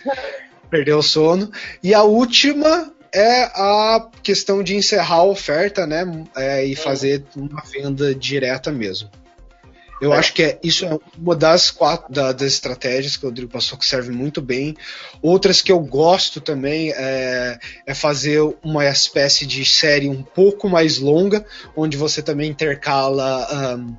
perder 0.72 0.96
o 0.96 1.04
sono. 1.04 1.52
E 1.84 1.93
a 1.93 2.02
última 2.02 2.91
é 3.17 3.43
a 3.53 4.08
questão 4.21 4.61
de 4.61 4.76
encerrar 4.76 5.15
a 5.15 5.24
oferta, 5.24 5.88
né? 5.88 6.05
É, 6.36 6.63
e 6.63 6.76
fazer 6.76 7.24
uma 7.36 7.63
venda 7.63 8.13
direta 8.13 8.72
mesmo. 8.72 9.09
Eu 9.99 10.13
é. 10.13 10.18
acho 10.18 10.34
que 10.34 10.43
é, 10.43 10.59
isso 10.63 10.86
é 10.86 10.97
uma 11.18 11.36
das 11.36 11.72
quatro 11.72 12.13
da, 12.13 12.32
das 12.32 12.53
estratégias 12.53 13.18
que 13.18 13.26
o 13.26 13.30
Rodrigo 13.30 13.51
passou 13.51 13.78
que 13.78 13.86
serve 13.86 14.11
muito 14.11 14.41
bem. 14.41 14.76
Outras 15.22 15.61
que 15.61 15.72
eu 15.72 15.80
gosto 15.80 16.39
também 16.39 16.91
é, 16.91 17.57
é, 17.86 17.93
fazer 17.95 18.39
uma 18.63 18.86
espécie 18.86 19.45
de 19.45 19.65
série 19.65 20.07
um 20.07 20.22
pouco 20.22 20.70
mais 20.70 20.99
longa, 20.99 21.43
onde 21.76 21.97
você 21.97 22.22
também 22.22 22.51
intercala 22.51 23.76
um, 23.76 23.95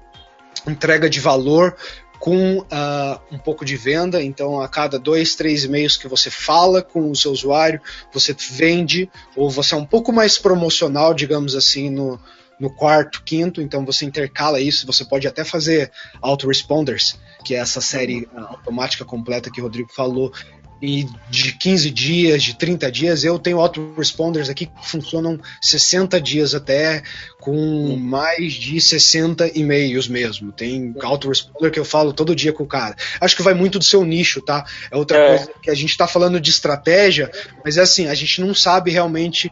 entrega 0.71 1.11
de 1.11 1.19
valor 1.19 1.77
com 2.19 2.59
uh, 2.59 3.21
um 3.31 3.39
pouco 3.39 3.65
de 3.65 3.77
venda. 3.77 4.23
Então, 4.23 4.61
a 4.61 4.69
cada 4.69 4.99
dois, 4.99 5.35
três 5.35 5.65
e-mails 5.65 5.97
que 5.97 6.09
você 6.09 6.31
fala 6.31 6.83
com 6.83 7.11
o 7.11 7.17
seu 7.17 7.33
usuário, 7.33 7.81
você 8.13 8.35
vende, 8.51 9.11
ou 9.37 9.51
você 9.51 9.75
é 9.75 9.79
um 9.79 9.87
pouco 9.87 10.13
mais 10.13 10.39
promocional, 10.39 11.15
digamos 11.15 11.55
assim, 11.55 11.91
no, 11.91 12.19
no 12.59 12.71
quarto, 12.71 13.23
quinto, 13.23 13.63
então 13.63 13.85
você 13.85 14.05
intercala 14.05 14.61
isso, 14.61 14.87
você 14.87 15.05
pode 15.05 15.27
até 15.29 15.45
fazer 15.45 15.93
autoresponders, 16.21 17.19
que 17.45 17.55
é 17.55 17.59
essa 17.59 17.81
série 17.81 18.29
automática 18.35 19.05
completa 19.05 19.51
que 19.51 19.61
o 19.61 19.65
Rodrigo 19.65 19.91
falou, 19.93 20.33
e 20.81 21.07
de 21.29 21.53
15 21.53 21.91
dias, 21.91 22.43
de 22.43 22.57
30 22.57 22.91
dias, 22.93 23.25
eu 23.25 23.39
tenho 23.39 23.61
autoresponders 23.61 24.49
aqui 24.49 24.67
que 24.67 24.89
funcionam 24.89 25.39
60 25.61 26.21
dias 26.21 26.55
até, 26.55 27.03
com 27.41 27.97
mais 27.97 28.55
de 28.55 28.81
60 28.81 29.59
e-mails 29.59 30.07
mesmo. 30.07 30.53
Tem 30.53 30.95
autoresponder 31.03 31.71
que 31.71 31.81
eu 31.81 31.85
falo 31.85 32.13
todo 32.13 32.35
dia 32.35 32.53
com 32.53 32.63
o 32.63 32.67
cara. 32.67 32.95
Acho 33.21 33.37
que 33.37 33.43
vai 33.43 33.55
muito 33.55 33.79
do 33.79 33.85
seu 33.85 34.05
nicho, 34.05 34.41
tá? 34.41 34.65
É 34.91 34.97
outra 34.97 35.19
é. 35.19 35.29
coisa 35.29 35.53
que 35.63 35.71
a 35.71 35.75
gente 35.75 35.97
tá 35.97 36.07
falando 36.07 36.41
de 36.41 36.51
estratégia, 36.51 37.31
mas 37.65 37.77
é 37.77 37.83
assim, 37.83 38.07
a 38.07 38.15
gente 38.15 38.41
não 38.41 38.55
sabe 38.55 38.91
realmente 38.91 39.51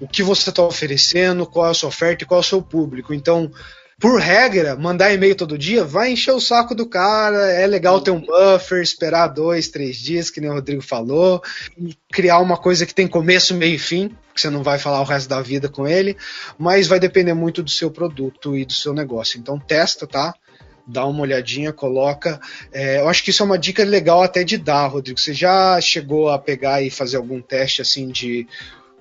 o 0.00 0.08
que 0.08 0.22
você 0.22 0.50
está 0.50 0.62
oferecendo, 0.62 1.46
qual 1.46 1.68
é 1.68 1.70
a 1.70 1.74
sua 1.74 1.88
oferta 1.88 2.24
e 2.24 2.26
qual 2.26 2.40
é 2.40 2.42
o 2.42 2.46
seu 2.46 2.60
público. 2.60 3.14
Então, 3.14 3.50
por 4.04 4.20
regra, 4.20 4.76
mandar 4.76 5.14
e-mail 5.14 5.34
todo 5.34 5.56
dia 5.56 5.82
vai 5.82 6.12
encher 6.12 6.32
o 6.32 6.38
saco 6.38 6.74
do 6.74 6.86
cara. 6.86 7.50
É 7.50 7.66
legal 7.66 8.02
ter 8.02 8.10
um 8.10 8.20
buffer, 8.20 8.82
esperar 8.82 9.28
dois, 9.28 9.68
três 9.68 9.96
dias, 9.96 10.28
que 10.28 10.42
nem 10.42 10.50
o 10.50 10.52
Rodrigo 10.52 10.82
falou, 10.82 11.42
e 11.74 11.96
criar 12.12 12.38
uma 12.40 12.58
coisa 12.58 12.84
que 12.84 12.94
tem 12.94 13.08
começo, 13.08 13.54
meio 13.54 13.76
e 13.76 13.78
fim, 13.78 14.10
que 14.34 14.42
você 14.42 14.50
não 14.50 14.62
vai 14.62 14.78
falar 14.78 15.00
o 15.00 15.04
resto 15.04 15.30
da 15.30 15.40
vida 15.40 15.70
com 15.70 15.88
ele, 15.88 16.18
mas 16.58 16.86
vai 16.86 17.00
depender 17.00 17.32
muito 17.32 17.62
do 17.62 17.70
seu 17.70 17.90
produto 17.90 18.54
e 18.54 18.66
do 18.66 18.74
seu 18.74 18.92
negócio. 18.92 19.40
Então, 19.40 19.58
testa, 19.58 20.06
tá? 20.06 20.34
dá 20.86 21.06
uma 21.06 21.22
olhadinha, 21.22 21.72
coloca. 21.72 22.38
É, 22.70 23.00
eu 23.00 23.08
acho 23.08 23.24
que 23.24 23.30
isso 23.30 23.42
é 23.42 23.46
uma 23.46 23.58
dica 23.58 23.82
legal 23.82 24.22
até 24.22 24.44
de 24.44 24.58
dar, 24.58 24.86
Rodrigo. 24.86 25.18
Você 25.18 25.32
já 25.32 25.80
chegou 25.80 26.28
a 26.28 26.38
pegar 26.38 26.82
e 26.82 26.90
fazer 26.90 27.16
algum 27.16 27.40
teste 27.40 27.80
assim 27.80 28.08
de 28.08 28.46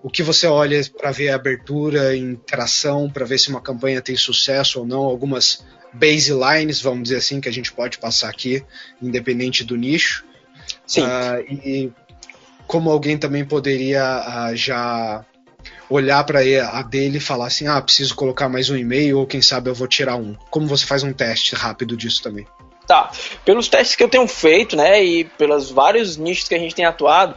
o 0.03 0.09
que 0.09 0.21
você 0.21 0.45
olha 0.45 0.81
para 0.97 1.11
ver 1.11 1.29
a 1.29 1.35
abertura, 1.35 2.15
interação, 2.15 3.09
para 3.09 3.25
ver 3.25 3.39
se 3.39 3.49
uma 3.49 3.61
campanha 3.61 4.01
tem 4.01 4.17
sucesso 4.17 4.81
ou 4.81 4.85
não, 4.85 4.99
algumas 4.99 5.65
baselines, 5.93 6.81
vamos 6.81 7.03
dizer 7.03 7.17
assim, 7.17 7.39
que 7.39 7.47
a 7.47 7.53
gente 7.53 7.71
pode 7.71 7.97
passar 7.97 8.29
aqui, 8.29 8.61
independente 9.01 9.63
do 9.63 9.77
nicho. 9.77 10.25
Sim. 10.85 11.03
Uh, 11.03 11.41
e 11.49 11.91
como 12.67 12.91
alguém 12.91 13.17
também 13.17 13.45
poderia 13.45 14.03
uh, 14.51 14.55
já 14.57 15.25
olhar 15.89 16.21
para 16.25 16.39
a 16.39 16.81
dele 16.81 17.17
e 17.17 17.21
falar 17.21 17.47
assim: 17.47 17.67
ah, 17.67 17.81
preciso 17.81 18.13
colocar 18.13 18.49
mais 18.49 18.69
um 18.69 18.75
e-mail, 18.75 19.19
ou 19.19 19.25
quem 19.25 19.41
sabe 19.41 19.69
eu 19.69 19.75
vou 19.75 19.87
tirar 19.87 20.17
um. 20.17 20.35
Como 20.49 20.67
você 20.67 20.85
faz 20.85 21.03
um 21.03 21.13
teste 21.13 21.55
rápido 21.55 21.95
disso 21.95 22.21
também? 22.21 22.45
Tá. 22.85 23.09
Pelos 23.45 23.69
testes 23.69 23.95
que 23.95 24.03
eu 24.03 24.09
tenho 24.09 24.27
feito, 24.27 24.75
né, 24.75 25.01
e 25.01 25.23
pelos 25.23 25.71
vários 25.71 26.17
nichos 26.17 26.49
que 26.49 26.55
a 26.55 26.59
gente 26.59 26.75
tem 26.75 26.83
atuado, 26.83 27.35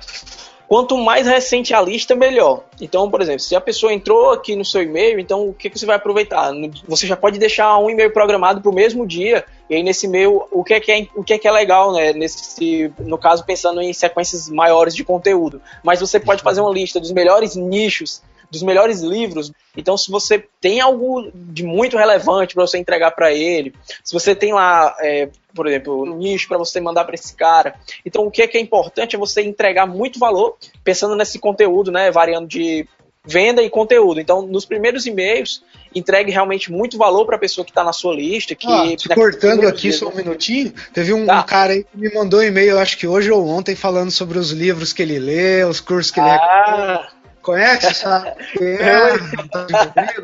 Quanto 0.69 0.97
mais 0.99 1.27
recente 1.27 1.73
a 1.73 1.81
lista, 1.81 2.14
melhor. 2.14 2.64
Então, 2.81 3.09
por 3.09 3.21
exemplo, 3.21 3.41
se 3.41 3.55
a 3.55 3.61
pessoa 3.61 3.93
entrou 3.93 4.31
aqui 4.31 4.57
no 4.57 4.64
seu 4.64 4.83
e-mail, 4.83 5.21
então 5.21 5.49
o 5.49 5.55
que, 5.55 5.71
que 5.71 5.79
você 5.79 5.87
vai 5.87 5.97
aproveitar? 5.97 6.53
Você 6.89 7.07
já 7.07 7.17
pode 7.17 7.39
deixar 7.39 7.79
um 7.79 7.89
e-mail 7.89 8.12
programado 8.12 8.61
para 8.61 8.71
o 8.71 8.75
mesmo 8.75 9.07
dia, 9.07 9.45
e 9.71 9.77
aí 9.77 9.83
nesse 9.83 10.07
e-mail, 10.07 10.45
o 10.51 10.64
que 10.64 10.75
é 10.75 10.81
que 10.81 10.91
é, 10.91 11.07
o 11.14 11.23
que 11.23 11.35
é, 11.35 11.39
que 11.39 11.47
é 11.47 11.51
legal, 11.53 11.93
né? 11.93 12.12
Nesse, 12.12 12.93
no 12.99 13.17
caso, 13.17 13.45
pensando 13.45 13.81
em 13.81 13.93
sequências 13.93 14.49
maiores 14.49 14.95
de 14.95 15.05
conteúdo. 15.05 15.62
Mas 15.85 16.01
você 16.01 16.19
pode 16.19 16.43
fazer 16.43 16.61
uma 16.61 16.73
lista 16.73 16.99
dos 16.99 17.12
melhores 17.12 17.55
nichos 17.55 18.21
dos 18.51 18.63
melhores 18.63 19.01
livros. 19.01 19.53
Então, 19.77 19.97
se 19.97 20.11
você 20.11 20.45
tem 20.61 20.81
algo 20.81 21.31
de 21.35 21.63
muito 21.63 21.97
relevante 21.97 22.55
para 22.55 22.67
você 22.67 22.79
entregar 22.79 23.11
para 23.13 23.33
ele, 23.33 23.75
se 24.03 24.13
você 24.13 24.35
tem 24.35 24.53
lá, 24.53 24.95
é, 25.01 25.29
por 25.55 25.67
exemplo, 25.67 26.03
um 26.03 26.17
nicho 26.17 26.49
para 26.49 26.59
você 26.59 26.81
mandar 26.81 27.05
para 27.05 27.15
esse 27.15 27.35
cara, 27.35 27.75
então 28.05 28.27
o 28.27 28.31
que 28.31 28.43
é, 28.43 28.47
que 28.47 28.57
é 28.57 28.61
importante 28.61 29.17
é 29.17 29.19
você 29.19 29.43
entregar 29.43 29.87
muito 29.87 30.19
valor, 30.19 30.57
pensando 30.83 31.17
nesse 31.17 31.39
conteúdo, 31.39 31.91
né, 31.91 32.11
variando 32.11 32.47
de 32.47 32.87
venda 33.27 33.63
e 33.63 33.69
conteúdo. 33.69 34.21
Então, 34.21 34.43
nos 34.43 34.65
primeiros 34.65 35.05
e-mails, 35.07 35.63
entregue 35.95 36.31
realmente 36.31 36.71
muito 36.71 36.97
valor 36.97 37.27
para 37.27 37.37
a 37.37 37.39
pessoa 37.39 37.65
que 37.65 37.71
está 37.71 37.83
na 37.83 37.93
sua 37.93 38.15
lista. 38.15 38.55
Que, 38.55 38.67
ah, 38.69 38.97
te 38.97 39.09
cortando 39.09 39.67
aqui 39.67 39.93
só 39.93 40.09
um 40.09 40.15
minutinho, 40.15 40.73
teve 40.95 41.13
um, 41.13 41.27
tá. 41.27 41.41
um, 41.41 41.43
cara 41.43 41.73
aí 41.73 41.85
que 41.85 41.99
me 41.99 42.13
mandou 42.15 42.41
um 42.41 42.45
e-mail, 42.45 42.79
acho 42.79 42.97
que 42.97 43.07
hoje 43.07 43.31
ou 43.31 43.47
ontem, 43.49 43.75
falando 43.75 44.11
sobre 44.11 44.39
os 44.39 44.53
livros 44.53 44.93
que 44.93 45.03
ele 45.03 45.19
lê, 45.19 45.65
os 45.65 45.81
cursos 45.81 46.13
que 46.13 46.21
ah. 46.21 47.01
ele 47.03 47.16
Conhece 47.47 47.87
essa? 47.87 48.37
É, 48.61 49.19
tá 49.49 49.67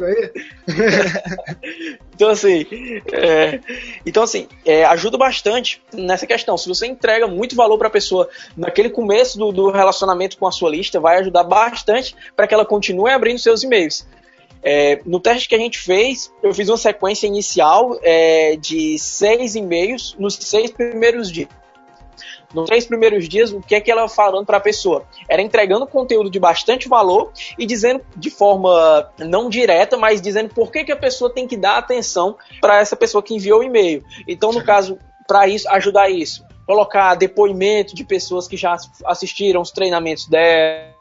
aí? 0.06 0.30
então 2.14 2.30
assim, 2.30 2.66
é, 3.12 3.60
então 4.04 4.24
assim, 4.24 4.48
é, 4.66 4.84
ajuda 4.86 5.16
bastante 5.16 5.80
nessa 5.92 6.26
questão. 6.26 6.58
Se 6.58 6.68
você 6.68 6.88
entrega 6.88 7.28
muito 7.28 7.54
valor 7.54 7.78
para 7.78 7.86
a 7.86 7.90
pessoa 7.90 8.28
naquele 8.56 8.90
começo 8.90 9.38
do, 9.38 9.52
do, 9.52 9.70
relacionamento 9.70 10.36
com 10.36 10.48
a 10.48 10.50
sua 10.50 10.70
lista, 10.70 10.98
vai 10.98 11.18
ajudar 11.18 11.44
bastante 11.44 12.16
para 12.34 12.48
que 12.48 12.54
ela 12.54 12.64
continue 12.64 13.12
abrindo 13.12 13.38
seus 13.38 13.62
e-mails. 13.62 14.04
É, 14.60 15.00
no 15.06 15.20
teste 15.20 15.48
que 15.48 15.54
a 15.54 15.58
gente 15.58 15.78
fez, 15.78 16.32
eu 16.42 16.52
fiz 16.52 16.68
uma 16.68 16.76
sequência 16.76 17.28
inicial 17.28 17.98
é, 18.02 18.56
de 18.56 18.98
seis 18.98 19.54
e-mails 19.54 20.16
nos 20.18 20.34
seis 20.34 20.72
primeiros 20.72 21.30
dias 21.30 21.61
nos 22.54 22.66
três 22.66 22.86
primeiros 22.86 23.28
dias, 23.28 23.52
o 23.52 23.60
que 23.60 23.74
é 23.74 23.80
que 23.80 23.90
ela 23.90 24.08
falando 24.08 24.46
para 24.46 24.58
a 24.58 24.60
pessoa? 24.60 25.04
Era 25.28 25.42
entregando 25.42 25.86
conteúdo 25.86 26.30
de 26.30 26.38
bastante 26.38 26.88
valor 26.88 27.32
e 27.58 27.66
dizendo 27.66 28.02
de 28.16 28.30
forma 28.30 29.10
não 29.18 29.48
direta, 29.48 29.96
mas 29.96 30.20
dizendo 30.20 30.52
por 30.54 30.70
que, 30.70 30.84
que 30.84 30.92
a 30.92 30.96
pessoa 30.96 31.32
tem 31.32 31.46
que 31.46 31.56
dar 31.56 31.78
atenção 31.78 32.36
para 32.60 32.80
essa 32.80 32.96
pessoa 32.96 33.22
que 33.22 33.34
enviou 33.34 33.60
o 33.60 33.64
e-mail. 33.64 34.04
Então, 34.26 34.52
no 34.52 34.64
caso, 34.64 34.98
para 35.26 35.48
isso, 35.48 35.68
ajudar 35.68 36.10
isso, 36.10 36.44
colocar 36.66 37.14
depoimento 37.14 37.94
de 37.94 38.04
pessoas 38.04 38.46
que 38.46 38.56
já 38.56 38.76
assistiram 39.04 39.60
os 39.60 39.70
treinamentos 39.70 40.26
dela 40.26 40.91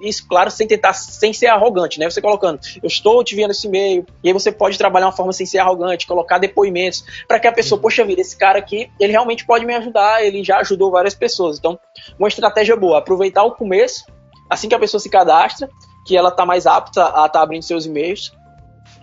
isso, 0.00 0.26
claro, 0.26 0.50
sem 0.50 0.66
tentar, 0.66 0.92
sem 0.92 1.32
ser 1.32 1.46
arrogante, 1.46 1.98
né? 1.98 2.08
Você 2.08 2.20
colocando, 2.20 2.60
eu 2.82 2.86
estou 2.86 3.22
te 3.22 3.34
vendo 3.34 3.50
esse 3.50 3.66
e-mail, 3.66 4.06
e 4.22 4.28
aí 4.28 4.32
você 4.32 4.50
pode 4.50 4.78
trabalhar 4.78 5.06
uma 5.06 5.12
forma 5.12 5.32
sem 5.32 5.46
ser 5.46 5.58
arrogante, 5.58 6.06
colocar 6.06 6.38
depoimentos, 6.38 7.04
para 7.28 7.38
que 7.38 7.46
a 7.46 7.52
pessoa, 7.52 7.76
uhum. 7.76 7.82
poxa 7.82 8.04
vida, 8.04 8.20
esse 8.20 8.36
cara 8.36 8.58
aqui, 8.58 8.90
ele 8.98 9.12
realmente 9.12 9.44
pode 9.44 9.64
me 9.66 9.74
ajudar, 9.74 10.24
ele 10.24 10.42
já 10.42 10.58
ajudou 10.58 10.90
várias 10.90 11.14
pessoas. 11.14 11.58
Então, 11.58 11.78
uma 12.18 12.28
estratégia 12.28 12.76
boa, 12.76 12.98
aproveitar 12.98 13.44
o 13.44 13.52
começo, 13.52 14.04
assim 14.48 14.68
que 14.68 14.74
a 14.74 14.78
pessoa 14.78 15.00
se 15.00 15.08
cadastra, 15.08 15.68
que 16.06 16.16
ela 16.16 16.30
está 16.30 16.46
mais 16.46 16.66
apta 16.66 17.04
a 17.04 17.08
estar 17.08 17.28
tá 17.28 17.42
abrindo 17.42 17.62
seus 17.62 17.86
e-mails. 17.86 18.32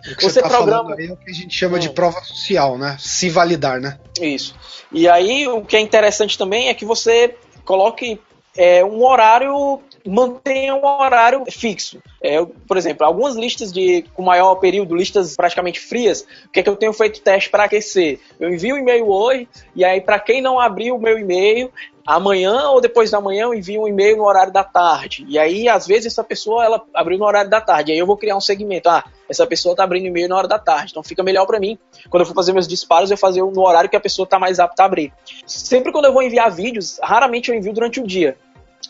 Você, 0.04 0.30
você 0.30 0.41
tá 0.41 0.50
programa. 0.50 0.95
Aí 0.98 1.08
é 1.08 1.12
o 1.12 1.18
que 1.18 1.30
a 1.30 1.34
gente 1.34 1.54
chama 1.54 1.78
hum. 1.78 1.80
de 1.80 1.89
prova 1.89 2.20
social, 2.22 2.78
né? 2.78 2.98
Se 3.00 3.30
validar, 3.30 3.80
né? 3.80 4.00
Isso. 4.22 4.56
E 4.91 5.08
aí, 5.08 5.48
o 5.48 5.64
que 5.64 5.76
é 5.76 5.80
interessante 5.80 6.38
também 6.38 6.70
é 6.70 6.74
que 6.74 6.86
você 6.86 7.36
coloque 7.66 8.20
é, 8.56 8.84
um 8.84 9.04
horário 9.06 9.82
mantenha 10.08 10.76
um 10.76 10.86
horário 10.86 11.43
fixo. 11.49 12.01
É, 12.22 12.43
por 12.68 12.78
exemplo, 12.78 13.05
algumas 13.05 13.36
listas 13.36 13.72
de 13.72 14.03
com 14.14 14.24
maior 14.24 14.55
período, 14.55 14.95
listas 14.95 15.36
praticamente 15.36 15.80
frias, 15.80 16.26
o 16.45 16.49
que 16.49 16.60
é 16.60 16.64
que 16.64 16.70
eu 16.70 16.76
tenho 16.76 16.93
feito 16.93 17.22
teste 17.22 17.49
para 17.49 17.66
aquecer? 17.66 18.20
Eu 18.39 18.49
envio 18.49 18.76
um 18.76 18.80
e-mail 18.80 19.08
hoje, 19.08 19.47
e 19.76 19.84
aí 19.84 20.01
para 20.01 20.20
quem 20.20 20.41
não 20.41 20.60
abriu 20.60 20.95
o 20.95 20.99
meu 20.99 21.20
e-mail, 21.20 21.72
amanhã 22.08 22.70
ou 22.70 22.80
depois 22.80 23.12
da 23.12 23.20
manhã 23.20 23.43
eu 23.43 23.53
envio 23.53 23.82
um 23.82 23.88
e-mail 23.88 24.16
no 24.16 24.24
horário 24.24 24.53
da 24.53 24.64
tarde. 24.64 25.26
E 25.28 25.38
aí, 25.38 25.68
às 25.68 25.86
vezes, 25.86 26.05
essa 26.05 26.24
pessoa 26.24 26.64
ela 26.64 26.82
abriu 26.93 27.18
no 27.18 27.26
horário 27.26 27.49
da 27.49 27.60
tarde. 27.60 27.91
Aí 27.91 27.97
eu 27.97 28.05
vou 28.05 28.16
criar 28.16 28.38
um 28.38 28.41
segmento. 28.41 28.88
Ah, 28.88 29.03
essa 29.30 29.45
pessoa 29.45 29.74
está 29.74 29.84
abrindo 29.84 30.05
e-mail 30.05 30.30
na 30.30 30.38
hora 30.38 30.47
da 30.47 30.58
tarde. 30.58 30.91
Então 30.91 31.03
fica 31.03 31.22
melhor 31.22 31.45
para 31.45 31.60
mim. 31.60 31.78
Quando 32.10 32.22
eu 32.22 32.26
for 32.26 32.34
fazer 32.34 32.53
meus 32.53 32.68
disparos, 32.68 33.12
eu 33.12 33.18
fazer 33.18 33.41
no 33.41 33.62
horário 33.62 33.89
que 33.89 33.97
a 33.97 33.99
pessoa 33.99 34.24
está 34.24 34.39
mais 34.39 34.58
apta 34.58 34.84
a 34.84 34.86
abrir. 34.86 35.12
Sempre 35.45 35.91
quando 35.91 36.05
eu 36.05 36.14
vou 36.14 36.24
enviar 36.24 36.49
vídeos, 36.49 36.97
raramente 37.03 37.51
eu 37.51 37.58
envio 37.58 37.74
durante 37.74 37.99
o 37.99 38.08
dia. 38.08 38.38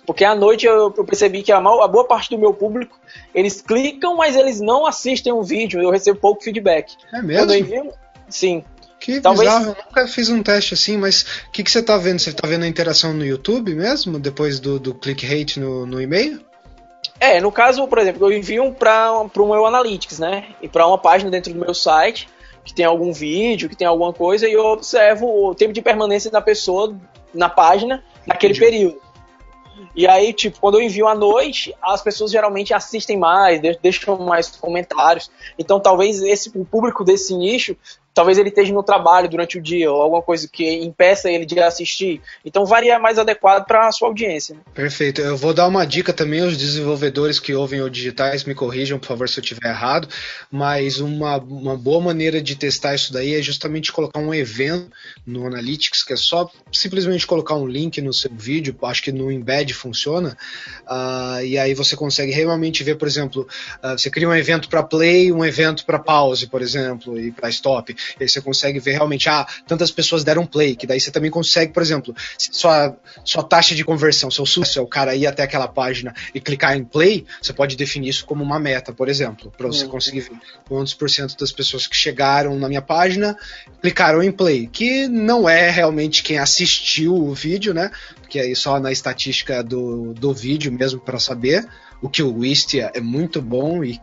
Porque 0.08 0.24
à 0.24 0.34
noite 0.34 0.66
eu, 0.66 0.94
eu 0.96 1.04
percebi 1.04 1.44
que 1.44 1.52
a, 1.52 1.60
mal, 1.60 1.84
a, 1.84 1.88
boa 1.88 2.06
parte 2.06 2.30
do 2.30 2.38
meu 2.40 2.54
público, 2.54 2.98
eles 3.36 3.62
clicam, 3.62 4.16
mas 4.16 4.38
eles 4.38 4.62
não 4.62 4.86
assistem 4.88 5.34
o 5.34 5.44
vídeo, 5.44 5.82
eu 5.82 5.92
recebo 5.92 6.18
pouco 6.18 6.42
feedback. 6.42 6.96
É 7.14 7.22
mesmo? 7.22 7.54
Envio, 7.54 7.92
sim. 8.30 8.64
Que 9.02 9.20
Talvez... 9.20 9.50
bizarro, 9.50 9.76
eu 9.78 9.86
nunca 9.86 10.08
fiz 10.08 10.30
um 10.30 10.42
teste 10.42 10.74
assim, 10.74 10.96
mas 10.96 11.44
o 11.48 11.52
que, 11.52 11.62
que 11.62 11.70
você 11.70 11.80
está 11.80 11.98
vendo? 11.98 12.20
Você 12.20 12.30
está 12.30 12.48
vendo 12.48 12.64
a 12.64 12.68
interação 12.68 13.14
no 13.14 13.26
YouTube 13.26 13.76
mesmo, 13.76 14.18
depois 14.18 14.62
do, 14.62 14.80
do 14.80 14.96
click 14.96 15.26
rate 15.26 15.60
no, 15.60 15.86
no 15.86 16.02
e-mail? 16.02 16.40
É, 17.20 17.42
no 17.42 17.52
caso, 17.52 17.86
por 17.86 17.98
exemplo, 17.98 18.26
eu 18.26 18.38
envio 18.38 18.72
para 18.74 19.12
o 19.12 19.46
meu 19.46 19.66
Analytics, 19.66 20.20
né? 20.20 20.46
E 20.62 20.70
para 20.70 20.88
uma 20.88 20.98
página 20.98 21.30
dentro 21.30 21.54
do 21.54 21.60
meu 21.60 21.74
site 21.74 22.30
que 22.64 22.74
tem 22.74 22.86
algum 22.86 23.14
vídeo, 23.14 23.70
que 23.70 23.78
tem 23.78 23.88
alguma 23.88 24.12
coisa, 24.12 24.48
e 24.48 24.52
eu 24.52 24.66
observo 24.66 25.50
o 25.50 25.56
tempo 25.56 25.72
de 25.72 25.82
permanência 25.82 26.30
da 26.30 26.42
pessoa 26.42 26.94
na 27.34 27.48
página 27.48 28.04
naquele 28.26 28.54
Entendi. 28.54 28.72
período. 28.72 29.07
E 29.96 30.08
aí, 30.08 30.34
tipo, 30.34 30.60
quando 30.60 30.76
eu 30.76 30.82
envio 30.82 31.08
à 31.08 31.16
noite, 31.16 31.74
as 31.82 32.02
pessoas 32.02 32.32
geralmente 32.32 32.74
assistem 32.74 33.18
mais, 33.18 33.62
deixam 33.82 34.18
mais 34.18 34.50
comentários. 34.56 35.30
Então, 35.58 35.80
talvez 35.80 36.22
esse 36.22 36.52
o 36.56 36.66
público 36.66 37.04
desse 37.04 37.36
nicho 37.36 37.76
talvez 38.18 38.40
ele 38.40 38.50
esteja 38.50 38.74
no 38.74 38.82
trabalho 38.82 39.30
durante 39.30 39.60
o 39.60 39.62
dia 39.62 39.92
ou 39.92 40.02
alguma 40.02 40.24
coisa 40.24 40.50
que 40.52 40.68
impeça 40.84 41.30
ele 41.30 41.46
de 41.46 41.60
assistir. 41.60 42.20
Então 42.44 42.66
varia 42.66 42.98
mais 42.98 43.20
adequado 43.20 43.64
para 43.68 43.88
a 43.88 43.92
sua 43.92 44.08
audiência. 44.08 44.56
Né? 44.56 44.62
Perfeito. 44.74 45.22
Eu 45.22 45.38
vou 45.38 45.54
dar 45.54 45.68
uma 45.68 45.86
dica 45.86 46.12
também 46.12 46.42
aos 46.42 46.58
desenvolvedores 46.58 47.40
que 47.40 47.54
ouvem 47.54 47.80
o 47.80 47.88
digitais, 47.88 48.44
me 48.44 48.56
corrijam, 48.56 48.98
por 48.98 49.06
favor, 49.06 49.30
se 49.30 49.40
eu 49.40 49.44
estiver 49.44 49.70
errado, 49.70 50.08
mas 50.50 51.00
uma, 51.00 51.38
uma 51.38 51.78
boa 51.78 52.02
maneira 52.02 52.42
de 52.42 52.56
testar 52.56 52.96
isso 52.96 53.14
daí 53.14 53.36
é 53.36 53.42
justamente 53.44 53.94
colocar 53.94 54.20
um 54.20 54.34
evento 54.34 54.90
no 55.24 55.46
Analytics, 55.46 56.02
que 56.02 56.14
é 56.14 56.18
só 56.18 56.50
simplesmente 56.72 57.28
colocar 57.28 57.54
um 57.54 57.68
link 57.68 58.02
no 58.02 58.12
seu 58.12 58.32
vídeo, 58.34 58.76
acho 58.82 59.04
que 59.04 59.12
no 59.12 59.32
embed 59.32 59.76
funciona, 59.76 60.36
uh, 60.88 61.46
e 61.46 61.56
aí 61.60 61.76
você 61.76 61.96
consegue 61.96 62.32
realmente 62.32 62.84
ver, 62.84 62.96
por 62.96 63.08
exemplo, 63.08 63.48
uh, 63.84 63.96
você 63.96 64.10
cria 64.10 64.28
um 64.28 64.36
evento 64.36 64.70
para 64.70 64.82
play, 64.82 65.32
um 65.32 65.46
evento 65.46 65.86
para 65.86 66.00
pause, 66.00 66.48
por 66.48 66.64
exemplo, 66.64 67.20
e 67.20 67.32
para 67.32 67.50
stop. 67.50 67.96
E 68.20 68.24
aí 68.24 68.30
você 68.30 68.42
consegue 68.42 68.80
ver 68.80 68.92
realmente, 68.92 69.30
ah, 69.30 69.46
tantas 69.68 69.92
pessoas 69.92 70.24
deram 70.24 70.46
play, 70.46 70.76
que 70.76 70.88
daí 70.88 71.00
você 71.00 71.12
também 71.12 71.32
consegue, 71.32 71.74
por 71.74 71.82
exemplo, 71.82 72.16
sua, 72.38 72.96
sua 73.24 73.44
taxa 73.44 73.76
de 73.76 73.84
conversão, 73.84 74.30
seu 74.32 74.46
sucesso 74.46 74.80
é 74.80 74.82
o 74.82 74.88
cara 74.88 75.16
ir 75.16 75.28
até 75.28 75.44
aquela 75.44 75.68
página 75.68 76.14
e 76.34 76.40
clicar 76.40 76.76
em 76.76 76.84
play, 76.84 77.26
você 77.42 77.54
pode 77.54 77.76
definir 77.76 78.10
isso 78.10 78.26
como 78.26 78.44
uma 78.44 78.60
meta, 78.60 78.94
por 78.94 79.10
exemplo, 79.10 79.52
para 79.58 79.68
você 79.68 79.86
uhum. 79.86 79.92
conseguir 79.92 80.22
ver 80.22 80.38
quantos 80.68 80.94
por 80.94 81.10
cento 81.10 81.38
das 81.38 81.52
pessoas 81.52 81.88
que 81.88 81.96
chegaram 81.96 82.58
na 82.58 82.68
minha 82.68 82.82
página 82.82 83.38
clicaram 83.82 84.22
em 84.22 84.32
play, 84.32 84.68
que 84.68 85.08
não 85.08 85.48
é 85.48 85.70
realmente 85.70 86.24
quem 86.24 86.38
assistiu 86.38 87.16
o 87.16 87.34
vídeo, 87.34 87.74
né? 87.74 87.92
Porque 88.22 88.40
aí 88.40 88.56
só 88.56 88.80
na 88.80 88.92
estatística 88.92 89.64
do, 89.64 90.14
do 90.14 90.34
vídeo 90.34 90.72
mesmo 90.72 91.00
para 91.00 91.20
saber 91.20 91.68
o 92.02 92.10
que 92.10 92.22
o 92.22 92.34
Wistia 92.38 92.92
é 92.94 93.02
muito 93.02 93.42
bom 93.42 93.84
e, 93.84 94.00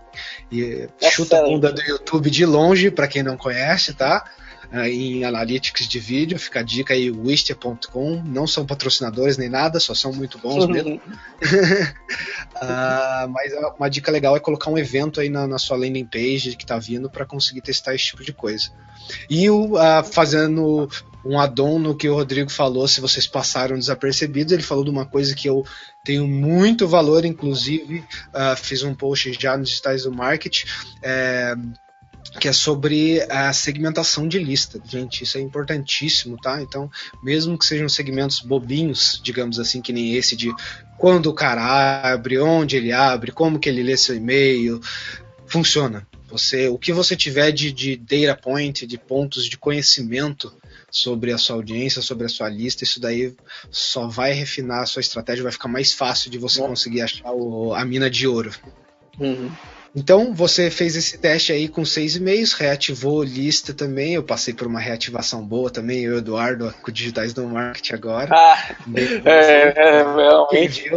e 0.50 0.88
chuta 1.10 1.38
a 1.38 1.42
bunda 1.42 1.72
do 1.72 1.82
YouTube 1.82 2.30
de 2.30 2.44
longe, 2.44 2.90
para 2.90 3.08
quem 3.08 3.22
não 3.22 3.36
conhece, 3.36 3.94
tá? 3.94 4.24
Uh, 4.72 4.86
em 4.86 5.24
analytics 5.24 5.86
de 5.86 6.00
vídeo, 6.00 6.38
fica 6.38 6.60
a 6.60 6.62
dica 6.62 6.94
aí, 6.94 7.10
wistia.com, 7.10 8.22
não 8.24 8.46
são 8.46 8.66
patrocinadores 8.66 9.36
nem 9.38 9.48
nada, 9.48 9.78
só 9.78 9.94
são 9.94 10.12
muito 10.12 10.38
bons 10.38 10.66
mesmo. 10.66 10.96
uh, 10.96 11.00
mas 13.30 13.52
uma 13.78 13.88
dica 13.88 14.10
legal 14.10 14.36
é 14.36 14.40
colocar 14.40 14.70
um 14.70 14.78
evento 14.78 15.20
aí 15.20 15.28
na, 15.28 15.46
na 15.46 15.58
sua 15.58 15.76
landing 15.76 16.06
page 16.06 16.56
que 16.56 16.64
está 16.64 16.76
vindo 16.78 17.08
para 17.08 17.24
conseguir 17.24 17.60
testar 17.60 17.94
esse 17.94 18.06
tipo 18.06 18.24
de 18.24 18.32
coisa. 18.32 18.70
E 19.30 19.48
o, 19.48 19.74
uh, 19.74 20.02
fazendo 20.02 20.88
um 21.24 21.38
addon 21.38 21.78
no 21.78 21.94
que 21.94 22.08
o 22.08 22.14
Rodrigo 22.14 22.50
falou, 22.50 22.88
se 22.88 23.00
vocês 23.00 23.26
passaram 23.26 23.78
desapercebidos, 23.78 24.52
ele 24.52 24.62
falou 24.62 24.84
de 24.84 24.90
uma 24.90 25.06
coisa 25.06 25.34
que 25.34 25.48
eu 25.48 25.64
tenho 26.04 26.28
muito 26.28 26.86
valor, 26.86 27.24
inclusive 27.24 28.04
uh, 28.28 28.56
fiz 28.56 28.82
um 28.82 28.94
post 28.94 29.32
já 29.40 29.56
nos 29.56 29.70
digitais 29.70 30.04
do 30.04 30.12
marketing, 30.12 30.66
é, 31.02 31.54
que 32.38 32.48
é 32.48 32.52
sobre 32.52 33.22
a 33.30 33.52
segmentação 33.52 34.28
de 34.28 34.38
lista. 34.38 34.80
Gente, 34.84 35.24
isso 35.24 35.38
é 35.38 35.40
importantíssimo, 35.40 36.36
tá? 36.36 36.60
Então, 36.60 36.90
mesmo 37.22 37.58
que 37.58 37.64
sejam 37.64 37.88
segmentos 37.88 38.40
bobinhos, 38.40 39.20
digamos 39.22 39.58
assim, 39.58 39.80
que 39.80 39.92
nem 39.92 40.14
esse 40.14 40.36
de 40.36 40.52
quando 40.98 41.26
o 41.26 41.34
cara 41.34 42.12
abre, 42.12 42.38
onde 42.38 42.76
ele 42.76 42.92
abre, 42.92 43.32
como 43.32 43.58
que 43.58 43.68
ele 43.68 43.82
lê 43.82 43.96
seu 43.96 44.14
e-mail, 44.14 44.80
funciona. 45.46 46.06
Você, 46.34 46.68
o 46.68 46.76
que 46.76 46.92
você 46.92 47.14
tiver 47.14 47.52
de, 47.52 47.70
de 47.70 47.94
data 47.94 48.34
point, 48.34 48.88
de 48.88 48.98
pontos 48.98 49.46
de 49.46 49.56
conhecimento 49.56 50.52
sobre 50.90 51.30
a 51.30 51.38
sua 51.38 51.54
audiência, 51.54 52.02
sobre 52.02 52.26
a 52.26 52.28
sua 52.28 52.48
lista, 52.48 52.82
isso 52.82 53.00
daí 53.00 53.36
só 53.70 54.08
vai 54.08 54.32
refinar 54.32 54.82
a 54.82 54.86
sua 54.86 54.98
estratégia, 54.98 55.44
vai 55.44 55.52
ficar 55.52 55.68
mais 55.68 55.92
fácil 55.92 56.32
de 56.32 56.36
você 56.36 56.58
conseguir 56.58 57.02
achar 57.02 57.30
o, 57.30 57.72
a 57.72 57.84
mina 57.84 58.10
de 58.10 58.26
ouro. 58.26 58.50
Uhum. 59.16 59.48
Então, 59.96 60.34
você 60.34 60.72
fez 60.72 60.96
esse 60.96 61.16
teste 61.16 61.52
aí 61.52 61.68
com 61.68 61.84
seis 61.84 62.16
e-mails, 62.16 62.52
reativou 62.52 63.22
lista 63.22 63.72
também. 63.72 64.14
Eu 64.14 64.24
passei 64.24 64.52
por 64.52 64.66
uma 64.66 64.80
reativação 64.80 65.46
boa 65.46 65.70
também, 65.70 66.02
eu 66.02 66.14
e 66.14 66.14
o 66.16 66.18
Eduardo, 66.18 66.74
com 66.82 66.90
digitais 66.90 67.32
do 67.32 67.46
marketing 67.46 67.94
agora. 67.94 68.28
Ah, 68.34 68.76
é, 69.24 69.72
é, 69.78 70.02
realmente. 70.02 70.90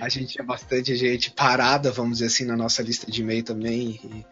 A 0.00 0.08
gente 0.08 0.32
tinha 0.32 0.44
bastante 0.44 0.96
gente 0.96 1.30
parada, 1.30 1.92
vamos 1.92 2.14
dizer 2.14 2.26
assim, 2.26 2.44
na 2.44 2.56
nossa 2.56 2.82
lista 2.82 3.08
de 3.08 3.22
e-mail 3.22 3.44
também. 3.44 4.00
E, 4.02 4.26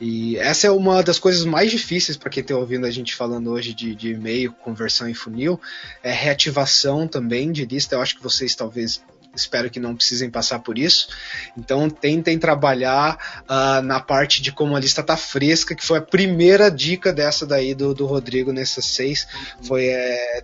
e 0.00 0.36
essa 0.38 0.66
é 0.66 0.70
uma 0.70 1.02
das 1.02 1.18
coisas 1.18 1.44
mais 1.44 1.70
difíceis 1.70 2.16
para 2.16 2.30
quem 2.30 2.40
está 2.40 2.56
ouvindo 2.56 2.86
a 2.86 2.90
gente 2.90 3.14
falando 3.14 3.50
hoje 3.50 3.72
de, 3.72 3.94
de 3.94 4.12
e-mail, 4.12 4.52
conversão 4.52 5.08
em 5.08 5.14
funil, 5.14 5.60
é 6.02 6.12
reativação 6.12 7.06
também 7.06 7.52
de 7.52 7.64
lista. 7.64 7.94
Eu 7.94 8.02
acho 8.02 8.16
que 8.16 8.22
vocês 8.22 8.54
talvez 8.54 9.02
espero 9.34 9.70
que 9.70 9.80
não 9.80 9.96
precisem 9.96 10.30
passar 10.30 10.60
por 10.60 10.78
isso. 10.78 11.08
Então 11.56 11.90
tentem 11.90 12.38
trabalhar 12.38 13.42
uh, 13.42 13.82
na 13.82 14.00
parte 14.00 14.42
de 14.42 14.52
como 14.52 14.76
a 14.76 14.80
lista 14.80 15.00
está 15.00 15.16
fresca, 15.16 15.74
que 15.74 15.84
foi 15.84 15.98
a 15.98 16.02
primeira 16.02 16.70
dica 16.70 17.12
dessa 17.12 17.46
daí 17.46 17.74
do, 17.74 17.94
do 17.94 18.06
Rodrigo 18.06 18.52
nessas 18.52 18.84
seis. 18.84 19.26
Foi 19.62 19.86
é, 19.86 20.42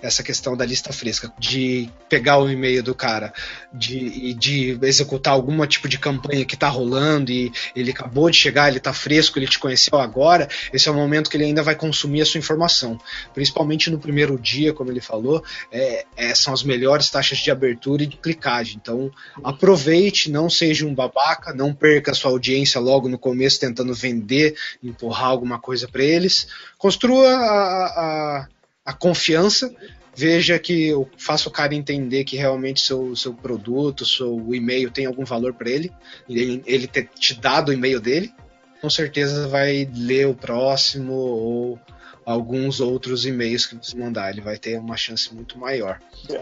essa 0.00 0.22
questão 0.22 0.56
da 0.56 0.64
lista 0.64 0.92
fresca, 0.92 1.32
de 1.38 1.88
pegar 2.08 2.38
o 2.38 2.50
e-mail 2.50 2.82
do 2.82 2.94
cara, 2.94 3.32
de, 3.72 4.34
de 4.34 4.78
executar 4.82 5.32
algum 5.32 5.66
tipo 5.66 5.88
de 5.88 5.98
campanha 5.98 6.44
que 6.44 6.54
está 6.54 6.68
rolando 6.68 7.30
e 7.32 7.52
ele 7.74 7.90
acabou 7.90 8.30
de 8.30 8.36
chegar, 8.36 8.68
ele 8.68 8.78
está 8.78 8.92
fresco, 8.92 9.38
ele 9.38 9.46
te 9.46 9.58
conheceu 9.58 9.98
agora, 9.98 10.48
esse 10.72 10.88
é 10.88 10.92
o 10.92 10.94
momento 10.94 11.28
que 11.28 11.36
ele 11.36 11.44
ainda 11.44 11.62
vai 11.62 11.74
consumir 11.74 12.22
a 12.22 12.26
sua 12.26 12.38
informação. 12.38 12.98
Principalmente 13.34 13.90
no 13.90 13.98
primeiro 13.98 14.38
dia, 14.38 14.72
como 14.72 14.90
ele 14.90 15.00
falou, 15.00 15.42
é, 15.72 16.06
é, 16.16 16.34
são 16.34 16.52
as 16.54 16.62
melhores 16.62 17.10
taxas 17.10 17.38
de 17.38 17.50
abertura 17.50 18.02
e 18.02 18.06
de 18.06 18.16
clicagem. 18.16 18.78
Então 18.80 19.10
aproveite, 19.42 20.30
não 20.30 20.48
seja 20.48 20.86
um 20.86 20.94
babaca, 20.94 21.52
não 21.52 21.74
perca 21.74 22.12
a 22.12 22.14
sua 22.14 22.30
audiência 22.30 22.80
logo 22.80 23.08
no 23.08 23.18
começo 23.18 23.60
tentando 23.60 23.94
vender, 23.94 24.56
empurrar 24.82 25.26
alguma 25.26 25.58
coisa 25.58 25.88
para 25.88 26.02
eles. 26.02 26.46
Construa 26.76 27.28
a, 27.28 28.40
a 28.42 28.48
a 28.88 28.92
confiança, 28.94 29.70
veja 30.16 30.58
que 30.58 30.88
eu 30.88 31.06
faço 31.18 31.50
o 31.50 31.52
cara 31.52 31.74
entender 31.74 32.24
que 32.24 32.38
realmente 32.38 32.80
seu, 32.80 33.14
seu 33.14 33.34
produto, 33.34 34.06
seu 34.06 34.54
e-mail 34.54 34.90
tem 34.90 35.04
algum 35.04 35.26
valor 35.26 35.52
para 35.52 35.68
ele, 35.68 35.92
ele, 36.26 36.62
ele 36.64 36.86
ter 36.86 37.06
te 37.14 37.34
dado 37.34 37.68
o 37.68 37.72
e-mail 37.74 38.00
dele, 38.00 38.32
com 38.80 38.88
certeza 38.88 39.46
vai 39.46 39.86
ler 39.94 40.26
o 40.26 40.34
próximo 40.34 41.12
ou 41.12 41.78
alguns 42.24 42.80
outros 42.80 43.26
e-mails 43.26 43.66
que 43.66 43.76
você 43.76 43.94
mandar, 43.94 44.30
ele 44.30 44.40
vai 44.40 44.56
ter 44.56 44.78
uma 44.78 44.96
chance 44.96 45.34
muito 45.34 45.58
maior. 45.58 46.00
É. 46.30 46.40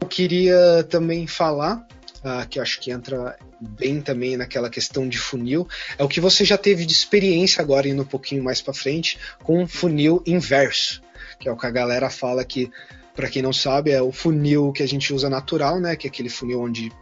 Eu 0.00 0.06
queria 0.06 0.86
também 0.88 1.26
falar 1.26 1.84
Uh, 2.20 2.46
que 2.50 2.58
eu 2.58 2.62
acho 2.62 2.78
que 2.80 2.90
entra 2.90 3.38
bem 3.58 4.02
também 4.02 4.36
naquela 4.36 4.68
questão 4.68 5.08
de 5.08 5.16
funil, 5.16 5.66
é 5.96 6.04
o 6.04 6.08
que 6.08 6.20
você 6.20 6.44
já 6.44 6.58
teve 6.58 6.84
de 6.84 6.92
experiência 6.92 7.62
agora 7.62 7.88
indo 7.88 8.02
um 8.02 8.04
pouquinho 8.04 8.44
mais 8.44 8.60
para 8.60 8.74
frente 8.74 9.18
com 9.42 9.66
funil 9.66 10.22
inverso 10.26 11.00
que 11.40 11.48
é 11.48 11.52
o 11.52 11.56
que 11.56 11.66
a 11.66 11.70
galera 11.70 12.10
fala 12.10 12.44
que, 12.44 12.70
para 13.16 13.28
quem 13.28 13.40
não 13.40 13.52
sabe, 13.52 13.90
é 13.90 14.00
o 14.00 14.12
funil 14.12 14.72
que 14.72 14.82
a 14.82 14.86
gente 14.86 15.12
usa 15.12 15.30
natural, 15.30 15.80
né? 15.80 15.96
Que 15.96 16.06
é 16.06 16.10
aquele 16.10 16.28
funil 16.28 16.60
onde 16.60 16.92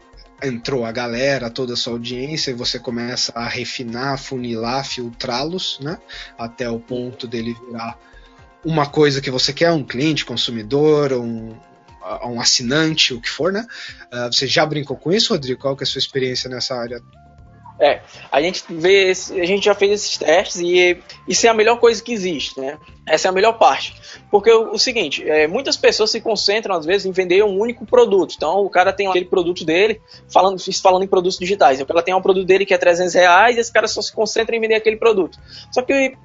entrou 0.41 0.85
a 0.85 0.93
galera, 0.93 1.51
toda 1.51 1.75
a 1.75 1.77
sua 1.77 1.95
audiência, 1.95 2.53
e 2.53 2.55
você 2.55 2.79
começa 2.79 3.33
a 3.35 3.49
refinar, 3.49 4.17
funilar, 4.17 4.87
filtrá-los, 4.87 5.81
né? 5.83 5.99
Até 6.39 6.71
o 6.71 6.79
ponto 6.79 7.27
dele 7.27 7.57
virar 7.67 7.99
uma 8.65 8.87
coisa 8.87 9.21
que 9.21 9.31
você 9.31 9.53
quer, 9.53 9.73
um 9.73 9.85
cliente, 9.85 10.25
consumidor, 10.25 11.13
um, 11.13 11.57
um 12.25 12.41
assinante, 12.41 13.13
o 13.13 13.21
que 13.21 13.29
for, 13.29 13.53
né? 13.53 13.67
Uh, 14.13 14.33
você 14.33 14.47
já 14.47 14.65
brincou 14.65 14.97
com 14.97 15.13
isso, 15.13 15.33
Rodrigo? 15.33 15.61
Qual 15.61 15.77
que 15.77 15.83
é 15.83 15.87
a 15.87 15.87
sua 15.87 15.99
experiência 15.99 16.49
nessa 16.49 16.77
área? 16.77 17.03
É, 17.81 18.01
a 18.31 18.41
gente 18.41 18.65
vê, 18.69 19.11
a 19.11 19.45
gente 19.45 19.65
já 19.65 19.75
fez 19.75 19.93
esses 19.93 20.19
testes 20.19 20.61
e 20.61 20.99
isso 21.29 21.47
é 21.47 21.51
a 21.51 21.55
melhor 21.55 21.79
coisa 21.79 22.03
que 22.03 22.13
existe, 22.13 22.61
né? 22.61 22.77
Essa 23.07 23.29
é 23.29 23.31
a 23.31 23.33
melhor 23.33 23.53
parte. 23.57 23.95
Porque 24.31 24.51
o, 24.51 24.73
o 24.73 24.79
seguinte, 24.79 25.29
é, 25.29 25.47
muitas 25.47 25.77
pessoas 25.77 26.11
se 26.11 26.21
concentram, 26.21 26.75
às 26.75 26.85
vezes, 26.85 27.07
em 27.07 27.13
vender 27.13 27.43
um 27.45 27.59
único 27.59 27.87
produto. 27.87 28.35
Então, 28.37 28.65
o 28.65 28.69
cara 28.69 28.93
tem 28.93 29.07
aquele 29.07 29.25
produto 29.25 29.65
dele, 29.65 30.01
falando, 30.33 30.59
falando 30.83 31.05
em 31.05 31.09
produtos 31.09 31.39
digitais. 31.39 31.81
O 31.81 31.87
cara 31.87 32.03
tem 32.03 32.15
um 32.15 32.21
produto 32.21 32.47
dele 32.47 32.67
que 32.67 32.75
é 32.75 32.79
300 32.79 33.15
reais 33.15 33.57
e 33.57 33.61
esse 33.61 33.73
cara 33.73 33.87
só 33.87 34.03
se 34.03 34.13
concentra 34.13 34.55
em 34.57 34.61
vender 34.61 34.75
aquele 34.75 34.97
produto. 34.97 35.39
Só 35.73 35.81
que 35.83 36.17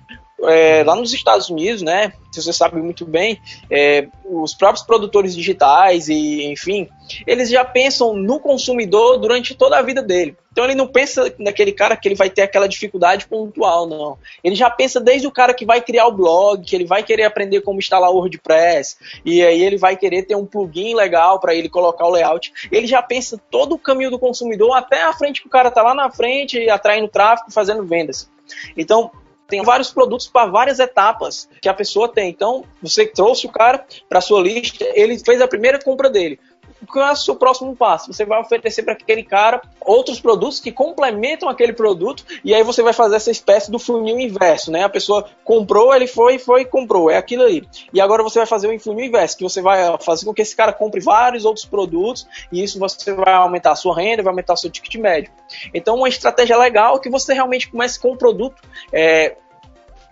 é, 0.47 0.83
lá 0.83 0.95
nos 0.95 1.13
Estados 1.13 1.49
Unidos, 1.49 1.81
né? 1.81 2.13
Você 2.31 2.51
sabe 2.51 2.81
muito 2.81 3.05
bem, 3.05 3.39
é, 3.69 4.07
os 4.25 4.53
próprios 4.53 4.85
produtores 4.85 5.35
digitais 5.35 6.09
e, 6.09 6.45
enfim, 6.45 6.89
eles 7.27 7.49
já 7.49 7.63
pensam 7.63 8.13
no 8.13 8.39
consumidor 8.39 9.19
durante 9.19 9.53
toda 9.53 9.77
a 9.77 9.81
vida 9.81 10.01
dele. 10.01 10.35
Então 10.51 10.65
ele 10.65 10.75
não 10.75 10.87
pensa 10.87 11.33
naquele 11.39 11.71
cara 11.71 11.97
que 11.97 12.07
ele 12.07 12.15
vai 12.15 12.29
ter 12.29 12.43
aquela 12.43 12.67
dificuldade 12.67 13.27
pontual, 13.27 13.87
não. 13.87 14.17
Ele 14.43 14.55
já 14.55 14.69
pensa 14.69 14.99
desde 14.99 15.27
o 15.27 15.31
cara 15.31 15.53
que 15.53 15.65
vai 15.65 15.81
criar 15.81 16.05
o 16.05 16.11
blog, 16.11 16.63
que 16.63 16.75
ele 16.75 16.85
vai 16.85 17.03
querer 17.03 17.23
aprender 17.23 17.61
como 17.61 17.79
instalar 17.79 18.11
o 18.11 18.17
WordPress, 18.17 18.97
e 19.25 19.41
aí 19.43 19.63
ele 19.63 19.77
vai 19.77 19.97
querer 19.97 20.23
ter 20.23 20.35
um 20.35 20.45
plugin 20.45 20.93
legal 20.93 21.39
para 21.39 21.55
ele 21.55 21.69
colocar 21.69 22.05
o 22.05 22.11
layout. 22.11 22.53
Ele 22.71 22.85
já 22.85 23.01
pensa 23.01 23.39
todo 23.49 23.73
o 23.73 23.79
caminho 23.79 24.11
do 24.11 24.19
consumidor 24.19 24.75
até 24.75 25.03
a 25.03 25.13
frente 25.13 25.41
que 25.41 25.47
o 25.47 25.51
cara 25.51 25.71
tá 25.71 25.81
lá 25.81 25.95
na 25.95 26.11
frente, 26.11 26.69
atraindo 26.69 27.07
tráfego, 27.07 27.51
fazendo 27.51 27.83
vendas. 27.83 28.29
Então, 28.77 29.11
tem 29.53 29.61
vários 29.61 29.91
produtos 29.91 30.27
para 30.27 30.49
várias 30.49 30.79
etapas 30.79 31.47
que 31.61 31.69
a 31.69 31.73
pessoa 31.75 32.09
tem. 32.09 32.27
Então, 32.27 32.63
você 32.81 33.05
trouxe 33.05 33.45
o 33.45 33.51
cara 33.51 33.85
para 34.09 34.19
sua 34.19 34.41
lista, 34.41 34.83
ele 34.95 35.15
fez 35.19 35.39
a 35.41 35.47
primeira 35.47 35.77
compra 35.77 36.09
dele 36.09 36.39
qual 36.85 37.07
é 37.07 37.11
o 37.11 37.15
seu 37.15 37.35
próximo 37.35 37.75
passo? 37.75 38.11
Você 38.11 38.25
vai 38.25 38.39
oferecer 38.41 38.83
para 38.83 38.93
aquele 38.93 39.23
cara 39.23 39.61
outros 39.81 40.19
produtos 40.19 40.59
que 40.59 40.71
complementam 40.71 41.49
aquele 41.49 41.73
produto 41.73 42.25
e 42.43 42.53
aí 42.53 42.63
você 42.63 42.81
vai 42.81 42.93
fazer 42.93 43.15
essa 43.15 43.31
espécie 43.31 43.71
do 43.71 43.79
funil 43.79 44.19
inverso, 44.19 44.71
né? 44.71 44.83
A 44.83 44.89
pessoa 44.89 45.25
comprou, 45.43 45.93
ele 45.93 46.07
foi, 46.07 46.37
foi, 46.39 46.65
comprou, 46.65 47.09
é 47.09 47.17
aquilo 47.17 47.43
aí. 47.43 47.63
E 47.93 48.01
agora 48.01 48.23
você 48.23 48.39
vai 48.39 48.45
fazer 48.45 48.67
o 48.67 48.79
funil 48.79 49.05
inverso, 49.05 49.37
que 49.37 49.43
você 49.43 49.61
vai 49.61 49.97
fazer 49.99 50.25
com 50.25 50.33
que 50.33 50.41
esse 50.41 50.55
cara 50.55 50.73
compre 50.73 51.01
vários 51.01 51.45
outros 51.45 51.65
produtos 51.65 52.27
e 52.51 52.63
isso 52.63 52.79
você 52.79 53.13
vai 53.13 53.33
aumentar 53.33 53.71
a 53.71 53.75
sua 53.75 53.95
renda, 53.95 54.23
vai 54.23 54.31
aumentar 54.31 54.53
o 54.53 54.57
seu 54.57 54.69
ticket 54.69 54.95
médio. 54.95 55.31
Então, 55.73 55.95
uma 55.95 56.09
estratégia 56.09 56.57
legal 56.57 56.97
é 56.97 56.99
que 56.99 57.09
você 57.09 57.33
realmente 57.33 57.69
comece 57.69 57.99
com 57.99 58.11
um 58.11 58.17
produto 58.17 58.61
é, 58.91 59.35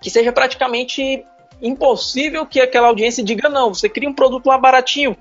que 0.02 0.10
seja 0.10 0.32
praticamente 0.32 1.26
impossível 1.62 2.45
que 2.45 2.60
aquela 2.60 2.88
audiência 2.88 3.24
diga 3.24 3.47
não. 3.47 3.74
Você 3.74 3.88
cria 3.88 4.10
um 4.10 4.14
produto 4.14 4.47
lá 4.47 4.58
baratinho, 4.58 5.16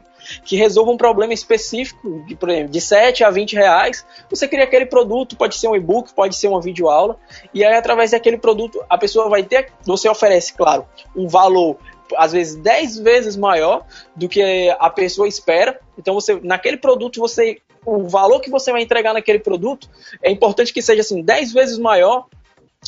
que 0.44 0.56
resolva 0.56 0.90
um 0.90 0.96
problema 0.96 1.32
específico, 1.32 2.24
de, 2.26 2.34
por 2.34 2.48
exemplo, 2.48 2.72
de 2.72 2.80
7 2.80 3.24
a 3.24 3.30
20 3.30 3.54
reais, 3.54 4.04
você 4.28 4.48
cria 4.48 4.64
aquele 4.64 4.86
produto, 4.86 5.36
pode 5.36 5.56
ser 5.56 5.68
um 5.68 5.76
e-book, 5.76 6.12
pode 6.14 6.36
ser 6.36 6.48
uma 6.48 6.60
videoaula, 6.60 7.18
e 7.52 7.64
aí 7.64 7.74
através 7.74 8.10
daquele 8.10 8.38
produto 8.38 8.82
a 8.88 8.98
pessoa 8.98 9.28
vai 9.28 9.42
ter, 9.42 9.72
você 9.84 10.08
oferece, 10.08 10.54
claro, 10.54 10.86
um 11.14 11.28
valor 11.28 11.78
às 12.16 12.32
vezes 12.32 12.56
10 12.56 12.98
vezes 12.98 13.36
maior 13.36 13.86
do 14.16 14.28
que 14.28 14.68
a 14.80 14.90
pessoa 14.90 15.28
espera. 15.28 15.78
Então 15.96 16.12
você 16.14 16.40
naquele 16.42 16.76
produto 16.76 17.20
você 17.20 17.58
o 17.84 18.08
valor 18.08 18.40
que 18.40 18.50
você 18.50 18.72
vai 18.72 18.82
entregar 18.82 19.14
naquele 19.14 19.38
produto 19.38 19.88
é 20.22 20.30
importante 20.30 20.72
que 20.72 20.82
seja 20.82 21.00
assim 21.00 21.22
10 21.22 21.52
vezes 21.52 21.78
maior 21.78 22.26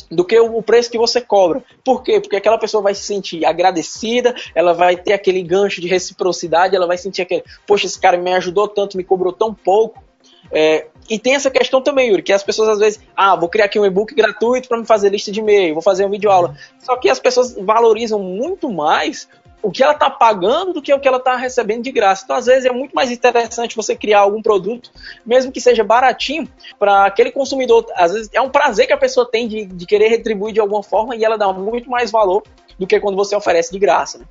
do 0.09 0.23
que 0.23 0.39
o 0.39 0.61
preço 0.61 0.91
que 0.91 0.97
você 0.97 1.21
cobra. 1.21 1.63
Por 1.83 2.03
quê? 2.03 2.19
Porque 2.19 2.35
aquela 2.35 2.57
pessoa 2.57 2.83
vai 2.83 2.93
se 2.93 3.03
sentir 3.03 3.45
agradecida, 3.45 4.35
ela 4.53 4.73
vai 4.73 4.95
ter 4.95 5.13
aquele 5.13 5.41
gancho 5.41 5.81
de 5.81 5.87
reciprocidade, 5.87 6.75
ela 6.75 6.87
vai 6.87 6.97
sentir 6.97 7.21
aquele, 7.21 7.43
poxa, 7.65 7.85
esse 7.85 7.99
cara 7.99 8.17
me 8.17 8.33
ajudou 8.33 8.67
tanto, 8.67 8.97
me 8.97 9.03
cobrou 9.03 9.33
tão 9.33 9.53
pouco. 9.53 10.03
É, 10.51 10.87
e 11.09 11.19
tem 11.19 11.35
essa 11.35 11.49
questão 11.49 11.81
também, 11.81 12.09
Yuri, 12.09 12.21
que 12.21 12.31
as 12.31 12.43
pessoas 12.43 12.69
às 12.69 12.79
vezes, 12.79 12.99
ah, 13.15 13.35
vou 13.35 13.49
criar 13.49 13.65
aqui 13.65 13.79
um 13.79 13.85
e-book 13.85 14.13
gratuito 14.13 14.69
para 14.69 14.77
me 14.77 14.85
fazer 14.85 15.09
lista 15.09 15.31
de 15.31 15.39
e-mail, 15.39 15.73
vou 15.73 15.83
fazer 15.83 16.03
uma 16.03 16.11
videoaula. 16.11 16.55
Só 16.79 16.95
que 16.97 17.09
as 17.09 17.19
pessoas 17.19 17.55
valorizam 17.55 18.19
muito 18.19 18.71
mais 18.71 19.27
o 19.63 19.71
que 19.71 19.81
ela 19.81 19.93
está 19.93 20.09
pagando 20.09 20.73
do 20.73 20.81
que 20.81 20.93
o 20.93 20.99
que 20.99 21.07
ela 21.07 21.17
está 21.17 21.37
recebendo 21.37 21.83
de 21.83 21.91
graça. 21.91 22.23
Então, 22.25 22.35
às 22.35 22.45
vezes, 22.45 22.65
é 22.65 22.71
muito 22.71 22.93
mais 22.93 23.09
interessante 23.09 23.77
você 23.77 23.95
criar 23.95 24.19
algum 24.19 24.41
produto, 24.41 24.91
mesmo 25.25 25.53
que 25.53 25.61
seja 25.61 25.85
baratinho, 25.85 26.47
para 26.77 27.05
aquele 27.05 27.31
consumidor. 27.31 27.85
Às 27.95 28.11
vezes, 28.11 28.29
é 28.33 28.41
um 28.41 28.49
prazer 28.49 28.87
que 28.87 28.93
a 28.93 28.97
pessoa 28.97 29.25
tem 29.25 29.47
de, 29.47 29.65
de 29.65 29.85
querer 29.85 30.09
retribuir 30.09 30.53
de 30.53 30.59
alguma 30.59 30.83
forma 30.83 31.15
e 31.15 31.23
ela 31.23 31.37
dá 31.37 31.51
muito 31.53 31.89
mais 31.89 32.11
valor 32.11 32.43
do 32.77 32.85
que 32.85 32.99
quando 32.99 33.15
você 33.15 33.35
oferece 33.35 33.71
de 33.71 33.79
graça. 33.79 34.17
Né? 34.17 34.25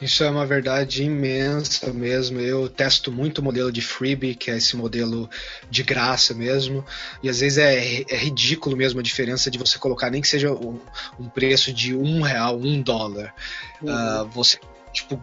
Isso 0.00 0.24
é 0.24 0.30
uma 0.30 0.46
verdade 0.46 1.02
imensa 1.02 1.92
mesmo. 1.92 2.40
Eu 2.40 2.68
testo 2.68 3.12
muito 3.12 3.38
o 3.38 3.42
modelo 3.42 3.70
de 3.70 3.82
freebie, 3.82 4.34
que 4.34 4.50
é 4.50 4.56
esse 4.56 4.76
modelo 4.76 5.28
de 5.68 5.82
graça 5.82 6.32
mesmo. 6.32 6.84
E 7.22 7.28
às 7.28 7.40
vezes 7.40 7.58
é, 7.58 8.02
é 8.08 8.16
ridículo 8.16 8.76
mesmo 8.76 9.00
a 9.00 9.02
diferença 9.02 9.50
de 9.50 9.58
você 9.58 9.78
colocar, 9.78 10.10
nem 10.10 10.22
que 10.22 10.28
seja 10.28 10.50
um, 10.52 10.80
um 11.18 11.28
preço 11.28 11.72
de 11.72 11.94
um 11.94 12.22
real, 12.22 12.58
um 12.58 12.80
dólar. 12.80 13.34
Uhum. 13.82 13.92
Uh, 13.92 14.28
você, 14.28 14.58
tipo, 14.92 15.22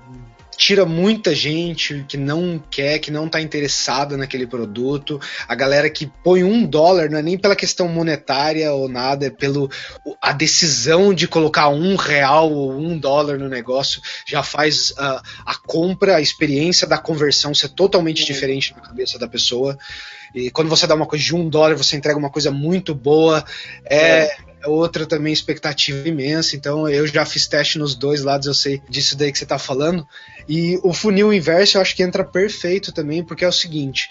tira 0.57 0.85
muita 0.85 1.35
gente 1.35 2.03
que 2.07 2.17
não 2.17 2.61
quer, 2.71 2.97
que 2.97 3.11
não 3.11 3.27
está 3.27 3.39
interessada 3.39 4.17
naquele 4.17 4.47
produto. 4.47 5.21
A 5.47 5.53
galera 5.53 5.87
que 5.87 6.11
põe 6.23 6.43
um 6.43 6.65
dólar 6.65 7.11
não 7.11 7.19
é 7.19 7.21
nem 7.21 7.37
pela 7.37 7.55
questão 7.55 7.87
monetária 7.87 8.73
ou 8.73 8.89
nada, 8.89 9.27
é 9.27 9.29
pelo 9.29 9.69
a 10.19 10.33
decisão 10.33 11.13
de 11.13 11.27
colocar 11.27 11.69
um 11.69 11.95
real 11.95 12.51
ou 12.51 12.75
um 12.75 12.97
dólar 12.97 13.37
no 13.37 13.47
negócio 13.47 14.01
já 14.25 14.41
faz 14.41 14.89
uh, 14.91 15.21
a 15.45 15.55
compra, 15.65 16.17
a 16.17 16.21
experiência 16.21 16.87
da 16.87 16.97
conversão 16.97 17.53
ser 17.53 17.69
totalmente 17.69 18.21
uhum. 18.21 18.25
diferente 18.25 18.73
na 18.75 18.81
cabeça 18.81 19.19
da 19.19 19.27
pessoa. 19.27 19.77
E 20.33 20.49
quando 20.49 20.69
você 20.69 20.87
dá 20.87 20.95
uma 20.95 21.05
coisa 21.05 21.23
de 21.23 21.35
um 21.35 21.47
dólar, 21.47 21.75
você 21.75 21.95
entrega 21.95 22.17
uma 22.17 22.29
coisa 22.29 22.51
muito 22.51 22.93
boa. 22.93 23.45
É, 23.85 24.35
é 24.61 24.67
outra 24.67 25.05
também 25.05 25.31
expectativa 25.31 26.07
imensa. 26.07 26.55
Então 26.55 26.87
eu 26.89 27.07
já 27.07 27.25
fiz 27.25 27.47
teste 27.47 27.77
nos 27.77 27.95
dois 27.95 28.23
lados, 28.23 28.47
eu 28.47 28.53
sei 28.53 28.81
disso 28.89 29.17
daí 29.17 29.31
que 29.31 29.37
você 29.37 29.45
está 29.45 29.59
falando. 29.59 30.05
E 30.47 30.79
o 30.83 30.93
funil 30.93 31.33
inverso 31.33 31.77
eu 31.77 31.81
acho 31.81 31.95
que 31.95 32.03
entra 32.03 32.23
perfeito 32.23 32.91
também, 32.91 33.23
porque 33.23 33.43
é 33.43 33.47
o 33.47 33.51
seguinte: 33.51 34.09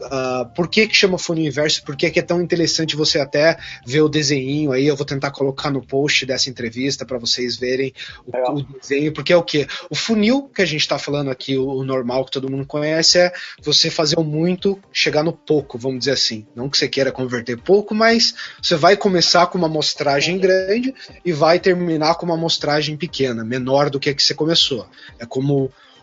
uh, 0.00 0.46
por 0.54 0.68
que, 0.68 0.86
que 0.86 0.94
chama 0.94 1.18
funil 1.18 1.46
inverso? 1.46 1.82
Por 1.84 1.96
que, 1.96 2.10
que 2.10 2.20
é 2.20 2.22
tão 2.22 2.40
interessante 2.40 2.94
você 2.94 3.18
até 3.18 3.58
ver 3.84 4.02
o 4.02 4.08
desenho 4.08 4.72
aí? 4.72 4.86
Eu 4.86 4.96
vou 4.96 5.04
tentar 5.04 5.30
colocar 5.30 5.70
no 5.70 5.84
post 5.84 6.24
dessa 6.24 6.48
entrevista 6.48 7.04
para 7.04 7.18
vocês 7.18 7.56
verem 7.56 7.92
o, 8.24 8.58
o, 8.58 8.62
desenho, 8.78 9.12
porque 9.12 9.32
é 9.32 9.36
o 9.36 9.42
que? 9.42 9.66
O 9.90 9.94
funil 9.94 10.48
que 10.54 10.62
a 10.62 10.66
gente 10.66 10.82
está 10.82 10.98
falando 10.98 11.30
aqui, 11.30 11.56
o, 11.56 11.66
o, 11.66 11.84
normal 11.84 12.24
que 12.24 12.30
todo 12.30 12.50
mundo 12.50 12.66
conhece, 12.66 13.18
é 13.18 13.32
você 13.62 13.90
fazer 13.90 14.18
o 14.18 14.24
muito, 14.24 14.78
chegar 14.92 15.24
no 15.24 15.32
pouco, 15.32 15.78
vamos 15.78 16.00
dizer 16.00 16.12
assim. 16.12 16.46
Não 16.54 16.68
que 16.68 16.78
você 16.78 16.88
queira 16.88 17.10
converter 17.10 17.56
pouco, 17.56 17.94
mas 17.94 18.34
você 18.62 18.76
vai 18.76 18.96
começar 18.96 19.46
com 19.48 19.58
uma 19.58 19.66
amostragem 19.66 20.38
grande 20.38 20.94
e 21.24 21.32
vai 21.32 21.58
terminar 21.58 22.14
com 22.14 22.26
uma 22.26 22.34
amostragem 22.34 22.96
pequena, 22.96 23.44
menor 23.44 23.90
do 23.90 23.98
que 23.98 24.10
a 24.10 24.14
que 24.14 24.22
você 24.22 24.34
começou. 24.34 24.86
É 25.18 25.26
como 25.26 25.55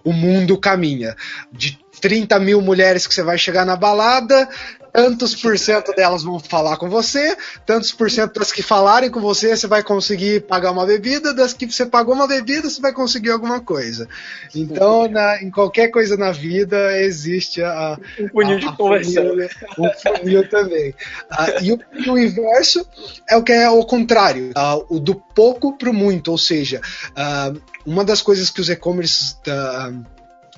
o 0.03 0.11
mundo 0.13 0.57
caminha. 0.57 1.15
De 1.51 1.82
30 2.01 2.39
mil 2.39 2.61
mulheres 2.61 3.07
que 3.07 3.13
você 3.13 3.23
vai 3.23 3.37
chegar 3.37 3.65
na 3.65 3.75
balada, 3.75 4.47
tantos 4.93 5.35
por 5.35 5.57
cento 5.57 5.91
delas 5.93 6.23
vão 6.23 6.39
falar 6.39 6.77
com 6.77 6.87
você, 6.87 7.35
tantos 7.65 7.91
por 7.91 8.11
cento 8.11 8.39
das 8.39 8.51
que 8.51 8.61
falarem 8.61 9.09
com 9.09 9.19
você, 9.19 9.57
você 9.57 9.65
vai 9.65 9.81
conseguir 9.81 10.41
pagar 10.41 10.71
uma 10.71 10.85
bebida, 10.85 11.33
das 11.33 11.51
que 11.51 11.65
você 11.65 11.85
pagou 11.85 12.13
uma 12.13 12.27
bebida, 12.27 12.69
você 12.69 12.79
vai 12.79 12.93
conseguir 12.93 13.31
alguma 13.31 13.59
coisa. 13.59 14.07
Então, 14.53 15.09
na, 15.09 15.41
em 15.41 15.49
qualquer 15.49 15.87
coisa 15.89 16.15
na 16.15 16.31
vida, 16.31 16.95
existe 17.01 17.63
a. 17.63 17.97
Um 18.19 18.29
funil 18.29 18.59
de 18.59 18.77
conversão. 18.77 19.35
Um 19.79 19.89
funil 20.19 20.47
também. 20.47 20.93
Ah, 21.31 21.59
e 21.59 21.71
o, 21.71 21.79
o, 22.07 22.19
inverso 22.19 22.87
é 23.27 23.35
o 23.35 23.41
que 23.41 23.51
é 23.51 23.69
o 23.69 23.83
contrário, 23.83 24.51
ah, 24.55 24.77
o 24.89 24.99
do 24.99 25.15
pouco 25.15 25.75
para 25.75 25.89
o 25.89 25.93
muito, 25.93 26.29
ou 26.29 26.37
seja, 26.37 26.79
ah, 27.15 27.51
uma 27.83 28.05
das 28.05 28.21
coisas 28.21 28.51
que 28.51 28.61
os 28.61 28.69
e-commerce 28.69 29.35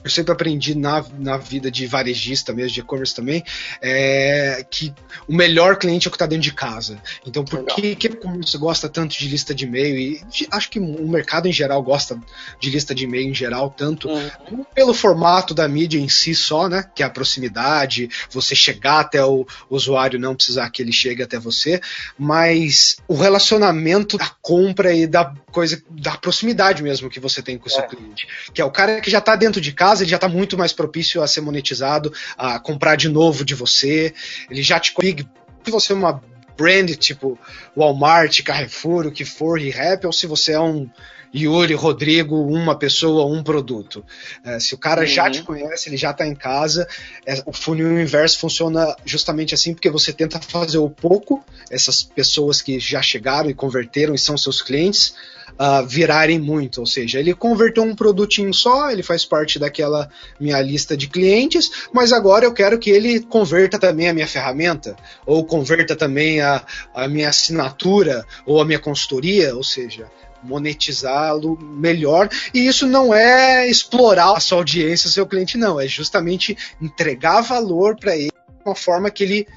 eu 0.05 0.11
sempre 0.11 0.31
aprendi 0.31 0.75
na, 0.75 1.03
na 1.17 1.35
vida 1.35 1.71
de 1.71 1.87
varejista 1.87 2.53
mesmo, 2.53 2.73
de 2.73 2.79
e-commerce 2.81 3.15
também, 3.15 3.43
é 3.81 4.63
que 4.69 4.93
o 5.27 5.33
melhor 5.33 5.77
cliente 5.77 6.07
é 6.07 6.09
o 6.09 6.11
que 6.11 6.15
está 6.15 6.27
dentro 6.27 6.43
de 6.43 6.53
casa. 6.53 7.01
Então, 7.25 7.43
por 7.43 7.65
que, 7.65 7.95
que 7.95 8.09
você 8.09 8.55
gosta 8.59 8.87
tanto 8.87 9.17
de 9.17 9.27
lista 9.27 9.53
de 9.55 9.65
e-mail? 9.65 9.97
E 9.97 10.23
de, 10.29 10.47
acho 10.51 10.69
que 10.69 10.79
o 10.79 11.07
mercado 11.07 11.47
em 11.47 11.51
geral 11.51 11.81
gosta 11.81 12.21
de 12.59 12.69
lista 12.69 12.93
de 12.93 13.05
e-mail 13.05 13.31
em 13.31 13.33
geral, 13.33 13.71
tanto 13.75 14.07
uhum. 14.07 14.63
pelo 14.75 14.93
formato 14.93 15.55
da 15.55 15.67
mídia 15.67 15.97
em 15.97 16.07
si 16.07 16.35
só, 16.35 16.69
né? 16.69 16.85
Que 16.93 17.01
é 17.01 17.05
a 17.07 17.09
proximidade, 17.09 18.07
você 18.29 18.53
chegar 18.53 18.99
até 18.99 19.25
o 19.25 19.43
usuário, 19.71 20.19
não 20.19 20.35
precisar 20.35 20.69
que 20.69 20.83
ele 20.83 20.93
chegue 20.93 21.23
até 21.23 21.39
você, 21.39 21.81
mas 22.15 22.97
o 23.07 23.15
relacionamento 23.15 24.19
da 24.19 24.29
compra 24.39 24.93
e 24.93 25.07
da 25.07 25.33
coisa, 25.51 25.81
da 25.89 26.15
proximidade 26.15 26.83
mesmo 26.83 27.09
que 27.09 27.19
você 27.19 27.41
tem 27.41 27.57
com 27.57 27.67
o 27.67 27.71
seu 27.71 27.83
é. 27.83 27.87
cliente. 27.87 28.27
Que 28.53 28.61
é 28.61 28.65
o 28.65 28.69
cara 28.69 29.01
que 29.01 29.09
já 29.09 29.17
está 29.17 29.35
dentro 29.35 29.59
de 29.59 29.71
casa 29.71 29.94
ele 30.01 30.09
já 30.09 30.17
está 30.17 30.27
muito 30.27 30.57
mais 30.57 30.73
propício 30.73 31.21
a 31.21 31.27
ser 31.27 31.41
monetizado, 31.41 32.13
a 32.37 32.59
comprar 32.59 32.95
de 32.95 33.09
novo 33.09 33.43
de 33.43 33.55
você. 33.55 34.13
Ele 34.49 34.63
já 34.63 34.79
te 34.79 34.93
consegue. 34.93 35.27
Se 35.63 35.71
você 35.71 35.93
é 35.93 35.95
uma 35.95 36.21
brand 36.57 36.89
tipo 36.95 37.37
Walmart, 37.75 38.41
Carrefour, 38.43 39.07
o 39.07 39.11
que 39.11 39.25
for, 39.25 39.59
ReHap, 39.59 40.05
ou 40.05 40.13
se 40.13 40.27
você 40.27 40.53
é 40.53 40.59
um 40.59 40.89
Yuri, 41.35 41.73
Rodrigo, 41.73 42.41
uma 42.47 42.77
pessoa, 42.77 43.25
um 43.25 43.43
produto. 43.43 44.05
É, 44.43 44.57
se 44.59 44.73
o 44.73 44.77
cara 44.77 45.01
uhum. 45.01 45.07
já 45.07 45.29
te 45.29 45.43
conhece, 45.43 45.89
ele 45.89 45.97
já 45.97 46.11
está 46.11 46.25
em 46.25 46.33
casa, 46.33 46.87
é, 47.25 47.43
o 47.45 47.51
funil 47.51 47.99
inverso 47.99 48.39
funciona 48.39 48.95
justamente 49.03 49.53
assim, 49.53 49.73
porque 49.73 49.89
você 49.89 50.13
tenta 50.13 50.39
fazer 50.39 50.77
o 50.77 50.89
pouco, 50.89 51.43
essas 51.69 52.01
pessoas 52.03 52.61
que 52.61 52.79
já 52.79 53.01
chegaram 53.01 53.49
e 53.49 53.53
converteram 53.53 54.15
e 54.15 54.17
são 54.17 54.37
seus 54.37 54.61
clientes, 54.61 55.13
uh, 55.59 55.85
virarem 55.85 56.39
muito. 56.39 56.79
Ou 56.79 56.85
seja, 56.85 57.19
ele 57.19 57.33
converteu 57.33 57.83
um 57.83 57.95
produtinho 57.95 58.53
só, 58.53 58.91
ele 58.91 59.03
faz 59.03 59.25
parte 59.25 59.59
daquela 59.59 60.09
minha 60.39 60.61
lista 60.61 60.95
de 60.95 61.07
clientes, 61.07 61.87
mas 61.93 62.11
agora 62.11 62.45
eu 62.45 62.53
quero 62.53 62.79
que 62.79 62.89
ele 62.89 63.19
converta 63.21 63.79
também 63.79 64.09
a 64.09 64.13
minha 64.13 64.27
ferramenta, 64.27 64.95
ou 65.25 65.45
converta 65.45 65.95
também 65.95 66.41
a, 66.41 66.63
a 66.93 67.07
minha 67.07 67.29
assinatura, 67.29 68.25
ou 68.45 68.61
a 68.61 68.65
minha 68.65 68.79
consultoria, 68.79 69.55
ou 69.55 69.63
seja, 69.63 70.09
monetizá-lo 70.43 71.57
melhor. 71.59 72.29
E 72.53 72.67
isso 72.67 72.85
não 72.85 73.13
é 73.13 73.67
explorar 73.67 74.35
a 74.35 74.39
sua 74.39 74.59
audiência, 74.59 75.07
o 75.07 75.11
seu 75.11 75.25
cliente, 75.25 75.57
não. 75.57 75.79
É 75.79 75.87
justamente 75.87 76.55
entregar 76.81 77.41
valor 77.41 77.97
para 77.97 78.15
ele 78.15 78.29
de 78.29 78.63
uma 78.65 78.75
forma 78.75 79.09
que 79.09 79.23
ele 79.23 79.47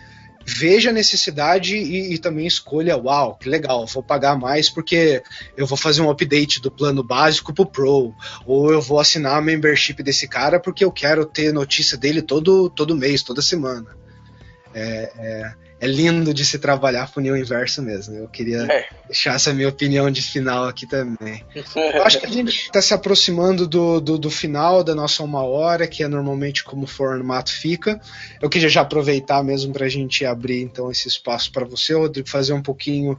veja 0.50 0.88
a 0.88 0.92
necessidade 0.92 1.76
e, 1.76 2.14
e, 2.14 2.18
também 2.18 2.46
escolha, 2.46 2.96
uau, 2.96 3.36
que 3.36 3.48
legal, 3.48 3.86
vou 3.86 4.02
pagar 4.02 4.36
mais 4.38 4.70
porque 4.70 5.22
eu 5.56 5.66
vou 5.66 5.76
fazer 5.76 6.00
um 6.00 6.10
update 6.10 6.60
do 6.60 6.70
plano 6.70 7.02
básico 7.02 7.52
pro 7.52 7.66
Pro, 7.66 8.14
ou 8.46 8.72
eu 8.72 8.80
vou 8.80 8.98
assinar 8.98 9.36
a 9.36 9.42
membership 9.42 10.02
desse 10.02 10.26
cara 10.26 10.58
porque 10.58 10.82
eu 10.82 10.90
quero 10.90 11.26
ter 11.26 11.52
notícia 11.52 11.98
dele 11.98 12.22
todo, 12.22 12.70
todo 12.70 12.96
mês, 12.96 13.22
toda 13.22 13.42
semana. 13.42 13.94
É, 14.74 15.12
é, 15.18 15.54
é 15.80 15.86
lindo 15.86 16.34
de 16.34 16.44
se 16.44 16.58
trabalhar 16.58 17.06
funil 17.06 17.36
inverso 17.36 17.82
mesmo. 17.82 18.14
Eu 18.16 18.28
queria 18.28 18.62
é. 18.70 18.88
deixar 19.06 19.34
essa 19.34 19.52
minha 19.54 19.68
opinião 19.68 20.10
de 20.10 20.20
final 20.20 20.64
aqui 20.64 20.86
também. 20.86 21.44
Eu 21.94 22.02
acho 22.02 22.18
que 22.18 22.26
a 22.26 22.30
gente 22.30 22.48
está 22.48 22.82
se 22.82 22.92
aproximando 22.92 23.66
do, 23.66 24.00
do, 24.00 24.18
do, 24.18 24.30
final 24.30 24.82
da 24.82 24.94
nossa 24.94 25.22
uma 25.22 25.42
hora, 25.42 25.86
que 25.86 26.02
é 26.02 26.08
normalmente 26.08 26.64
como 26.64 26.84
o 26.84 26.88
formato 26.88 27.52
fica. 27.52 28.00
Eu 28.42 28.48
queria 28.48 28.68
já 28.68 28.80
aproveitar 28.80 29.42
mesmo 29.44 29.72
para 29.72 29.86
a 29.86 29.88
gente 29.88 30.24
abrir 30.24 30.62
então 30.62 30.90
esse 30.90 31.06
espaço 31.06 31.52
para 31.52 31.64
você, 31.64 31.94
Rodrigo, 31.94 32.28
fazer 32.28 32.52
um 32.52 32.62
pouquinho 32.62 33.18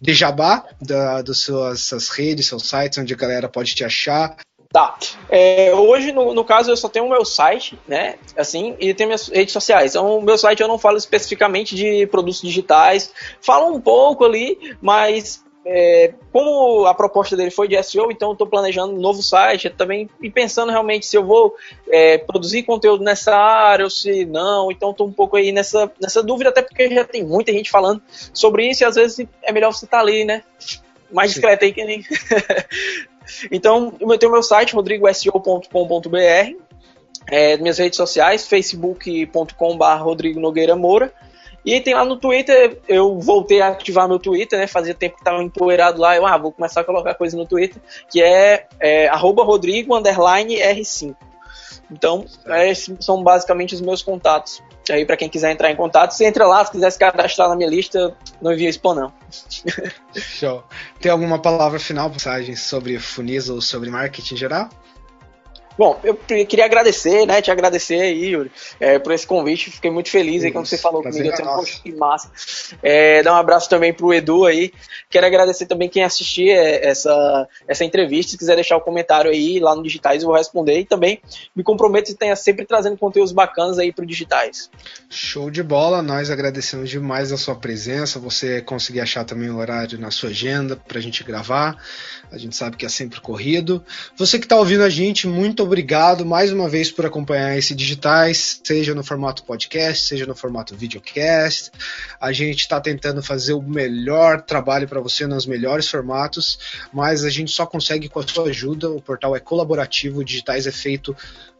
de 0.00 0.14
jabá 0.14 0.64
da, 0.80 1.22
das 1.22 1.38
suas 1.38 2.08
redes, 2.08 2.46
seus 2.46 2.68
sites, 2.68 2.98
onde 2.98 3.12
a 3.12 3.16
galera 3.16 3.48
pode 3.48 3.74
te 3.74 3.84
achar, 3.84 4.36
Tá. 4.70 4.98
É, 5.30 5.72
hoje, 5.74 6.12
no, 6.12 6.34
no 6.34 6.44
caso, 6.44 6.70
eu 6.70 6.76
só 6.76 6.90
tenho 6.90 7.06
o 7.06 7.08
meu 7.08 7.24
site, 7.24 7.78
né? 7.88 8.16
Assim, 8.36 8.76
e 8.78 8.92
tenho 8.92 9.08
minhas 9.08 9.28
redes 9.28 9.52
sociais. 9.52 9.92
Então, 9.92 10.18
o 10.18 10.22
meu 10.22 10.36
site 10.36 10.60
eu 10.60 10.68
não 10.68 10.78
falo 10.78 10.98
especificamente 10.98 11.74
de 11.74 12.06
produtos 12.08 12.42
digitais. 12.42 13.12
Falo 13.40 13.74
um 13.74 13.80
pouco 13.80 14.26
ali, 14.26 14.76
mas 14.82 15.42
é, 15.64 16.12
como 16.30 16.84
a 16.84 16.92
proposta 16.92 17.34
dele 17.34 17.50
foi 17.50 17.66
de 17.66 17.82
SEO, 17.82 18.12
então 18.12 18.32
estou 18.32 18.46
planejando 18.46 18.94
um 18.94 19.00
novo 19.00 19.22
site 19.22 19.70
também 19.70 20.08
e 20.20 20.30
pensando 20.30 20.70
realmente 20.70 21.06
se 21.06 21.16
eu 21.16 21.24
vou 21.24 21.54
é, 21.88 22.18
produzir 22.18 22.62
conteúdo 22.62 23.02
nessa 23.02 23.34
área 23.34 23.84
ou 23.84 23.90
se 23.90 24.26
não. 24.26 24.70
Então 24.70 24.90
estou 24.90 25.06
um 25.06 25.12
pouco 25.12 25.36
aí 25.36 25.50
nessa, 25.50 25.90
nessa 25.98 26.22
dúvida, 26.22 26.50
até 26.50 26.60
porque 26.60 26.94
já 26.94 27.04
tem 27.04 27.24
muita 27.24 27.52
gente 27.52 27.70
falando 27.70 28.02
sobre 28.34 28.68
isso 28.68 28.82
e 28.82 28.86
às 28.86 28.96
vezes 28.96 29.26
é 29.42 29.50
melhor 29.50 29.72
você 29.72 29.86
estar 29.86 29.96
tá 29.96 30.02
ali, 30.02 30.26
né? 30.26 30.42
Mais 31.10 31.30
discreto 31.30 31.64
aí 31.64 31.72
que 31.72 31.84
nem. 31.84 32.04
Então, 33.50 33.94
eu 34.00 34.18
tenho 34.18 34.32
meu 34.32 34.42
site, 34.42 34.74
rodrigoseo.com.br, 34.74 36.18
é, 37.30 37.56
minhas 37.56 37.78
redes 37.78 37.96
sociais, 37.96 38.46
facebook.com.br 38.46 39.84
Rodrigo 40.00 40.40
Nogueira 40.40 40.76
Moura. 40.76 41.12
E 41.64 41.80
tem 41.80 41.94
lá 41.94 42.04
no 42.04 42.16
Twitter, 42.16 42.80
eu 42.88 43.18
voltei 43.18 43.60
a 43.60 43.68
ativar 43.68 44.08
meu 44.08 44.18
Twitter, 44.18 44.58
né? 44.58 44.66
Fazia 44.66 44.94
tempo 44.94 45.16
que 45.16 45.20
estava 45.20 45.42
empoeirado 45.42 46.00
lá, 46.00 46.16
eu 46.16 46.26
ah, 46.26 46.38
vou 46.38 46.52
começar 46.52 46.80
a 46.80 46.84
colocar 46.84 47.14
coisa 47.14 47.36
no 47.36 47.44
Twitter, 47.44 47.80
que 48.10 48.22
é, 48.22 48.66
é 48.80 49.08
Rodrigo 49.42 49.92
R5. 50.56 51.14
Então, 51.90 52.24
esses 52.66 53.04
são 53.04 53.22
basicamente 53.22 53.74
os 53.74 53.80
meus 53.80 54.02
contatos. 54.02 54.62
Aí, 54.92 55.04
para 55.04 55.16
quem 55.16 55.28
quiser 55.28 55.52
entrar 55.52 55.70
em 55.70 55.76
contato, 55.76 56.12
você 56.12 56.26
entra 56.26 56.46
lá, 56.46 56.64
se 56.64 56.70
quiser 56.70 56.90
se 56.90 56.98
cadastrar 56.98 57.48
na 57.48 57.56
minha 57.56 57.68
lista, 57.68 58.16
não 58.40 58.52
envia 58.52 58.68
spam, 58.70 58.94
não. 58.94 59.12
Show. 60.14 60.64
Tem 61.00 61.10
alguma 61.10 61.40
palavra 61.40 61.78
final, 61.78 62.10
passagem 62.10 62.56
sobre 62.56 62.98
funis 62.98 63.48
ou 63.48 63.60
sobre 63.60 63.90
marketing 63.90 64.36
geral? 64.36 64.68
Bom, 65.78 66.00
eu 66.02 66.16
queria 66.16 66.64
agradecer, 66.64 67.24
né? 67.24 67.40
Te 67.40 67.52
agradecer 67.52 68.00
aí, 68.00 68.30
Yuri, 68.30 68.50
é, 68.80 68.98
por 68.98 69.12
esse 69.12 69.24
convite. 69.24 69.70
Fiquei 69.70 69.92
muito 69.92 70.10
feliz 70.10 70.42
aí 70.42 70.50
quando 70.50 70.66
você 70.66 70.76
falou 70.76 71.04
comigo. 71.04 71.24
Eu 71.24 71.32
tenho, 71.32 71.48
poxa, 71.54 71.80
que 71.80 71.92
massa. 71.92 72.28
É, 72.82 73.22
dar 73.22 73.34
um 73.34 73.36
abraço 73.36 73.70
também 73.70 73.92
pro 73.92 74.12
Edu 74.12 74.44
aí. 74.44 74.72
Quero 75.08 75.24
agradecer 75.24 75.66
também 75.66 75.88
quem 75.88 76.02
assistir 76.02 76.50
é, 76.50 76.84
essa, 76.84 77.48
essa 77.68 77.84
entrevista. 77.84 78.32
Se 78.32 78.38
quiser 78.38 78.56
deixar 78.56 78.74
o 78.74 78.80
um 78.80 78.82
comentário 78.82 79.30
aí 79.30 79.60
lá 79.60 79.76
no 79.76 79.84
Digitais, 79.84 80.22
eu 80.22 80.28
vou 80.28 80.36
responder. 80.36 80.80
E 80.80 80.84
também 80.84 81.20
me 81.54 81.62
comprometo 81.62 82.10
em 82.10 82.14
tenha 82.16 82.34
sempre 82.34 82.66
trazendo 82.66 82.96
conteúdos 82.96 83.30
bacanas 83.30 83.78
aí 83.78 83.92
pro 83.92 84.04
Digitais. 84.04 84.68
Show 85.08 85.48
de 85.48 85.62
bola. 85.62 86.02
Nós 86.02 86.28
agradecemos 86.28 86.90
demais 86.90 87.30
a 87.30 87.36
sua 87.36 87.54
presença. 87.54 88.18
Você 88.18 88.60
conseguir 88.62 89.00
achar 89.00 89.24
também 89.24 89.48
o 89.48 89.58
horário 89.58 89.96
na 89.96 90.10
sua 90.10 90.30
agenda 90.30 90.74
pra 90.74 91.00
gente 91.00 91.22
gravar. 91.22 91.80
A 92.32 92.36
gente 92.36 92.56
sabe 92.56 92.76
que 92.76 92.84
é 92.84 92.88
sempre 92.88 93.20
corrido. 93.20 93.84
Você 94.16 94.40
que 94.40 94.44
está 94.44 94.56
ouvindo 94.56 94.82
a 94.82 94.90
gente, 94.90 95.28
muito 95.28 95.67
obrigado 95.68 96.24
mais 96.24 96.50
uma 96.50 96.66
vez 96.66 96.90
por 96.90 97.04
acompanhar 97.04 97.56
esse 97.56 97.74
Digitais, 97.74 98.58
seja 98.64 98.94
no 98.94 99.04
formato 99.04 99.44
podcast, 99.44 100.06
seja 100.06 100.24
no 100.24 100.34
formato 100.34 100.74
videocast. 100.74 101.70
A 102.18 102.32
gente 102.32 102.60
está 102.60 102.80
tentando 102.80 103.22
fazer 103.22 103.52
o 103.52 103.60
melhor 103.60 104.40
trabalho 104.40 104.88
para 104.88 104.98
você 104.98 105.26
nos 105.26 105.44
melhores 105.44 105.86
formatos, 105.86 106.58
mas 106.90 107.22
a 107.22 107.28
gente 107.28 107.50
só 107.50 107.66
consegue 107.66 108.08
com 108.08 108.18
a 108.18 108.26
sua 108.26 108.48
ajuda. 108.48 108.90
O 108.90 109.00
portal 109.00 109.36
é 109.36 109.40
colaborativo, 109.40 110.20
o 110.20 110.24
Digitais 110.24 110.66
é 110.66 110.72
feito 110.72 111.14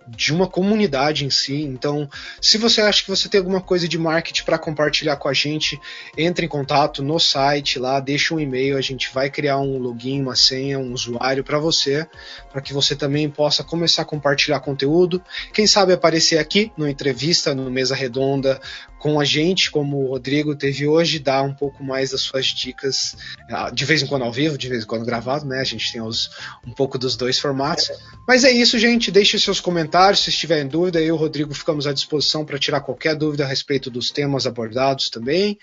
de 0.09 0.33
uma 0.33 0.47
comunidade 0.47 1.25
em 1.25 1.31
si. 1.31 1.63
Então, 1.63 2.09
se 2.41 2.59
você 2.59 2.81
acha 2.81 3.03
que 3.03 3.11
você 3.11 3.29
tem 3.29 3.39
alguma 3.39 3.61
coisa 3.61 3.89
de 3.89 3.99
marketing 3.99 4.45
para 4.45 4.59
compartilhar 4.59 5.17
com 5.17 5.29
a 5.29 5.33
gente, 5.33 5.79
entre 6.17 6.47
em 6.47 6.49
contato 6.49 7.03
no 7.03 7.19
site 7.19 7.79
lá, 7.79 8.01
deixa 8.01 8.35
um 8.35 8.41
e-mail, 8.41 8.77
a 8.77 8.81
gente 8.81 9.13
vai 9.13 9.31
criar 9.31 9.59
um 9.59 9.79
login, 9.79 10.23
uma 10.23 10.37
senha, 10.37 10.79
um 10.79 10.93
usuário 10.93 11.45
para 11.45 11.59
você, 11.59 12.07
para 12.51 12.61
que 12.61 12.73
você 12.73 12.97
também 12.97 13.29
possa 13.29 13.63
começar 13.63 14.03
a 14.03 14.07
compartilhar 14.07 14.61
conteúdo. 14.61 15.23
Quem 15.53 15.67
sabe 15.67 15.93
aparecer 15.93 16.39
aqui 16.39 16.73
no 16.77 16.89
entrevista, 16.89 17.55
no 17.55 17.71
mesa 17.71 17.95
redonda, 17.95 18.61
com 18.99 19.21
a 19.21 19.25
gente, 19.25 19.71
como 19.71 19.99
o 19.99 20.09
Rodrigo 20.09 20.57
teve 20.57 20.87
hoje, 20.87 21.19
dar 21.19 21.43
um 21.43 21.55
pouco 21.55 21.85
mais 21.85 22.11
das 22.11 22.21
suas 22.21 22.47
dicas, 22.47 23.17
ah, 23.49 23.71
de 23.71 23.85
vez 23.85 24.03
em 24.03 24.07
quando 24.07 24.23
ao 24.23 24.33
vivo, 24.33 24.59
de 24.59 24.69
vez 24.69 24.83
em 24.85 24.87
quando 24.87 25.05
gravado, 25.05 25.47
né? 25.47 25.61
A 25.61 25.65
gente 25.65 25.93
tem 25.93 26.01
os, 26.01 26.31
um 26.67 26.73
pouco 26.73 26.99
dos 26.99 27.17
dois 27.17 27.39
formatos. 27.39 27.91
Mas 28.27 28.45
é 28.45 28.51
isso, 28.51 28.79
gente. 28.79 29.11
Deixe 29.11 29.39
seus 29.39 29.61
comentários, 29.61 30.25
se 30.25 30.31
estiverem 30.31 30.67
dúvida, 30.67 31.01
eu 31.01 31.07
e 31.07 31.13
o 31.13 31.17
Rodrigo 31.17 31.55
ficamos 31.55 31.87
à 31.87 31.93
disposição 31.93 32.45
para 32.45 32.59
tirar 32.59 32.81
qualquer 32.81 33.15
dúvida 33.15 33.45
a 33.45 33.47
respeito 33.47 33.91
dos 33.91 34.11
temas 34.11 34.47
abordados 34.47 35.09
também. 35.09 35.59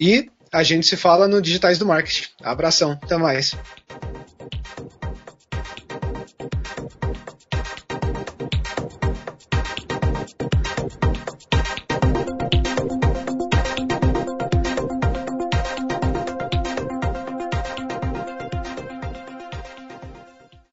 E 0.00 0.30
a 0.52 0.62
gente 0.62 0.86
se 0.86 0.96
fala 0.96 1.26
no 1.26 1.42
Digitais 1.42 1.78
do 1.78 1.86
Marketing. 1.86 2.28
Abração, 2.42 2.92
até 3.02 3.16
mais. 3.16 3.54